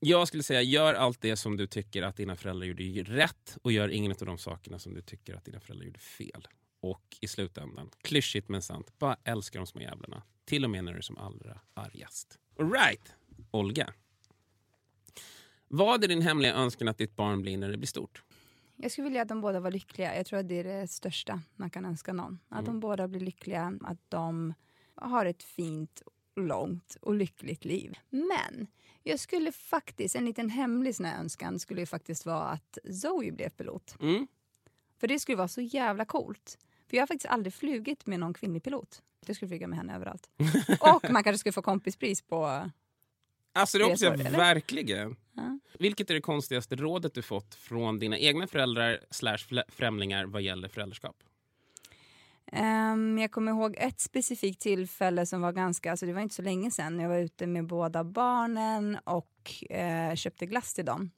Jag 0.00 0.28
skulle 0.28 0.42
säga 0.42 0.62
gör 0.62 0.94
allt 0.94 1.20
det 1.20 1.36
som 1.36 1.56
du 1.56 1.66
tycker 1.66 2.02
att 2.02 2.16
dina 2.16 2.36
föräldrar 2.36 2.66
gjorde 2.66 2.82
rätt 3.02 3.56
och 3.62 3.72
gör 3.72 3.88
ingen 3.88 4.12
av 4.12 4.26
de 4.26 4.38
sakerna 4.38 4.78
som 4.78 4.94
du 4.94 5.02
tycker 5.02 5.34
att 5.34 5.44
dina 5.44 5.60
föräldrar 5.60 5.86
gjorde 5.86 5.98
fel. 5.98 6.48
Och 6.80 7.02
i 7.20 7.28
slutändan, 7.28 7.90
klyschigt 8.02 8.48
men 8.48 8.62
sant, 8.62 8.92
bara 8.98 9.16
älska 9.24 9.58
de 9.58 9.66
små 9.66 9.80
jävlarna. 9.80 10.22
Till 10.44 10.64
och 10.64 10.70
med 10.70 10.84
när 10.84 10.92
du 10.92 10.98
är 10.98 11.02
som 11.02 11.18
allra 11.18 11.60
argast. 11.74 12.38
All 12.58 12.72
right, 12.72 13.12
Olga. 13.50 13.92
Vad 15.68 16.04
är 16.04 16.08
din 16.08 16.22
hemliga 16.22 16.54
önskan 16.54 16.88
att 16.88 16.98
ditt 16.98 17.16
barn 17.16 17.42
blir 17.42 17.58
när 17.58 17.70
det 17.70 17.76
blir 17.76 17.86
stort? 17.86 18.22
Jag 18.76 18.92
skulle 18.92 19.04
vilja 19.04 19.22
att 19.22 19.28
de 19.28 19.40
båda 19.40 19.60
var 19.60 19.70
lyckliga. 19.70 20.16
Jag 20.16 20.26
tror 20.26 20.38
att 20.38 20.48
det 20.48 20.54
är 20.60 20.64
det 20.64 20.88
största 20.88 21.40
man 21.56 21.70
kan 21.70 21.84
önska 21.84 22.12
någon. 22.12 22.38
Att 22.48 22.66
de 22.66 22.80
båda 22.80 23.08
blir 23.08 23.20
lyckliga, 23.20 23.78
att 23.80 23.98
de 24.08 24.54
har 24.94 25.26
ett 25.26 25.42
fint, 25.42 26.02
långt 26.36 26.96
och 27.00 27.14
lyckligt 27.14 27.64
liv. 27.64 27.98
Men 28.10 28.66
jag 29.02 29.20
skulle 29.20 29.52
faktiskt, 29.52 30.16
en 30.16 30.24
liten 30.24 30.50
hemlig 30.50 30.94
sån 30.94 31.06
önskan 31.06 31.58
skulle 31.58 31.80
ju 31.80 31.86
faktiskt 31.86 32.26
vara 32.26 32.44
att 32.44 32.78
Zoe 33.02 33.32
blev 33.32 33.50
pilot. 33.50 33.96
Mm. 34.00 34.26
För 34.98 35.08
det 35.08 35.18
skulle 35.18 35.36
vara 35.36 35.48
så 35.48 35.60
jävla 35.60 36.04
coolt. 36.04 36.58
För 36.88 36.96
jag 36.96 37.02
har 37.02 37.06
faktiskt 37.06 37.32
aldrig 37.32 37.54
flugit 37.54 38.06
med 38.06 38.20
någon 38.20 38.34
kvinnlig 38.34 38.62
pilot. 38.62 39.02
Jag 39.26 39.36
skulle 39.36 39.48
flyga 39.48 39.66
med 39.66 39.78
henne 39.78 39.94
överallt. 39.94 40.28
Och 40.80 41.10
man 41.10 41.24
kanske 41.24 41.38
skulle 41.38 41.52
få 41.52 41.62
kompispris 41.62 42.22
på... 42.22 42.70
Alltså 43.52 43.78
det 43.78 43.84
hoppas 43.84 44.02
jag 44.02 44.16
verkligen. 44.16 45.16
Ja. 45.36 45.58
Vilket 45.78 46.10
är 46.10 46.14
det 46.14 46.20
konstigaste 46.20 46.76
rådet 46.76 47.14
du 47.14 47.22
fått 47.22 47.54
från 47.54 47.98
dina 47.98 48.18
egna 48.18 48.46
föräldrar 48.46 49.00
slash 49.10 49.62
främlingar 49.68 50.24
vad 50.24 50.42
gäller 50.42 50.68
föräldraskap? 50.68 51.16
Ehm, 52.52 53.18
jag 53.18 53.30
kommer 53.30 53.52
ihåg 53.52 53.74
ett 53.78 54.00
specifikt 54.00 54.60
tillfälle 54.60 55.26
som 55.26 55.40
var 55.40 55.52
ganska, 55.52 55.90
alltså 55.90 56.06
det 56.06 56.12
var 56.12 56.20
inte 56.20 56.34
så 56.34 56.42
länge 56.42 56.70
sedan. 56.70 57.00
Jag 57.00 57.08
var 57.08 57.18
ute 57.18 57.46
med 57.46 57.66
båda 57.66 58.04
barnen 58.04 58.98
och 59.04 59.64
eh, 59.70 60.14
köpte 60.14 60.46
glass 60.46 60.74
till 60.74 60.84
dem. 60.84 61.10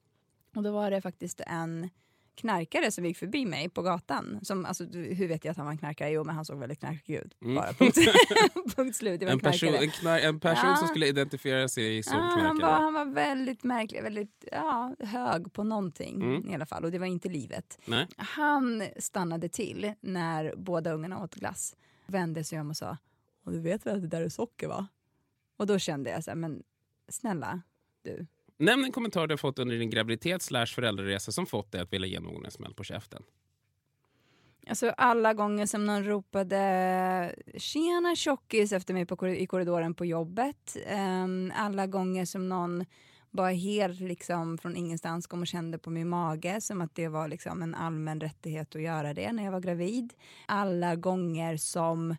Och 0.56 0.62
då 0.62 0.72
var 0.72 0.90
det 0.90 1.00
faktiskt 1.00 1.40
en 1.46 1.90
knarkare 2.38 2.90
som 2.90 3.04
gick 3.04 3.16
förbi 3.16 3.46
mig 3.46 3.68
på 3.68 3.82
gatan. 3.82 4.38
Som, 4.42 4.64
alltså, 4.64 4.84
hur 4.84 5.28
vet 5.28 5.44
jag 5.44 5.50
att 5.50 5.56
han 5.56 5.66
var 5.66 5.72
en 5.72 5.78
knarkare? 5.78 6.10
Jo, 6.10 6.24
men 6.24 6.34
han 6.34 6.44
såg 6.44 6.58
väldigt 6.58 6.78
knarkig 6.80 7.14
ut. 7.14 7.40
Bara 7.40 7.72
punkt, 7.72 7.98
punkt 8.76 8.96
slut. 8.96 9.22
En 9.22 9.28
en 9.28 9.40
person, 9.40 9.68
knarkare. 9.68 9.84
en, 9.84 9.90
knar, 9.90 10.18
en 10.18 10.40
person 10.40 10.70
Ja. 10.70 10.76
som 10.76 10.88
skulle 10.88 11.06
identifiera 11.06 11.68
sig 11.68 12.02
som 12.02 12.16
Ja, 12.16 12.22
han, 12.22 12.44
var, 12.44 12.54
knarkare. 12.58 12.82
han 12.82 12.94
var 12.94 13.04
väldigt 13.04 13.64
märklig, 13.64 14.02
väldigt 14.02 14.44
ja, 14.52 14.94
hög 15.00 15.52
på 15.52 15.64
någonting 15.64 16.22
Mm. 16.22 16.50
i 16.50 16.54
alla 16.54 16.66
fall. 16.66 16.84
Och 16.84 16.90
det 16.90 16.98
var 16.98 17.06
inte 17.06 17.28
livet. 17.28 17.78
Nej. 17.84 18.06
Han 18.16 18.82
stannade 18.98 19.48
till 19.48 19.92
när 20.00 20.54
båda 20.56 20.92
ungarna 20.92 21.22
åt 21.22 21.34
glass. 21.34 21.76
Vände 22.06 22.44
sig 22.44 22.60
om 22.60 22.70
och 22.70 22.76
sa, 22.76 22.96
och 23.44 23.52
du 23.52 23.60
vet 23.60 23.86
väl 23.86 23.96
att 23.96 24.02
det 24.02 24.08
där 24.08 24.22
är 24.22 24.28
socker 24.28 24.68
va? 24.68 24.86
Och 25.56 25.66
då 25.66 25.78
kände 25.78 26.10
jag 26.10 26.24
så 26.24 26.30
här, 26.30 26.36
men 26.36 26.62
snälla 27.08 27.62
du. 28.02 28.26
Nämn 28.58 28.84
en 28.84 28.92
kommentar 28.92 29.26
du 29.26 29.32
har 29.32 29.38
fått 29.38 29.58
under 29.58 29.76
din 29.76 29.90
graviditet 29.90 30.42
slash 30.42 30.66
föräldraresa 30.66 31.32
som 31.32 31.46
fått 31.46 31.72
dig 31.72 31.80
att 31.80 31.92
vilja 31.92 32.08
ge 32.08 32.20
någon 32.20 32.44
en 32.44 32.50
smäll 32.50 32.74
på 32.74 32.84
käften. 32.84 33.22
Alltså 34.68 34.90
alla 34.96 35.34
gånger 35.34 35.66
som 35.66 35.86
någon 35.86 36.04
ropade 36.04 37.34
tjena 37.56 38.16
tjockis 38.16 38.72
efter 38.72 38.94
mig 38.94 39.06
på, 39.06 39.28
i 39.28 39.46
korridoren 39.46 39.94
på 39.94 40.04
jobbet. 40.04 40.76
Um, 41.24 41.52
alla 41.56 41.86
gånger 41.86 42.24
som 42.24 42.48
någon 42.48 42.84
bara 43.30 43.50
helt 43.50 44.00
liksom 44.00 44.58
från 44.58 44.76
ingenstans 44.76 45.26
kom 45.26 45.40
och 45.40 45.46
kände 45.46 45.78
på 45.78 45.90
min 45.90 46.08
mage 46.08 46.60
som 46.60 46.80
att 46.80 46.94
det 46.94 47.08
var 47.08 47.28
liksom 47.28 47.62
en 47.62 47.74
allmän 47.74 48.20
rättighet 48.20 48.76
att 48.76 48.82
göra 48.82 49.14
det 49.14 49.32
när 49.32 49.44
jag 49.44 49.52
var 49.52 49.60
gravid. 49.60 50.14
Alla 50.46 50.96
gånger 50.96 51.56
som 51.56 52.16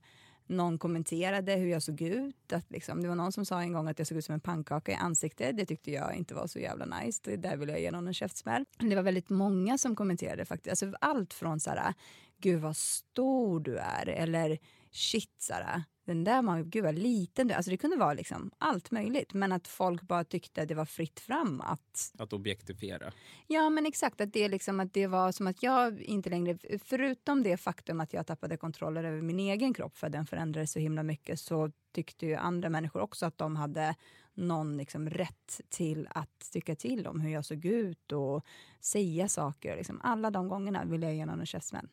någon 0.49 0.77
kommenterade 0.77 1.55
hur 1.55 1.67
jag 1.67 1.83
såg 1.83 2.01
ut. 2.01 2.53
Att 2.53 2.71
liksom, 2.71 3.01
det 3.01 3.07
var 3.07 3.15
någon 3.15 3.31
som 3.31 3.45
sa 3.45 3.61
en 3.61 3.73
gång 3.73 3.87
att 3.87 3.99
jag 3.99 4.07
såg 4.07 4.17
ut 4.17 4.25
som 4.25 4.33
en 4.33 4.39
pannkaka 4.39 4.91
i 4.91 4.95
ansiktet. 4.95 5.57
Det 5.57 5.65
tyckte 5.65 5.91
jag 5.91 6.15
inte 6.15 6.33
var 6.33 6.47
så 6.47 6.59
jävla 6.59 6.85
nice. 6.85 7.21
Det 7.23 7.35
där 7.35 7.57
ville 7.57 7.71
jag 7.71 7.81
ge 7.81 7.91
någon 7.91 8.07
en 8.07 8.13
käftsmäll. 8.13 8.65
Det 8.77 8.95
var 8.95 9.03
väldigt 9.03 9.29
många 9.29 9.77
som 9.77 9.95
kommenterade 9.95 10.45
faktiskt. 10.45 10.83
Alltså 10.83 10.97
allt 11.01 11.33
från 11.33 11.59
så 11.59 11.69
här, 11.69 11.93
gud 12.41 12.61
vad 12.61 12.77
stor 12.77 13.59
du 13.59 13.77
är 13.77 14.09
eller 14.09 14.57
shit 14.91 15.35
så 15.37 15.53
här, 15.53 15.83
den 16.09 16.23
där 16.23 16.41
man, 16.41 16.69
gud 16.69 16.83
vad 16.83 16.95
liten 16.95 17.47
du. 17.47 17.53
Alltså 17.53 17.71
det 17.71 17.77
kunde 17.77 17.97
vara 17.97 18.13
liksom 18.13 18.51
allt 18.57 18.91
möjligt. 18.91 19.33
Men 19.33 19.51
att 19.51 19.67
folk 19.67 20.01
bara 20.01 20.23
tyckte 20.23 20.65
det 20.65 20.75
var 20.75 20.85
fritt 20.85 21.19
fram 21.19 21.61
att 21.61 22.13
Att 22.17 22.33
objektifiera. 22.33 23.11
Ja 23.47 23.69
men 23.69 23.85
exakt, 23.85 24.21
att 24.21 24.33
det, 24.33 24.47
liksom, 24.47 24.79
att 24.79 24.93
det 24.93 25.07
var 25.07 25.31
som 25.31 25.47
att 25.47 25.63
jag 25.63 26.01
inte 26.01 26.29
längre, 26.29 26.57
förutom 26.83 27.43
det 27.43 27.57
faktum 27.57 27.99
att 27.99 28.13
jag 28.13 28.27
tappade 28.27 28.57
kontrollen 28.57 29.05
över 29.05 29.21
min 29.21 29.39
egen 29.39 29.73
kropp 29.73 29.97
för 29.97 30.07
att 30.07 30.13
den 30.13 30.25
förändrades 30.25 30.71
så 30.71 30.79
himla 30.79 31.03
mycket 31.03 31.39
så 31.39 31.71
tyckte 31.91 32.25
ju 32.25 32.35
andra 32.35 32.69
människor 32.69 33.01
också 33.01 33.25
att 33.25 33.37
de 33.37 33.55
hade 33.55 33.95
någon 34.33 34.77
liksom 34.77 35.09
rätt 35.09 35.61
till 35.69 36.07
att 36.11 36.49
tycka 36.51 36.75
till 36.75 37.07
om 37.07 37.21
hur 37.21 37.29
jag 37.29 37.45
såg 37.45 37.65
ut 37.65 38.11
och 38.11 38.45
säga 38.79 39.27
saker. 39.27 39.75
Liksom. 39.75 40.01
Alla 40.03 40.31
de 40.31 40.47
gångerna 40.47 40.85
ville 40.85 41.05
jag 41.05 41.15
ge 41.15 41.25
någon 41.25 41.39
en 41.39 41.45
käftsmäll. 41.45 41.87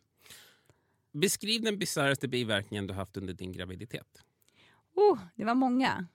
Beskriv 1.21 1.63
den 1.63 1.79
bisarraste 1.79 2.29
biverkningen 2.29 2.87
du 2.87 2.95
haft 2.95 3.17
under 3.17 3.35
din 3.35 3.53
graviditet. 3.53 4.25
Oh, 4.95 5.19
det 5.35 5.45
var 5.45 5.55
många. 5.55 6.07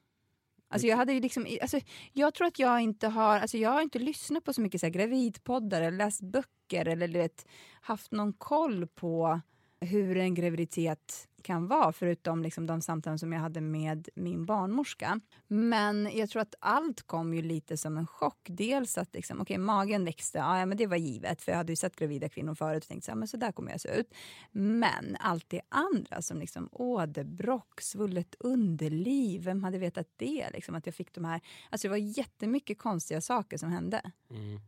Alltså 0.69 0.87
jag, 0.87 0.97
hade 0.97 1.13
ju 1.13 1.19
liksom, 1.19 1.47
alltså 1.61 1.79
jag 2.13 2.33
tror 2.33 2.47
att 2.47 2.59
jag 2.59 2.81
inte 2.81 3.07
har, 3.07 3.39
alltså 3.39 3.57
jag 3.57 3.69
har 3.69 3.81
inte 3.81 3.99
lyssnat 3.99 4.43
på 4.43 4.53
så 4.53 4.61
mycket 4.61 4.81
så 4.81 4.87
här 4.87 4.93
gravidpoddar 4.93 5.81
eller 5.81 5.97
läst 5.97 6.21
böcker 6.21 6.87
eller 6.87 7.07
vet, 7.07 7.47
haft 7.81 8.11
någon 8.11 8.33
koll 8.33 8.87
på 8.87 9.41
hur 9.81 10.17
en 10.17 10.33
graviditet 10.33 11.27
kan 11.41 11.67
vara 11.67 11.91
förutom 11.91 12.43
liksom 12.43 12.67
de 12.67 12.81
samtal 12.81 13.19
som 13.19 13.33
jag 13.33 13.39
hade 13.39 13.61
med 13.61 14.09
min 14.15 14.45
barnmorska. 14.45 15.19
Men 15.47 16.09
jag 16.13 16.29
tror 16.29 16.41
att 16.41 16.55
allt 16.59 17.01
kom 17.01 17.33
ju 17.33 17.41
lite 17.41 17.77
som 17.77 17.97
en 17.97 18.07
chock. 18.07 18.39
Dels 18.47 18.97
att 18.97 19.13
liksom, 19.13 19.41
okay, 19.41 19.57
magen 19.57 20.05
växte, 20.05 20.37
ja, 20.37 20.65
men 20.65 20.77
det 20.77 20.87
var 20.87 20.97
givet 20.97 21.41
för 21.41 21.51
jag 21.51 21.57
hade 21.57 21.71
ju 21.71 21.75
sett 21.75 21.95
gravida 21.95 22.29
kvinnor 22.29 22.55
förut 22.55 22.83
och 22.83 22.87
tänkt 22.87 23.03
så 23.03 23.11
här, 23.11 23.15
men 23.15 23.27
så 23.27 23.37
där 23.37 23.51
kommer 23.51 23.71
jag 23.71 23.81
se 23.81 23.99
ut. 23.99 24.13
Men 24.51 25.17
allt 25.19 25.49
det 25.49 25.61
andra 25.69 26.21
som 26.21 26.39
liksom 26.39 26.69
åderbråck, 26.71 27.81
svullet 27.81 28.35
underliv, 28.39 29.43
vem 29.43 29.63
hade 29.63 29.77
vetat 29.77 30.07
det? 30.15 30.49
Liksom, 30.53 30.75
att 30.75 30.85
jag 30.85 30.95
fick 30.95 31.13
de 31.13 31.25
här, 31.25 31.41
alltså 31.69 31.87
det 31.87 31.89
var 31.89 31.97
jättemycket 31.97 32.77
konstiga 32.77 33.21
saker 33.21 33.57
som 33.57 33.71
hände. 33.71 34.11
Mm. 34.29 34.59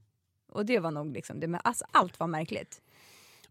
Och 0.49 0.65
det 0.65 0.79
var 0.79 0.91
nog 0.91 1.13
liksom, 1.13 1.39
det, 1.39 1.47
men 1.47 1.62
alltså, 1.63 1.86
allt 1.91 2.19
var 2.19 2.27
märkligt. 2.27 2.81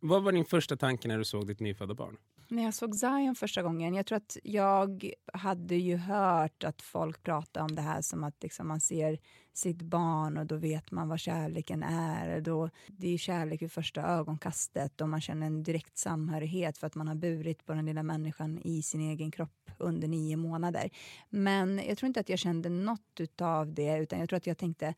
Vad 0.01 0.23
var 0.23 0.33
din 0.33 0.45
första 0.45 0.77
tanke 0.77 1.09
när 1.09 1.19
du 1.19 1.25
såg 1.25 1.47
ditt 1.47 1.61
nyfödda 1.61 1.95
barn? 1.95 2.17
När 2.53 2.63
jag 2.63 2.75
såg 2.75 2.95
Zion 2.95 3.35
första 3.35 3.63
gången, 3.63 3.95
jag 3.95 4.07
tror 4.07 4.17
att 4.17 4.37
jag 4.43 5.11
hade 5.33 5.77
ju 5.77 5.97
hört 5.97 6.65
att 6.65 6.83
folk 6.83 7.23
pratade 7.23 7.65
om 7.65 7.75
det 7.75 7.83
här 7.83 8.03
som 8.03 8.25
att 8.25 8.43
liksom 8.43 8.69
man 8.69 8.81
ser 8.81 9.19
sitt 9.53 9.83
barn 9.83 10.37
och 10.37 10.47
då 10.47 10.57
vet 10.57 10.91
man 10.91 11.09
vad 11.09 11.21
kärleken 11.21 11.83
är. 11.83 12.41
Då, 12.41 12.71
det 12.87 13.15
är 13.15 13.19
kärlek 13.19 13.63
vid 13.63 13.73
första 13.73 14.03
ögonkastet 14.03 15.01
och 15.01 15.09
man 15.09 15.21
känner 15.21 15.47
en 15.47 15.63
direkt 15.63 15.99
samhörighet 15.99 16.79
för 16.79 16.87
att 16.87 16.95
man 16.95 17.09
har 17.09 17.15
burit 17.15 17.67
på 17.67 17.73
den 17.73 17.87
lilla 17.87 18.03
människan 18.03 18.59
i 18.65 18.83
sin 18.83 19.01
egen 19.01 19.31
kropp 19.31 19.71
under 19.79 20.09
nio 20.09 20.37
månader. 20.37 20.91
Men 21.31 21.81
jag 21.89 21.99
tror 21.99 22.07
inte 22.07 22.21
att 22.21 22.29
jag 22.29 22.39
kände 22.39 22.69
något 22.69 23.41
av 23.41 23.75
det 23.75 23.99
utan 23.99 24.19
jag 24.21 24.29
tror 24.29 24.37
att 24.37 24.47
jag 24.47 24.59
tänkte, 24.59 24.95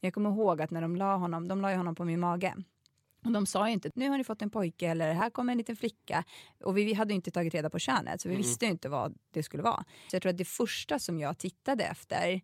jag 0.00 0.14
kommer 0.14 0.30
ihåg 0.30 0.62
att 0.62 0.70
när 0.70 0.82
de 0.82 0.96
la 0.96 1.16
honom, 1.16 1.48
de 1.48 1.60
la 1.60 1.70
ju 1.70 1.76
honom 1.76 1.94
på 1.94 2.04
min 2.04 2.20
mage. 2.20 2.54
Och 3.24 3.32
de 3.32 3.46
sa 3.46 3.66
ju 3.68 3.72
inte 3.72 3.90
nu 3.94 4.08
har 4.08 4.18
ni 4.18 4.24
fått 4.24 4.42
en 4.42 4.50
pojke 4.50 4.88
eller 4.88 5.12
här 5.12 5.30
kommer 5.30 5.52
en 5.52 5.58
liten 5.58 5.76
flicka. 5.76 6.24
Och 6.64 6.76
vi, 6.76 6.94
hade 6.94 7.12
ju 7.12 7.16
inte 7.16 7.30
tagit 7.30 7.54
reda 7.54 7.70
på 7.70 7.78
könet 7.78 8.20
så 8.20 8.28
vi 8.28 8.36
visste 8.36 8.64
ju 8.64 8.70
inte 8.70 8.88
vad 8.88 9.18
det 9.30 9.42
skulle 9.42 9.62
vara. 9.62 9.84
Så 10.10 10.16
jag 10.16 10.22
tror 10.22 10.30
att 10.30 10.38
det 10.38 10.44
första 10.44 10.98
som 10.98 11.18
jag 11.18 11.38
tittade 11.38 11.84
efter 11.84 12.40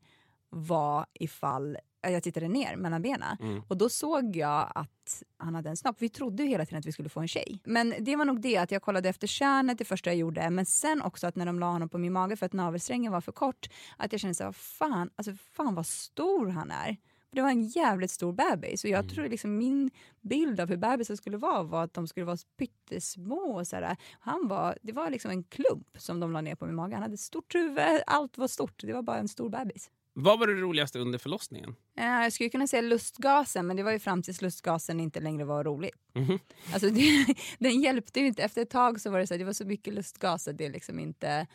var 0.51 1.07
ifall 1.15 1.79
jag 2.03 2.23
tittade 2.23 2.49
ner 2.49 2.77
mellan 2.77 3.03
benen 3.03 3.37
och 3.69 3.77
då 3.77 3.89
såg 3.89 4.37
jag 4.37 4.73
att 4.75 5.23
han 5.37 5.55
hade 5.55 5.69
en 5.69 5.77
snopp. 5.77 5.97
Vi 5.99 6.09
trodde 6.09 6.43
ju 6.43 6.49
hela 6.49 6.67
tiden 6.67 6.79
att 6.79 6.87
vi 6.87 6.93
skulle 6.93 7.09
få 7.09 7.21
en 7.21 7.29
tjej. 7.29 7.61
Men 7.65 7.95
det 8.01 8.17
var 8.17 8.25
nog 8.25 8.41
det 8.41 8.57
att 8.57 8.71
jag 8.71 8.83
kollade 8.83 9.09
efter 9.09 9.27
könet 9.27 9.79
det 9.79 9.85
första 9.85 10.11
jag 10.11 10.17
gjorde. 10.17 10.51
Men 10.51 10.67
sen 10.67 11.03
också 11.03 11.27
att 11.27 11.37
när 11.37 11.47
de 11.47 11.59
la 11.61 11.67
honom 11.71 11.89
på 11.89 11.99
min 11.99 12.13
mage 12.13 12.37
för 12.37 12.47
att 12.47 12.53
navelsträngen 12.53 13.13
var 13.13 13.21
för 13.21 13.33
kort. 13.33 13.69
Att 13.97 14.13
jag 14.13 14.21
kände 14.21 14.35
så 14.35 14.45
här, 14.45 14.53
fan, 14.53 15.11
alltså 15.17 15.33
fan 15.35 15.75
vad 15.75 15.87
stor 15.87 16.49
han 16.49 16.71
är. 16.71 16.97
Det 17.33 17.41
var 17.43 17.51
en 17.51 17.63
jävligt 17.67 18.11
stor 18.11 18.33
bebis 18.33 18.85
och 18.85 18.91
jag 18.91 18.99
Mm. 19.05 19.09
tror 19.15 19.29
liksom 19.29 19.57
min 19.59 19.91
bild 20.21 20.61
av 20.61 20.69
hur 20.69 20.77
bebisar 20.77 21.17
skulle 21.17 21.37
vara 21.37 21.63
var 21.63 21.85
att 21.85 21.95
de 21.95 22.07
skulle 22.09 22.27
vara 22.27 22.37
pyttesmå. 22.59 23.37
Och 23.59 23.67
så. 23.67 23.97
Han 24.21 24.49
var, 24.49 24.79
det 24.83 24.93
var 24.93 25.11
liksom 25.11 25.31
en 25.31 25.45
klump 25.45 25.89
som 25.99 26.21
de 26.21 26.33
la 26.33 26.41
ner 26.41 26.55
på 26.55 26.67
min 26.67 26.75
mage. 26.75 26.95
Han 26.95 27.03
hade 27.03 27.15
ett 27.15 27.21
stort 27.21 27.55
huvud, 27.55 28.03
allt 28.07 28.39
var 28.39 28.49
stort. 28.49 28.81
Det 28.83 28.93
var 28.93 29.03
bara 29.03 29.19
en 29.19 29.29
stor 29.29 29.49
bebis. 29.49 29.91
Vad 30.13 30.39
var 30.39 30.47
det 30.47 30.53
roligaste 30.55 30.99
under 30.99 31.19
förlossningen? 31.19 31.75
Eh, 31.99 32.05
Jag 32.05 32.33
skulle 32.33 32.49
kunna 32.51 32.67
säga 32.67 32.83
lustgasen, 32.83 33.67
men 33.67 33.77
det 33.77 33.83
var 33.83 33.93
ju 33.93 33.99
fram 33.99 34.23
tills 34.23 34.43
lustgasen 34.43 35.01
inte 35.01 35.21
längre 35.21 35.45
var 35.45 35.65
rolig. 35.65 35.91
Mhm. 36.15 36.39
Alltså 36.73 36.91
det, 36.91 37.35
den 37.59 37.81
hjälpte 37.81 38.21
ju 38.21 38.27
inte. 38.27 38.43
Efter 38.43 38.63
ett 38.63 38.71
tag 38.71 39.01
så 39.01 39.11
var 39.11 39.19
det 39.19 39.27
så, 39.27 39.37
det 39.37 39.45
var 39.45 39.53
så 39.53 39.65
mycket 39.65 39.95
lustgas 39.95 40.49
att 40.49 40.59
det 40.59 40.69
liksom 40.69 40.99
inte 40.99 41.47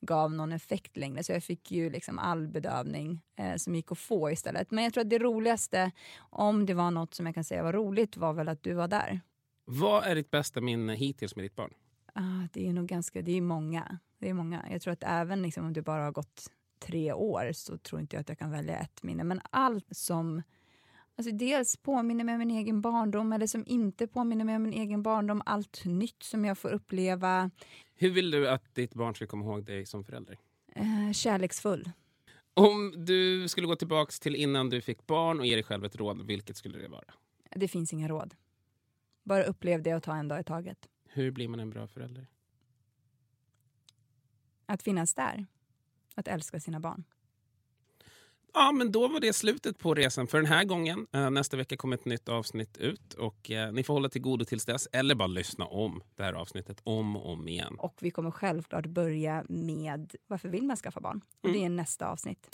gav 0.00 0.32
någon 0.32 0.52
effekt 0.52 0.96
längre. 0.96 1.24
Så 1.24 1.32
jag 1.32 1.42
fick 1.42 1.70
ju 1.70 1.90
liksom 1.90 2.18
all 2.18 2.48
bedövning 2.48 3.20
eh, 3.36 3.56
som 3.56 3.74
gick 3.74 3.92
att 3.92 3.98
få 3.98 4.30
istället. 4.30 4.70
Men 4.70 4.84
jag 4.84 4.92
tror 4.92 5.04
att 5.04 5.10
det 5.10 5.18
roligaste, 5.18 5.90
om 6.18 6.66
det 6.66 6.74
var 6.74 6.90
något 6.90 7.14
som 7.14 7.26
jag 7.26 7.34
kan 7.34 7.44
säga 7.44 7.62
var 7.62 7.72
roligt, 7.72 8.16
var 8.16 8.32
väl 8.32 8.48
att 8.48 8.62
du 8.62 8.74
var 8.74 8.88
där. 8.88 9.20
Vad 9.64 10.04
är 10.04 10.14
ditt 10.14 10.30
bästa 10.30 10.60
minne 10.60 10.94
hittills 10.94 11.36
med 11.36 11.44
ditt 11.44 11.56
barn? 11.56 11.74
Ah, 12.14 12.48
det 12.52 12.68
är 12.68 12.72
nog 12.72 12.86
ganska, 12.86 13.22
det 13.22 13.32
är 13.32 13.40
många. 13.40 13.98
Det 14.18 14.28
är 14.28 14.34
många. 14.34 14.66
Jag 14.70 14.82
tror 14.82 14.92
att 14.92 15.04
även 15.06 15.42
liksom, 15.42 15.66
om 15.66 15.72
du 15.72 15.82
bara 15.82 16.04
har 16.04 16.12
gått 16.12 16.50
tre 16.80 17.12
år 17.12 17.52
så 17.52 17.78
tror 17.78 18.00
inte 18.00 18.16
jag 18.16 18.20
att 18.20 18.28
jag 18.28 18.38
kan 18.38 18.50
välja 18.50 18.78
ett 18.78 19.02
minne. 19.02 19.24
Men 19.24 19.40
allt 19.50 19.86
som 19.90 20.42
alltså 21.20 21.36
dels 21.36 21.76
påminner 21.76 22.24
mig 22.24 22.34
om 22.34 22.38
min 22.38 22.50
egen 22.50 22.80
barndom 22.80 23.32
eller 23.32 23.46
som 23.46 23.64
inte 23.66 24.06
påminner 24.06 24.44
mig 24.44 24.56
om 24.56 24.62
min 24.62 24.72
egen 24.72 25.02
barndom. 25.02 25.42
Allt 25.46 25.84
nytt 25.84 26.22
som 26.22 26.44
jag 26.44 26.58
får 26.58 26.68
uppleva. 26.68 27.50
Hur 27.94 28.10
vill 28.10 28.30
du 28.30 28.48
att 28.48 28.74
ditt 28.74 28.94
barn 28.94 29.14
ska 29.14 29.26
komma 29.26 29.44
ihåg 29.44 29.64
dig 29.64 29.86
som 29.86 30.04
förälder? 30.04 30.38
Eh, 30.74 31.12
kärleksfull. 31.12 31.90
Om 32.54 33.04
du 33.06 33.48
skulle 33.48 33.66
gå 33.66 33.76
tillbaks 33.76 34.20
till 34.20 34.36
innan 34.36 34.70
du 34.70 34.80
fick 34.80 35.06
barn 35.06 35.40
och 35.40 35.46
ge 35.46 35.54
dig 35.54 35.64
själv 35.64 35.84
ett 35.84 35.96
råd, 35.96 36.26
vilket 36.26 36.56
skulle 36.56 36.78
det 36.78 36.88
vara? 36.88 37.14
Det 37.50 37.68
finns 37.68 37.92
inga 37.92 38.08
råd. 38.08 38.34
Bara 39.22 39.44
upplev 39.44 39.82
det 39.82 39.94
och 39.94 40.02
ta 40.02 40.16
en 40.16 40.28
dag 40.28 40.40
i 40.40 40.44
taget. 40.44 40.88
Hur 41.08 41.30
blir 41.30 41.48
man 41.48 41.60
en 41.60 41.70
bra 41.70 41.86
förälder? 41.86 42.26
Att 44.66 44.82
finnas 44.82 45.14
där. 45.14 45.46
Att 46.14 46.28
älska 46.28 46.60
sina 46.60 46.80
barn. 46.80 47.04
Ja, 48.54 48.72
men 48.72 48.92
då 48.92 49.08
var 49.08 49.20
det 49.20 49.32
slutet 49.32 49.78
på 49.78 49.94
resan 49.94 50.26
för 50.26 50.38
den 50.38 50.46
här 50.46 50.64
gången. 50.64 51.06
Eh, 51.12 51.30
nästa 51.30 51.56
vecka 51.56 51.76
kommer 51.76 51.96
ett 51.96 52.04
nytt 52.04 52.28
avsnitt 52.28 52.76
ut 52.76 53.14
och 53.14 53.50
eh, 53.50 53.72
ni 53.72 53.82
får 53.82 53.94
hålla 53.94 54.08
till 54.08 54.22
godo 54.22 54.44
tills 54.44 54.64
dess 54.64 54.88
eller 54.92 55.14
bara 55.14 55.28
lyssna 55.28 55.64
om 55.64 56.02
det 56.16 56.22
här 56.22 56.32
avsnittet 56.32 56.80
om 56.84 57.16
och 57.16 57.32
om 57.32 57.48
igen. 57.48 57.76
Och 57.78 57.94
vi 58.00 58.10
kommer 58.10 58.30
självklart 58.30 58.86
börja 58.86 59.44
med 59.48 60.14
varför 60.26 60.48
vill 60.48 60.62
man 60.62 60.76
skaffa 60.76 61.00
barn? 61.00 61.20
Och 61.42 61.52
det 61.52 61.64
är 61.64 61.68
nästa 61.68 62.08
avsnitt. 62.08 62.48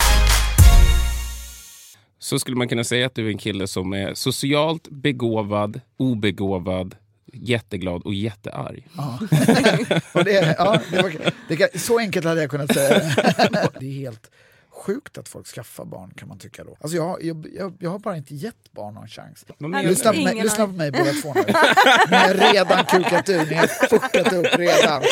Så 2.19 2.39
skulle 2.39 2.57
man 2.57 2.67
kunna 2.67 2.83
säga 2.83 3.05
att 3.05 3.15
du 3.15 3.25
är 3.25 3.31
en 3.31 3.37
kille 3.37 3.67
som 3.67 3.93
är 3.93 4.13
socialt 4.13 4.87
begåvad, 4.89 5.81
obegåvad, 5.97 6.95
jätteglad 7.33 8.01
och 8.01 8.13
jättearg. 8.13 8.87
Ja. 8.97 9.19
och 10.13 10.23
det, 10.23 10.55
ja, 10.57 10.81
det 10.91 11.01
var, 11.01 11.13
det 11.47 11.79
så 11.81 11.99
enkelt 11.99 12.25
hade 12.25 12.41
jag 12.41 12.49
kunnat 12.49 12.73
säga 12.73 12.99
det. 12.99 13.77
är 13.85 13.91
helt 13.91 14.31
sjukt 14.77 15.17
att 15.17 15.29
folk 15.29 15.47
skaffar 15.47 15.85
barn 15.85 16.11
kan 16.15 16.27
man 16.27 16.39
tycka 16.39 16.63
då. 16.63 16.77
Alltså 16.81 16.97
jag, 16.97 17.23
jag, 17.23 17.47
jag, 17.53 17.77
jag 17.79 17.89
har 17.89 17.99
bara 17.99 18.17
inte 18.17 18.35
gett 18.35 18.71
barn 18.71 18.93
någon 18.93 19.07
chans. 19.07 19.45
Lyssna 19.83 20.13
på, 20.13 20.19
mig, 20.19 20.35
lyssna 20.35 20.67
på 20.67 20.73
mig 20.73 20.91
båda 20.91 21.11
två 21.21 21.33
nu. 21.33 21.43
Ni 22.09 22.15
har 22.15 22.53
redan 22.53 22.85
kukat 22.85 23.29
ur, 23.29 23.45
ni 23.45 23.53
har 23.55 23.67
fuckat 23.67 24.33
upp 24.33 24.57
redan. 24.57 25.03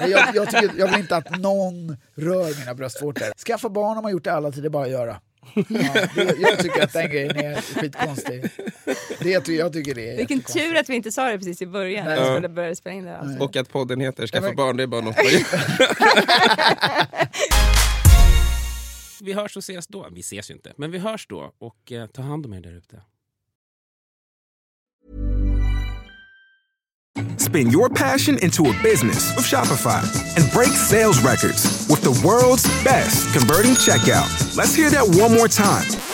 Jag, 0.00 0.34
jag, 0.34 0.50
tycker, 0.50 0.70
jag 0.78 0.88
vill 0.88 1.00
inte 1.00 1.16
att 1.16 1.38
någon 1.38 1.96
rör 2.14 2.58
mina 2.60 2.74
bröstvårtor. 2.74 3.44
Skaffa 3.46 3.68
barn 3.68 3.96
har 3.96 4.02
man 4.02 4.12
gjort 4.12 4.26
i 4.26 4.30
alla 4.30 4.52
tider, 4.52 4.68
bara 4.68 4.84
att 4.84 4.90
göra. 4.90 5.20
Ja, 5.54 5.64
det, 6.14 6.34
jag 6.38 6.58
tycker 6.58 6.82
att 6.82 6.92
den 6.92 7.10
grejen 7.10 7.36
är 7.36 7.60
skitkonstig. 7.60 8.50
Det, 9.20 9.48
jag 9.48 9.72
tycker 9.72 9.94
det 9.94 10.12
är 10.12 10.16
Vilken 10.16 10.40
tur 10.42 10.76
att 10.76 10.88
vi 10.88 10.94
inte 10.94 11.12
sa 11.12 11.24
det 11.30 11.38
precis 11.38 11.62
i 11.62 11.66
början 11.66 12.06
när 12.06 12.20
vi 12.20 12.24
skulle 12.24 12.48
börja 12.48 12.74
spela 12.74 12.94
in 12.94 13.04
det 13.04 13.18
avsnittet. 13.18 13.42
Och 13.42 13.56
att 13.56 13.68
podden 13.68 14.00
heter 14.00 14.26
Skaffa 14.26 14.52
barn, 14.52 14.76
det 14.76 14.82
är 14.82 14.86
bara 14.86 15.00
något 15.00 15.16
man 15.24 15.24
gör. 15.32 15.40
Vi 19.24 19.32
hörs 19.32 19.56
och 19.56 19.62
ses 19.62 19.86
då. 19.86 20.08
Vi 20.12 20.20
ses 20.20 20.50
ju 20.50 20.54
inte, 20.54 20.72
men 20.76 20.90
vi 20.90 20.98
hörs 20.98 21.26
då. 21.26 21.52
Och 21.58 21.92
eh, 21.92 22.06
ta 22.06 22.22
hand 22.22 22.46
om 22.46 22.52
er 22.52 22.60
där 22.60 22.72
ute. 22.72 23.02
Spin 27.38 27.70
your 27.70 27.88
passion 27.88 28.38
into 28.42 28.62
a 28.64 28.74
business 28.82 29.36
with 29.36 29.46
Shopify 29.46 30.02
and 30.36 30.52
break 30.52 30.72
sales 30.90 31.22
records 31.24 31.88
with 31.88 32.02
the 32.02 32.26
world's 32.26 32.66
best 32.84 33.32
converting 33.32 33.74
checkout. 33.74 34.56
Let's 34.56 34.74
hear 34.74 34.90
that 34.90 35.06
one 35.22 35.32
more 35.38 35.48
time. 35.48 36.13